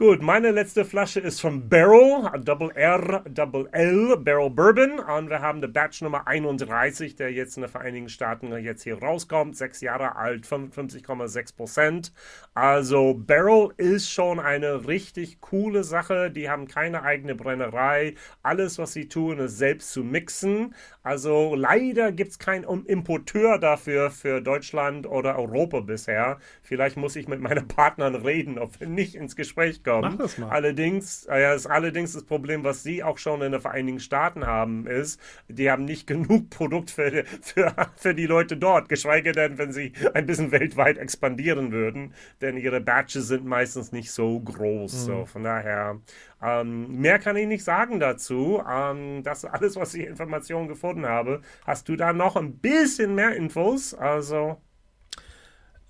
Gut, 0.00 0.22
meine 0.22 0.50
letzte 0.50 0.86
Flasche 0.86 1.20
ist 1.20 1.42
von 1.42 1.68
Barrel, 1.68 2.30
Double 2.42 2.70
R, 2.74 3.22
Double 3.28 3.68
L, 3.72 4.16
Barrel 4.16 4.48
Bourbon. 4.48 4.98
Und 4.98 5.28
wir 5.28 5.42
haben 5.42 5.60
den 5.60 5.74
Batch 5.74 6.00
Nummer 6.00 6.26
31, 6.26 7.16
der 7.16 7.30
jetzt 7.30 7.58
in 7.58 7.64
den 7.64 7.68
Vereinigten 7.68 8.08
Staaten 8.08 8.50
jetzt 8.64 8.82
hier 8.82 8.98
rauskommt. 8.98 9.58
Sechs 9.58 9.82
Jahre 9.82 10.16
alt, 10.16 10.46
55,6 10.46 11.54
Prozent. 11.54 12.12
Also 12.54 13.12
Barrel 13.12 13.74
ist 13.76 14.10
schon 14.10 14.40
eine 14.40 14.88
richtig 14.88 15.42
coole 15.42 15.84
Sache. 15.84 16.30
Die 16.30 16.48
haben 16.48 16.66
keine 16.66 17.02
eigene 17.02 17.34
Brennerei. 17.34 18.14
Alles, 18.42 18.78
was 18.78 18.94
sie 18.94 19.06
tun, 19.06 19.38
ist 19.38 19.58
selbst 19.58 19.92
zu 19.92 20.02
mixen. 20.02 20.74
Also 21.02 21.54
leider 21.54 22.10
gibt 22.10 22.30
es 22.30 22.38
keinen 22.38 22.64
Importeur 22.86 23.58
dafür 23.58 24.10
für 24.10 24.40
Deutschland 24.40 25.06
oder 25.06 25.38
Europa 25.38 25.80
bisher. 25.80 26.38
Vielleicht 26.62 26.96
muss 26.96 27.16
ich 27.16 27.28
mit 27.28 27.40
meinen 27.40 27.68
Partnern 27.68 28.14
reden, 28.14 28.58
ob 28.58 28.80
wir 28.80 28.86
nicht 28.86 29.14
ins 29.14 29.36
Gespräch 29.36 29.84
kommen 29.84 29.89
kommen. 29.90 30.12
Mach 30.12 30.18
das 30.18 30.38
mal. 30.38 30.50
Allerdings, 30.50 31.26
äh, 31.30 31.54
ist 31.54 31.66
allerdings 31.66 32.12
das 32.12 32.24
Problem, 32.24 32.64
was 32.64 32.82
sie 32.82 33.02
auch 33.02 33.18
schon 33.18 33.42
in 33.42 33.52
den 33.52 33.60
Vereinigten 33.60 34.00
Staaten 34.00 34.46
haben, 34.46 34.86
ist, 34.86 35.20
die 35.48 35.70
haben 35.70 35.84
nicht 35.84 36.06
genug 36.06 36.50
Produkt 36.50 36.90
für, 36.90 37.24
für, 37.42 37.74
für 37.96 38.14
die 38.14 38.26
Leute 38.26 38.56
dort, 38.56 38.88
geschweige 38.88 39.32
denn, 39.32 39.58
wenn 39.58 39.72
sie 39.72 39.92
ein 40.14 40.26
bisschen 40.26 40.50
weltweit 40.52 40.98
expandieren 40.98 41.72
würden, 41.72 42.14
denn 42.40 42.56
ihre 42.56 42.80
Batches 42.80 43.28
sind 43.28 43.44
meistens 43.44 43.92
nicht 43.92 44.10
so 44.10 44.40
groß. 44.40 44.92
Mhm. 44.92 44.98
So, 44.98 45.24
von 45.26 45.44
daher, 45.44 46.00
ähm, 46.42 47.00
mehr 47.00 47.18
kann 47.18 47.36
ich 47.36 47.46
nicht 47.46 47.64
sagen 47.64 48.00
dazu. 48.00 48.62
Ähm, 48.68 49.22
das 49.22 49.44
ist 49.44 49.50
alles, 49.50 49.76
was 49.76 49.94
ich 49.94 50.06
Informationen 50.06 50.68
gefunden 50.68 51.06
habe. 51.06 51.42
Hast 51.66 51.88
du 51.88 51.96
da 51.96 52.12
noch 52.12 52.36
ein 52.36 52.58
bisschen 52.58 53.14
mehr 53.14 53.34
Infos? 53.36 53.94
Also. 53.94 54.56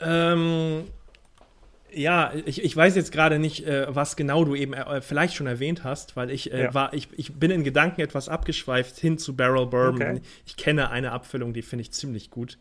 Ähm, 0.01 0.85
ja, 1.95 2.33
ich, 2.47 2.63
ich 2.63 2.77
weiß 2.77 2.97
jetzt 2.97 3.13
gerade 3.13 3.39
nicht, 3.39 3.67
äh, 3.67 3.95
was 3.95 4.17
genau 4.17 4.45
du 4.45 4.55
eben 4.55 4.75
äh, 4.75 5.01
vielleicht 5.01 5.35
schon 5.35 5.47
erwähnt 5.47 5.85
hast, 5.85 6.17
weil 6.17 6.31
ich 6.31 6.53
äh, 6.53 6.65
ja. 6.65 6.75
war, 6.75 6.95
ich, 6.95 7.09
ich 7.17 7.35
bin 7.35 7.51
in 7.51 7.65
Gedanken 7.65 8.01
etwas 8.01 8.29
abgeschweift 8.29 8.97
hin 8.99 9.19
zu 9.19 9.37
Barrel 9.37 9.67
Bourbon. 9.67 10.03
Okay. 10.03 10.21
Ich 10.47 10.57
kenne 10.57 10.91
eine 10.91 11.13
Abfüllung, 11.13 11.53
die 11.53 11.63
finde 11.63 11.83
ich 11.83 11.93
ziemlich 11.93 12.31
gut. 12.31 12.59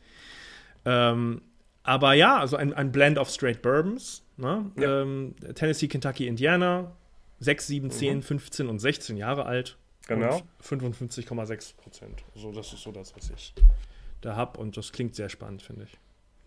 Ähm, 0.86 1.41
aber 1.84 2.13
ja, 2.13 2.38
also 2.38 2.55
ein, 2.57 2.73
ein 2.73 2.91
Blend 2.91 3.17
of 3.17 3.30
Straight 3.30 3.61
Bourbons. 3.61 4.23
Ne? 4.38 4.71
Ja. 4.80 5.01
Ähm, 5.01 5.36
Tennessee, 5.55 5.88
Kentucky, 5.88 6.27
Indiana. 6.27 6.91
6, 7.39 7.67
7, 7.67 7.91
10, 7.91 8.17
mhm. 8.17 8.21
15 8.21 8.67
und 8.67 8.80
16 8.80 9.17
Jahre 9.17 9.45
alt. 9.45 9.77
Genau. 10.07 10.41
55,6 10.63 11.77
Prozent. 11.77 12.23
So, 12.36 12.51
das 12.51 12.73
ist 12.73 12.84
so 12.84 12.91
das, 12.91 13.15
was 13.15 13.30
ich 13.30 13.53
da 14.21 14.36
habe. 14.36 14.59
Und 14.59 14.75
das 14.75 14.91
klingt 14.91 15.15
sehr 15.15 15.30
spannend, 15.30 15.61
finde 15.61 15.84
ich. 15.84 15.97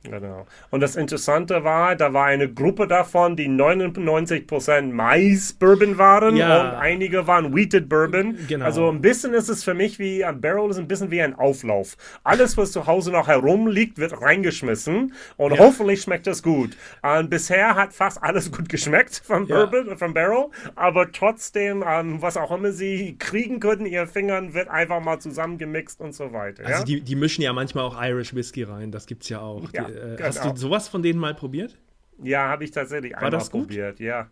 Genau. 0.04 0.46
Und 0.70 0.80
das 0.80 0.96
Interessante 0.96 1.62
war, 1.64 1.94
da 1.94 2.12
war 2.12 2.26
eine 2.26 2.52
Gruppe 2.52 2.86
davon, 2.88 3.36
die 3.36 3.48
99% 3.48 4.92
Mais-Bourbon 4.92 5.98
waren 5.98 6.36
ja. 6.36 6.60
und 6.60 6.76
einige 6.76 7.26
waren 7.26 7.54
Wheated 7.54 7.88
Bourbon. 7.88 8.36
Genau. 8.48 8.64
Also 8.64 8.88
ein 8.88 9.00
bisschen 9.00 9.32
ist 9.32 9.48
es 9.48 9.62
für 9.62 9.74
mich 9.74 9.98
wie, 9.98 10.24
ein 10.24 10.40
Barrel 10.40 10.70
ist 10.70 10.78
ein 10.78 10.88
bisschen 10.88 11.10
wie 11.10 11.22
ein 11.22 11.34
Auflauf. 11.34 11.96
Alles, 12.24 12.56
was 12.56 12.72
zu 12.72 12.86
Hause 12.86 13.12
noch 13.12 13.28
herumliegt, 13.28 13.98
wird 13.98 14.20
reingeschmissen 14.20 15.14
und 15.36 15.52
ja. 15.52 15.58
hoffentlich 15.58 16.02
schmeckt 16.02 16.26
es 16.26 16.42
gut. 16.42 16.76
Und 17.02 17.30
bisher 17.30 17.76
hat 17.76 17.92
fast 17.92 18.22
alles 18.22 18.50
gut 18.50 18.68
geschmeckt 18.68 19.22
vom 19.24 19.46
Bourbon, 19.46 19.86
ja. 19.86 19.96
vom 19.96 20.14
Barrel, 20.14 20.46
aber 20.74 21.12
trotzdem, 21.12 21.84
ähm, 21.86 22.20
was 22.20 22.36
auch 22.36 22.50
immer 22.50 22.72
sie 22.72 23.16
kriegen 23.18 23.60
können, 23.60 23.86
ihr 23.86 24.06
Fingern 24.06 24.52
wird 24.54 24.68
einfach 24.68 25.00
mal 25.00 25.20
zusammengemixt 25.20 26.00
und 26.00 26.14
so 26.14 26.32
weiter. 26.32 26.66
Also 26.66 26.84
die, 26.84 27.00
die 27.00 27.14
mischen 27.14 27.42
ja 27.42 27.52
manchmal 27.52 27.84
auch 27.84 28.02
Irish 28.02 28.34
Whisky 28.34 28.64
rein, 28.64 28.90
das 28.90 29.06
gibt's 29.06 29.28
ja 29.28 29.40
auch. 29.40 29.70
Die, 29.70 29.91
äh, 29.92 30.16
genau. 30.16 30.28
Hast 30.28 30.44
du 30.44 30.56
sowas 30.56 30.88
von 30.88 31.02
denen 31.02 31.18
mal 31.18 31.34
probiert? 31.34 31.78
Ja, 32.22 32.48
habe 32.48 32.64
ich 32.64 32.70
tatsächlich 32.70 33.12
war 33.12 33.22
einmal 33.22 33.44
probiert, 33.44 34.00
ja. 34.00 34.28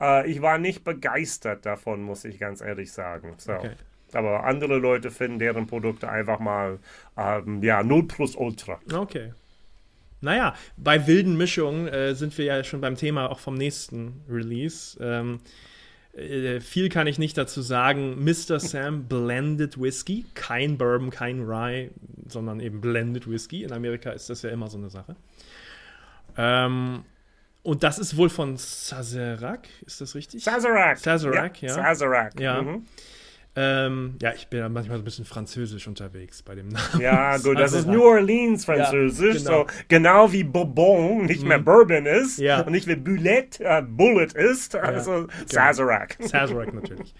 Äh, 0.00 0.30
ich 0.30 0.40
war 0.40 0.58
nicht 0.58 0.84
begeistert 0.84 1.66
davon, 1.66 2.02
muss 2.02 2.24
ich 2.24 2.38
ganz 2.38 2.60
ehrlich 2.60 2.92
sagen. 2.92 3.34
So. 3.38 3.52
Okay. 3.52 3.72
Aber 4.12 4.44
andere 4.44 4.76
Leute 4.76 5.10
finden 5.10 5.38
deren 5.38 5.66
Produkte 5.66 6.08
einfach 6.08 6.38
mal 6.38 6.78
ähm, 7.16 7.62
ja, 7.62 7.82
0 7.82 8.06
plus 8.06 8.36
Ultra. 8.36 8.80
Okay. 8.92 9.32
Naja, 10.20 10.54
bei 10.76 11.06
wilden 11.06 11.36
Mischungen 11.36 11.88
äh, 11.88 12.14
sind 12.14 12.36
wir 12.38 12.44
ja 12.46 12.64
schon 12.64 12.80
beim 12.80 12.96
Thema 12.96 13.30
auch 13.30 13.40
vom 13.40 13.54
nächsten 13.54 14.22
Release. 14.28 14.96
Ähm, 15.00 15.40
äh, 16.16 16.60
viel 16.60 16.88
kann 16.88 17.06
ich 17.06 17.18
nicht 17.18 17.36
dazu 17.36 17.62
sagen. 17.62 18.22
Mr. 18.24 18.60
Sam 18.60 19.04
Blended 19.04 19.80
Whisky. 19.80 20.26
Kein 20.34 20.78
Bourbon, 20.78 21.10
kein 21.10 21.42
Rye, 21.42 21.90
sondern 22.28 22.60
eben 22.60 22.80
Blended 22.80 23.28
Whisky. 23.28 23.64
In 23.64 23.72
Amerika 23.72 24.10
ist 24.10 24.30
das 24.30 24.42
ja 24.42 24.50
immer 24.50 24.68
so 24.68 24.78
eine 24.78 24.90
Sache. 24.90 25.16
Ähm, 26.36 27.04
und 27.62 27.82
das 27.82 27.98
ist 27.98 28.16
wohl 28.16 28.28
von 28.28 28.56
Sazerac, 28.58 29.66
ist 29.86 30.00
das 30.00 30.14
richtig? 30.14 30.44
Sazerac. 30.44 30.98
Sazerac, 30.98 31.62
ja. 31.62 31.68
ja. 31.68 31.74
Sazerac. 31.74 32.38
Ja. 32.38 32.62
Mhm. 32.62 32.86
Ähm, 33.56 34.16
ja, 34.20 34.32
ich 34.34 34.48
bin 34.48 34.58
ja 34.58 34.68
manchmal 34.68 34.98
ein 34.98 35.04
bisschen 35.04 35.24
französisch 35.24 35.86
unterwegs 35.86 36.42
bei 36.42 36.56
dem 36.56 36.68
Namen. 36.68 37.00
Ja, 37.00 37.36
gut, 37.42 37.58
das 37.58 37.72
ist 37.72 37.86
New 37.86 38.02
Orleans 38.02 38.64
französisch, 38.64 39.42
ja, 39.42 39.50
genau. 39.50 39.60
so 39.62 39.66
genau 39.86 40.32
wie 40.32 40.42
Bourbon 40.42 41.26
nicht 41.26 41.42
mhm. 41.42 41.48
mehr 41.48 41.58
Bourbon 41.60 42.06
ist 42.06 42.38
ja. 42.38 42.62
und 42.62 42.72
nicht 42.72 42.88
wie 42.88 42.96
Bullet, 42.96 43.48
äh, 43.60 43.82
Bullet 43.82 44.32
ist, 44.34 44.74
also 44.74 45.28
ja, 45.28 45.28
Sazerac. 45.46 46.18
Genau. 46.18 46.28
Sazerac 46.30 46.74
natürlich. 46.74 47.14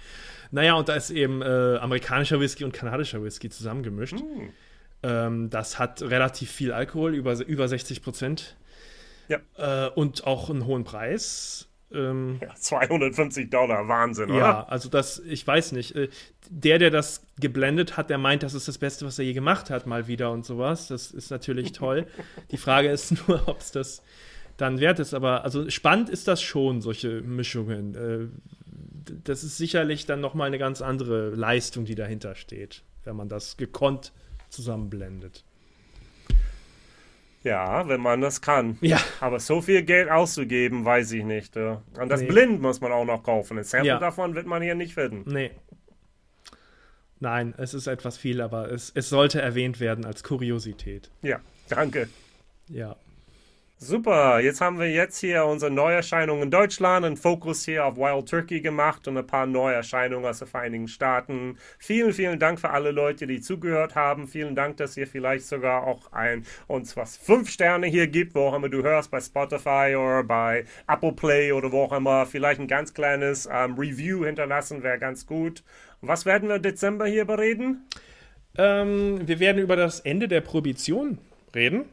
Naja, 0.51 0.75
und 0.75 0.89
da 0.89 0.95
ist 0.95 1.11
eben 1.11 1.41
äh, 1.43 1.79
amerikanischer 1.79 2.41
Whisky 2.41 2.65
und 2.65 2.73
kanadischer 2.73 3.23
Whisky 3.23 3.49
zusammengemischt. 3.49 4.15
Mhm. 4.15 4.51
Ähm, 5.05 5.51
das 5.51 5.79
hat 5.79 6.03
relativ 6.03 6.51
viel 6.51 6.73
Alkohol, 6.73 7.15
über, 7.15 7.35
über 7.47 7.69
60 7.69 8.03
Prozent. 8.03 8.57
Ja. 9.29 9.39
Äh, 9.57 9.91
und 9.91 10.27
auch 10.27 10.51
einen 10.51 10.67
hohen 10.67 10.85
Preis. 10.85 11.69
Ähm, 11.95 12.39
ja, 12.41 12.55
250 12.55 13.51
Dollar, 13.51 13.89
Wahnsinn, 13.89 14.31
oder? 14.31 14.39
Ja, 14.39 14.67
also 14.69 14.89
das, 14.89 15.21
ich 15.21 15.47
weiß 15.47 15.73
nicht. 15.73 15.95
Äh, 15.95 16.09
der, 16.51 16.79
der 16.79 16.91
das 16.91 17.27
geblendet 17.41 17.97
hat, 17.97 18.11
der 18.11 18.19
meint, 18.19 18.43
das 18.43 18.55
ist 18.55 18.69
das 18.69 18.79
Beste, 18.79 19.07
was 19.07 19.19
er 19.19 19.25
je 19.25 19.33
gemacht 19.33 19.71
hat, 19.71 19.87
mal 19.87 20.07
wieder 20.07 20.31
und 20.31 20.45
sowas. 20.45 20.89
Das 20.89 21.11
ist 21.11 21.31
natürlich 21.31 21.73
toll. 21.73 22.07
Die 22.51 22.57
Frage 22.57 22.91
ist 22.91 23.13
nur, 23.29 23.49
ob 23.49 23.61
es 23.61 23.73
das 23.73 24.03
dann 24.57 24.81
wert 24.81 24.99
ist. 24.99 25.15
Aber 25.15 25.45
also 25.45 25.69
spannend 25.71 26.11
ist 26.11 26.29
das 26.29 26.43
schon, 26.43 26.81
solche 26.81 27.23
Mischungen. 27.23 27.95
Äh, 27.95 29.13
das 29.25 29.45
ist 29.45 29.59
sicherlich 29.59 30.07
dann 30.07 30.21
nochmal 30.21 30.47
eine 30.47 30.59
ganz 30.59 30.81
andere 30.83 31.31
Leistung, 31.31 31.85
die 31.85 31.95
dahinter 31.95 32.35
steht, 32.35 32.83
wenn 33.05 33.17
man 33.17 33.29
das 33.29 33.57
gekonnt 33.57 34.13
zusammenblendet. 34.49 35.45
Ja, 37.45 37.87
wenn 37.89 38.01
man 38.01 38.23
das 38.23 38.41
kann. 38.41 38.79
Ja. 38.81 38.99
Aber 39.21 39.39
so 39.39 39.61
viel 39.61 39.83
Geld 39.83 40.11
auszugeben, 40.11 40.85
weiß 40.85 41.13
ich 41.13 41.25
nicht. 41.25 41.57
Und 41.57 42.09
das 42.09 42.23
nee. 42.23 42.27
blind 42.27 42.63
muss 42.63 42.81
man 42.81 42.91
auch 42.91 43.05
noch 43.05 43.23
kaufen. 43.23 43.59
Ein 43.59 43.65
Sample 43.65 43.89
ja. 43.89 43.99
davon 43.99 44.35
wird 44.35 44.47
man 44.47 44.63
hier 44.63 44.75
nicht 44.75 44.95
finden. 44.95 45.31
Nee. 45.31 45.51
Nein, 47.21 47.55
es 47.59 47.75
ist 47.75 47.87
etwas 47.87 48.17
viel, 48.17 48.41
aber 48.41 48.73
es, 48.73 48.91
es 48.95 49.11
sollte 49.11 49.41
erwähnt 49.41 49.79
werden 49.79 50.05
als 50.05 50.25
Kuriosität. 50.25 51.11
Ja, 51.23 51.41
danke. 51.69 52.09
Ja. 52.69 52.97
Super, 53.77 54.39
jetzt 54.39 54.61
haben 54.61 54.79
wir 54.79 54.89
jetzt 54.89 55.19
hier 55.19 55.45
unsere 55.45 55.71
Neuerscheinungen 55.71 56.45
in 56.45 56.51
Deutschland, 56.51 57.05
einen 57.05 57.17
Fokus 57.17 57.65
hier 57.65 57.85
auf 57.85 57.97
Wild 57.97 58.29
Turkey 58.29 58.61
gemacht 58.61 59.09
und 59.09 59.19
ein 59.19 59.27
paar 59.27 59.47
Neuerscheinungen 59.47 60.25
aus 60.31 60.39
den 60.39 60.47
Vereinigten 60.47 60.87
Staaten. 60.87 61.59
Vielen, 61.79 62.13
vielen 62.13 62.39
Dank 62.39 62.61
für 62.61 62.71
alle 62.71 62.93
Leute, 62.93 63.27
die 63.27 63.41
zugehört 63.41 63.97
haben. 63.97 64.29
Vielen 64.29 64.55
Dank, 64.55 64.77
dass 64.77 64.97
ihr 64.97 65.09
vielleicht 65.09 65.47
sogar 65.47 65.87
auch 65.89 66.13
ein, 66.13 66.47
uns 66.69 66.97
was 66.97 67.17
fünf 67.17 67.51
Sterne 67.51 67.89
hier 67.89 68.07
gibt, 68.07 68.37
wo 68.37 68.47
auch 68.47 68.55
immer 68.55 68.69
du 68.69 68.83
hörst, 68.85 69.11
bei 69.11 69.21
Spotify 69.21 69.97
oder 69.97 70.23
bei 70.23 70.65
Apple 70.87 71.13
Play 71.13 71.51
oder 71.53 71.73
wo 71.73 71.83
auch 71.83 71.93
immer. 71.93 72.27
Vielleicht 72.27 72.61
ein 72.61 72.69
ganz 72.69 72.95
kleines 72.95 73.47
ähm, 73.53 73.75
Review 73.75 74.25
hinterlassen, 74.25 74.85
wäre 74.85 75.01
ganz 75.01 75.27
gut. 75.27 75.65
Was 76.01 76.25
werden 76.25 76.49
wir 76.49 76.57
im 76.57 76.63
Dezember 76.63 77.07
hier 77.07 77.25
bereden? 77.25 77.87
Ähm, 78.57 79.27
wir 79.27 79.41
werden 79.41 79.61
über 79.61 79.75
das 79.75 79.99
Ende 80.01 80.29
der 80.29 80.43
Prohibition 80.43 81.19
reden. 81.55 81.87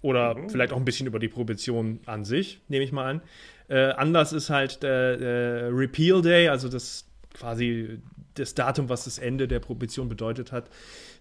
Oder 0.00 0.34
mhm. 0.34 0.50
vielleicht 0.50 0.72
auch 0.72 0.76
ein 0.76 0.84
bisschen 0.84 1.06
über 1.06 1.18
die 1.18 1.28
Prohibition 1.28 2.00
an 2.06 2.24
sich, 2.24 2.60
nehme 2.68 2.84
ich 2.84 2.92
mal 2.92 3.10
an. 3.10 3.22
Äh, 3.68 3.90
anders 3.92 4.32
ist 4.32 4.50
halt 4.50 4.82
der, 4.82 5.16
der, 5.16 5.76
Repeal 5.76 6.22
Day, 6.22 6.48
also 6.48 6.68
das 6.68 7.06
quasi 7.34 7.98
das 8.34 8.54
Datum, 8.54 8.88
was 8.88 9.04
das 9.04 9.18
Ende 9.18 9.48
der 9.48 9.60
Prohibition 9.60 10.08
bedeutet 10.08 10.52
hat, 10.52 10.70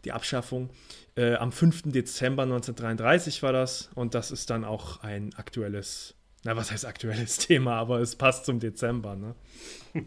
die 0.06 0.12
Abschaffung. 0.12 0.70
Äh, 1.16 1.36
am 1.36 1.52
5. 1.52 1.92
Dezember 1.92 2.44
1933 2.44 3.42
war 3.44 3.52
das 3.52 3.90
und 3.96 4.14
das 4.14 4.32
ist 4.32 4.50
dann 4.50 4.64
auch 4.64 5.02
ein 5.02 5.34
aktuelles, 5.36 6.16
na 6.44 6.56
was 6.56 6.72
heißt 6.72 6.86
aktuelles 6.86 7.38
Thema, 7.48 7.76
aber 7.76 8.00
es 8.00 8.16
passt 8.16 8.46
zum 8.46 8.60
Dezember. 8.60 9.16
Ne? 9.16 9.36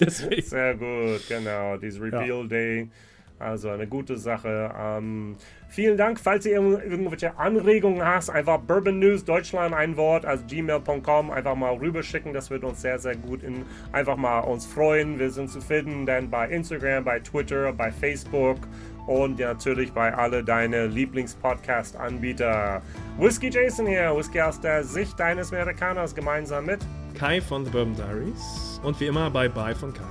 Deswegen. 0.00 0.46
Sehr 0.46 0.76
gut, 0.76 1.28
genau, 1.28 1.76
dieses 1.76 2.00
Repeal 2.00 2.42
ja. 2.42 2.46
Day 2.46 2.90
also 3.38 3.68
eine 3.70 3.86
gute 3.86 4.16
Sache. 4.16 4.72
Ähm, 4.78 5.36
vielen 5.68 5.96
Dank. 5.96 6.18
Falls 6.18 6.46
ihr 6.46 6.54
irgendwelche 6.54 7.38
Anregungen 7.38 8.04
hast, 8.04 8.30
einfach 8.30 8.58
Bourbon 8.58 8.98
News 8.98 9.24
Deutschland 9.24 9.74
ein 9.74 9.96
Wort 9.96 10.24
als 10.24 10.46
gmail.com 10.46 11.30
einfach 11.30 11.54
mal 11.54 11.74
rüberschicken. 11.74 12.32
Das 12.32 12.50
wird 12.50 12.64
uns 12.64 12.80
sehr, 12.80 12.98
sehr 12.98 13.16
gut 13.16 13.42
in, 13.42 13.64
einfach 13.92 14.16
mal 14.16 14.40
uns 14.40 14.66
freuen. 14.66 15.18
Wir 15.18 15.30
sind 15.30 15.50
zu 15.50 15.60
finden 15.60 16.06
dann 16.06 16.30
bei 16.30 16.48
Instagram, 16.48 17.04
bei 17.04 17.20
Twitter, 17.20 17.72
bei 17.72 17.92
Facebook 17.92 18.58
und 19.06 19.38
natürlich 19.38 19.92
bei 19.92 20.14
alle 20.14 20.42
deine 20.42 20.86
Lieblingspodcast-Anbieter. 20.86 22.82
Whisky 23.18 23.50
Jason 23.50 23.86
hier, 23.86 24.16
Whisky 24.16 24.40
aus 24.40 24.60
der 24.60 24.82
Sicht 24.84 25.20
eines 25.20 25.52
Amerikaners, 25.52 26.14
gemeinsam 26.14 26.66
mit 26.66 26.80
Kai 27.14 27.40
von 27.40 27.64
The 27.64 27.70
Bourbon 27.70 27.94
Diaries 27.94 28.80
und 28.82 28.98
wie 29.00 29.06
immer 29.06 29.30
bei 29.30 29.48
Bye 29.48 29.74
von 29.74 29.92
Kai. 29.92 30.02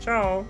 Ciao. 0.00 0.46